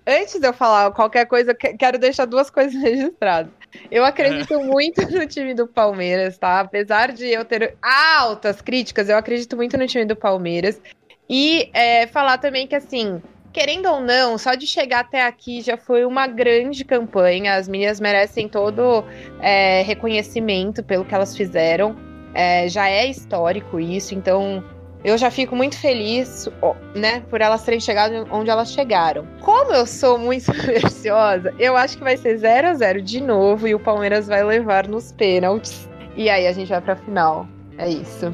[0.05, 3.53] antes de eu falar qualquer coisa, quero deixar duas coisas registradas.
[3.89, 4.65] Eu acredito é.
[4.65, 6.59] muito no time do Palmeiras, tá?
[6.59, 10.81] Apesar de eu ter altas críticas, eu acredito muito no time do Palmeiras.
[11.28, 13.23] E é, falar também que, assim,
[13.53, 17.55] querendo ou não, só de chegar até aqui já foi uma grande campanha.
[17.55, 19.05] As meninas merecem todo
[19.41, 22.10] é, reconhecimento pelo que elas fizeram.
[22.35, 24.62] É, já é histórico isso, então
[25.02, 26.48] eu já fico muito feliz,
[26.94, 29.27] né, por elas terem chegado onde elas chegaram.
[29.40, 33.66] Como eu sou muito supersticiosa, eu acho que vai ser 0 a 0 de novo
[33.66, 35.89] e o Palmeiras vai levar nos pênaltis.
[36.16, 37.48] E aí a gente vai pra final.
[37.78, 38.32] É isso.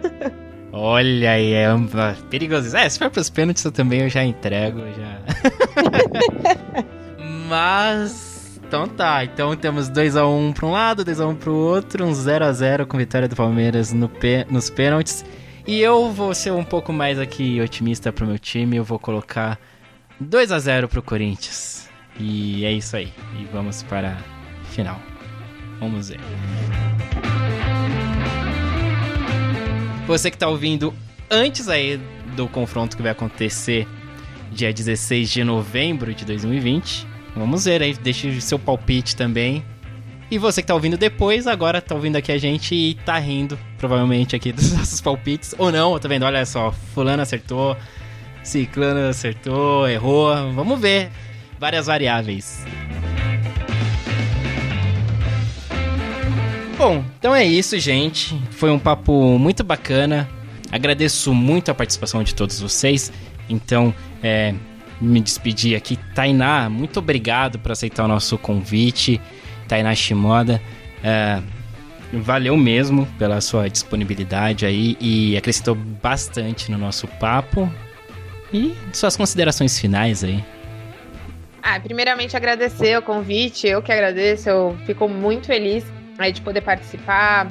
[0.72, 1.66] Olha aí, é
[2.30, 2.76] perigoso.
[2.76, 5.18] É, se for pros pênaltis eu também eu já entrego, já.
[7.48, 8.27] Mas
[8.68, 12.84] então tá, então temos 2x1 um pra um lado, 2x1 um pro outro, um 0x0
[12.84, 14.10] com vitória do Palmeiras no
[14.50, 15.24] nos pênaltis.
[15.66, 19.58] E eu vou ser um pouco mais aqui otimista pro meu time, eu vou colocar
[20.22, 21.88] 2x0 pro Corinthians.
[22.20, 23.10] E é isso aí.
[23.40, 25.00] E vamos para a final.
[25.80, 26.20] Vamos ver.
[30.06, 30.92] Você que tá ouvindo
[31.30, 31.98] antes aí
[32.36, 33.88] do confronto que vai acontecer
[34.52, 37.06] dia 16 de novembro de 2020,
[37.38, 39.64] Vamos ver aí, deixe seu palpite também.
[40.30, 43.58] E você que tá ouvindo depois, agora tá ouvindo aqui a gente e tá rindo,
[43.78, 45.54] provavelmente, aqui dos nossos palpites.
[45.56, 46.24] Ou não, tá vendo?
[46.24, 47.76] Olha só, fulano acertou,
[48.42, 50.52] ciclano acertou, errou.
[50.52, 51.10] Vamos ver.
[51.58, 52.64] Várias variáveis.
[56.76, 58.38] Bom, então é isso, gente.
[58.50, 60.28] Foi um papo muito bacana.
[60.70, 63.10] Agradeço muito a participação de todos vocês.
[63.48, 63.92] Então,
[64.22, 64.54] é,
[65.00, 65.96] me despedir aqui.
[66.14, 69.20] Tainá, muito obrigado por aceitar o nosso convite.
[69.66, 70.60] Tainá Shimoda,
[71.02, 71.40] é,
[72.12, 77.70] valeu mesmo pela sua disponibilidade aí e acrescentou bastante no nosso papo.
[78.52, 80.42] E suas considerações finais aí.
[81.62, 85.84] Ah, primeiramente agradecer o convite, eu que agradeço, eu fico muito feliz
[86.16, 87.50] aí, de poder participar.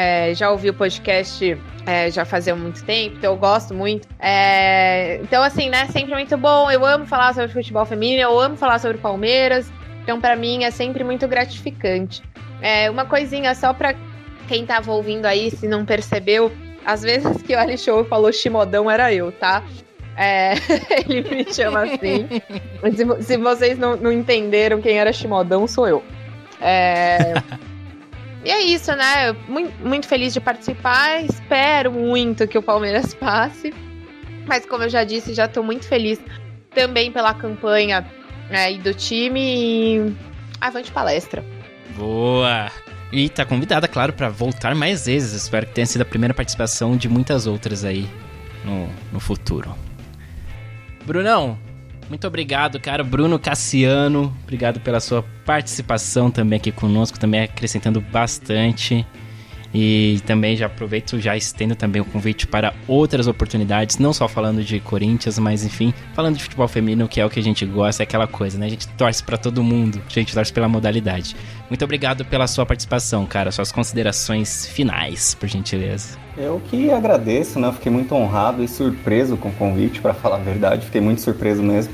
[0.00, 4.06] É, já ouvi o podcast é, já fazia muito tempo, então eu gosto muito.
[4.20, 6.70] É, então, assim, né, sempre muito bom.
[6.70, 9.72] Eu amo falar sobre futebol feminino, eu amo falar sobre Palmeiras.
[10.04, 12.22] Então, para mim, é sempre muito gratificante.
[12.62, 13.92] É, uma coisinha só pra
[14.46, 16.52] quem tava ouvindo aí, se não percebeu,
[16.86, 19.64] às vezes que o Ali Show falou Chimodão era eu, tá?
[20.16, 20.52] É,
[21.08, 22.28] ele me chama assim.
[22.94, 26.04] se, se vocês não, não, entenderam quem era Chimodão, sou eu.
[26.60, 27.34] É,
[28.48, 29.36] e é isso, né?
[29.84, 31.22] Muito, feliz de participar.
[31.22, 33.74] Espero muito que o Palmeiras passe.
[34.46, 36.18] Mas como eu já disse, já estou muito feliz
[36.74, 38.10] também pela campanha
[38.48, 40.16] né, do time e
[40.58, 41.44] avante palestra.
[41.94, 42.72] Boa!
[43.12, 45.42] E tá convidada, claro, para voltar mais vezes.
[45.42, 48.08] Espero que tenha sido a primeira participação de muitas outras aí
[48.64, 49.74] no, no futuro.
[51.04, 51.58] Brunão,
[52.08, 53.04] muito obrigado, cara.
[53.04, 59.06] Bruno Cassiano, obrigado pela sua participação também aqui conosco, também acrescentando bastante.
[59.72, 64.64] E também já aproveito, já estendo também o convite para outras oportunidades, não só falando
[64.64, 68.02] de Corinthians, mas enfim, falando de futebol feminino, que é o que a gente gosta,
[68.02, 68.66] é aquela coisa, né?
[68.66, 71.36] A gente torce para todo mundo, a gente torce pela modalidade.
[71.68, 73.52] Muito obrigado pela sua participação, cara.
[73.52, 76.16] Suas considerações finais, por gentileza.
[76.36, 77.70] Eu que agradeço, né?
[77.72, 80.86] fiquei muito honrado e surpreso com o convite, para falar a verdade.
[80.86, 81.92] Fiquei muito surpreso mesmo.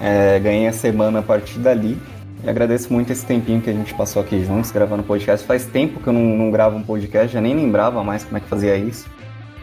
[0.00, 1.98] É, ganhei a semana a partir dali.
[2.42, 5.44] E agradeço muito esse tempinho que a gente passou aqui juntos, gravando podcast.
[5.46, 8.40] Faz tempo que eu não, não gravo um podcast, já nem lembrava mais como é
[8.40, 9.08] que fazia isso.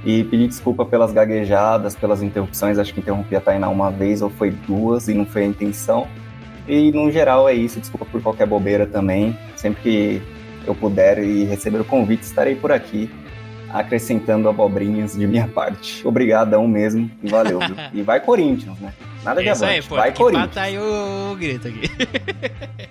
[0.03, 2.77] E pedir desculpa pelas gaguejadas, pelas interrupções.
[2.77, 6.07] Acho que interrompi a Tainá uma vez ou foi duas e não foi a intenção.
[6.67, 7.79] E no geral é isso.
[7.79, 9.35] Desculpa por qualquer bobeira também.
[9.55, 10.21] Sempre que
[10.67, 13.09] eu puder e receber o convite, estarei por aqui
[13.71, 16.05] acrescentando abobrinhas de minha parte.
[16.07, 17.59] Obrigadão mesmo e valeu.
[17.93, 18.93] e vai Corinthians, né?
[19.25, 19.73] Nada de avante.
[19.73, 20.53] Aí, pô, vai Corinthians.
[20.53, 21.89] Tá aí o grito aqui.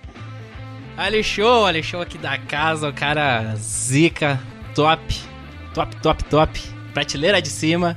[0.96, 4.40] Alexou, Alexou aqui da casa, o cara zica,
[4.74, 5.14] top,
[5.72, 6.60] top, top, top.
[6.92, 7.96] Prateleira de cima,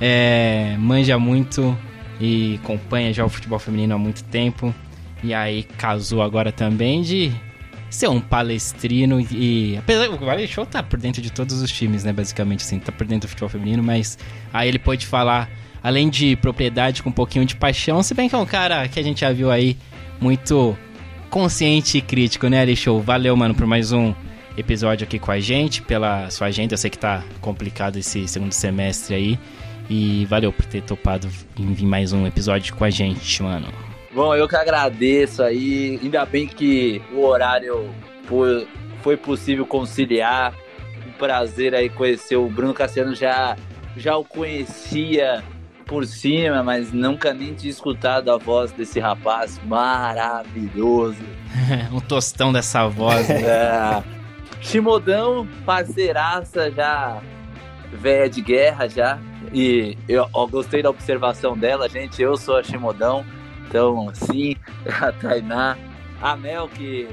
[0.00, 1.76] é, manja muito
[2.20, 4.74] e acompanha já o futebol feminino há muito tempo.
[5.22, 7.32] E aí casou agora também de
[7.90, 9.76] ser um palestrino e.
[9.78, 12.12] Apesar o Vale Show tá por dentro de todos os times, né?
[12.12, 14.18] Basicamente, assim, tá por dentro do futebol feminino, mas
[14.52, 15.48] aí ele pode falar,
[15.84, 18.98] além de propriedade, com um pouquinho de paixão, se bem que é um cara que
[18.98, 19.76] a gente já viu aí
[20.18, 20.74] muito
[21.28, 23.02] consciente e crítico, né, Show?
[23.02, 24.14] Valeu, mano, por mais um
[24.56, 26.72] episódio aqui com a gente, pela sua agenda.
[26.72, 29.38] Eu sei que tá complicado esse segundo semestre aí.
[29.90, 31.28] E valeu por ter topado
[31.58, 33.66] em vir mais um episódio com a gente, mano.
[34.14, 36.00] Bom, eu que agradeço aí.
[36.02, 37.90] Ainda bem que o horário
[38.24, 38.66] foi,
[39.02, 40.54] foi possível conciliar.
[41.06, 43.14] Um prazer aí conhecer o Bruno Cassiano.
[43.14, 43.54] Já,
[43.94, 45.44] já o conhecia
[45.84, 51.22] por cima, mas nunca nem tinha escutado a voz desse rapaz maravilhoso.
[51.92, 53.28] um tostão dessa voz.
[53.28, 53.42] Né?
[53.42, 54.02] é.
[54.60, 57.20] Chimodão, parceiraça já,
[57.92, 59.18] velha de guerra já.
[59.52, 62.20] E eu ó, gostei da observação dela, gente.
[62.22, 63.24] Eu sou a Chimodão.
[63.68, 64.56] Então, sim,
[65.00, 65.76] a Tainá,
[66.20, 67.08] a Mel que,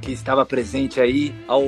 [0.00, 1.62] que estava presente aí, ao,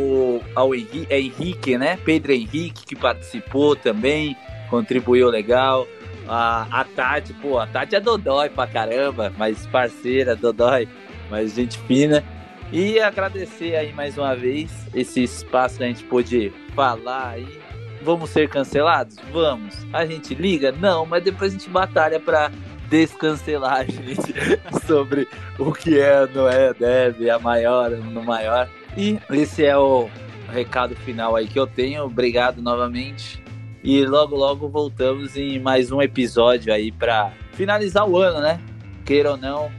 [0.55, 1.99] ao Henrique, é Henrique, né?
[2.05, 4.37] Pedro Henrique que participou também,
[4.69, 5.87] contribuiu legal.
[6.29, 10.87] A, a Tati, pô, a Tati é Dodói pra caramba, mas parceira, Dodói,
[11.31, 12.23] mas gente fina.
[12.71, 17.59] E agradecer aí mais uma vez esse espaço que a gente pôde falar aí.
[18.03, 19.17] Vamos ser cancelados?
[19.33, 19.75] Vamos.
[19.93, 20.71] A gente liga?
[20.71, 22.51] Não, mas depois a gente batalha pra
[22.89, 24.35] descancelar a gente
[24.87, 25.27] sobre
[25.59, 28.69] o que é, não é, deve, a maior, no maior.
[28.97, 30.09] E esse é o
[30.51, 32.05] recado final aí que eu tenho.
[32.05, 33.43] Obrigado novamente.
[33.83, 38.61] E logo, logo voltamos em mais um episódio aí para finalizar o ano, né?
[39.05, 39.71] Queira ou não,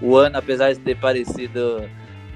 [0.00, 1.88] o ano, apesar de ter parecido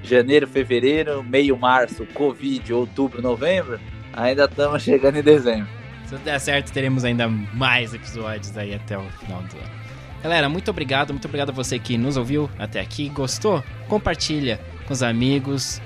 [0.03, 3.79] janeiro, fevereiro, meio março, Covid, outubro, novembro,
[4.11, 5.67] ainda estamos chegando em dezembro.
[6.05, 9.83] Se der certo, teremos ainda mais episódios aí até o final do ano.
[10.21, 13.09] Galera, muito obrigado, muito obrigado a você que nos ouviu até aqui.
[13.09, 13.63] Gostou?
[13.87, 15.81] Compartilha com os amigos.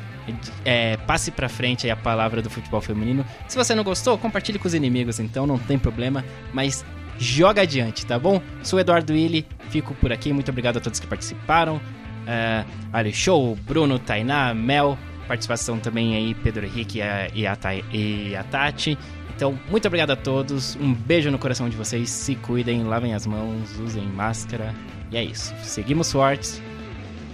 [0.65, 3.25] É, passe pra frente a palavra do futebol feminino.
[3.47, 6.23] Se você não gostou, compartilhe com os inimigos, então não tem problema.
[6.53, 6.85] Mas
[7.17, 8.41] joga adiante, tá bom?
[8.61, 10.31] Sou Eduardo Willi, fico por aqui.
[10.33, 11.77] Muito obrigado a todos que participaram.
[11.77, 14.97] Uh, Ali Show, Bruno, Tainá, Mel,
[15.27, 17.55] participação também aí, Pedro Henrique e a,
[17.93, 18.97] e a Tati.
[19.35, 20.75] Então, muito obrigado a todos.
[20.77, 22.09] Um beijo no coração de vocês.
[22.09, 24.73] Se cuidem, lavem as mãos, usem máscara.
[25.11, 25.53] E é isso.
[25.61, 26.61] Seguimos fortes.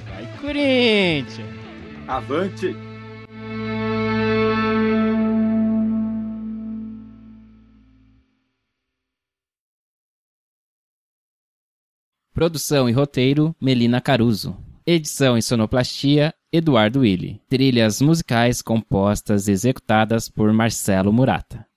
[0.09, 1.52] Vai, Corinthians!
[2.07, 2.75] Avante!
[12.33, 14.57] Produção e roteiro: Melina Caruso.
[14.85, 17.41] Edição e sonoplastia: Eduardo Willi.
[17.47, 21.65] Trilhas musicais compostas e executadas por Marcelo Murata.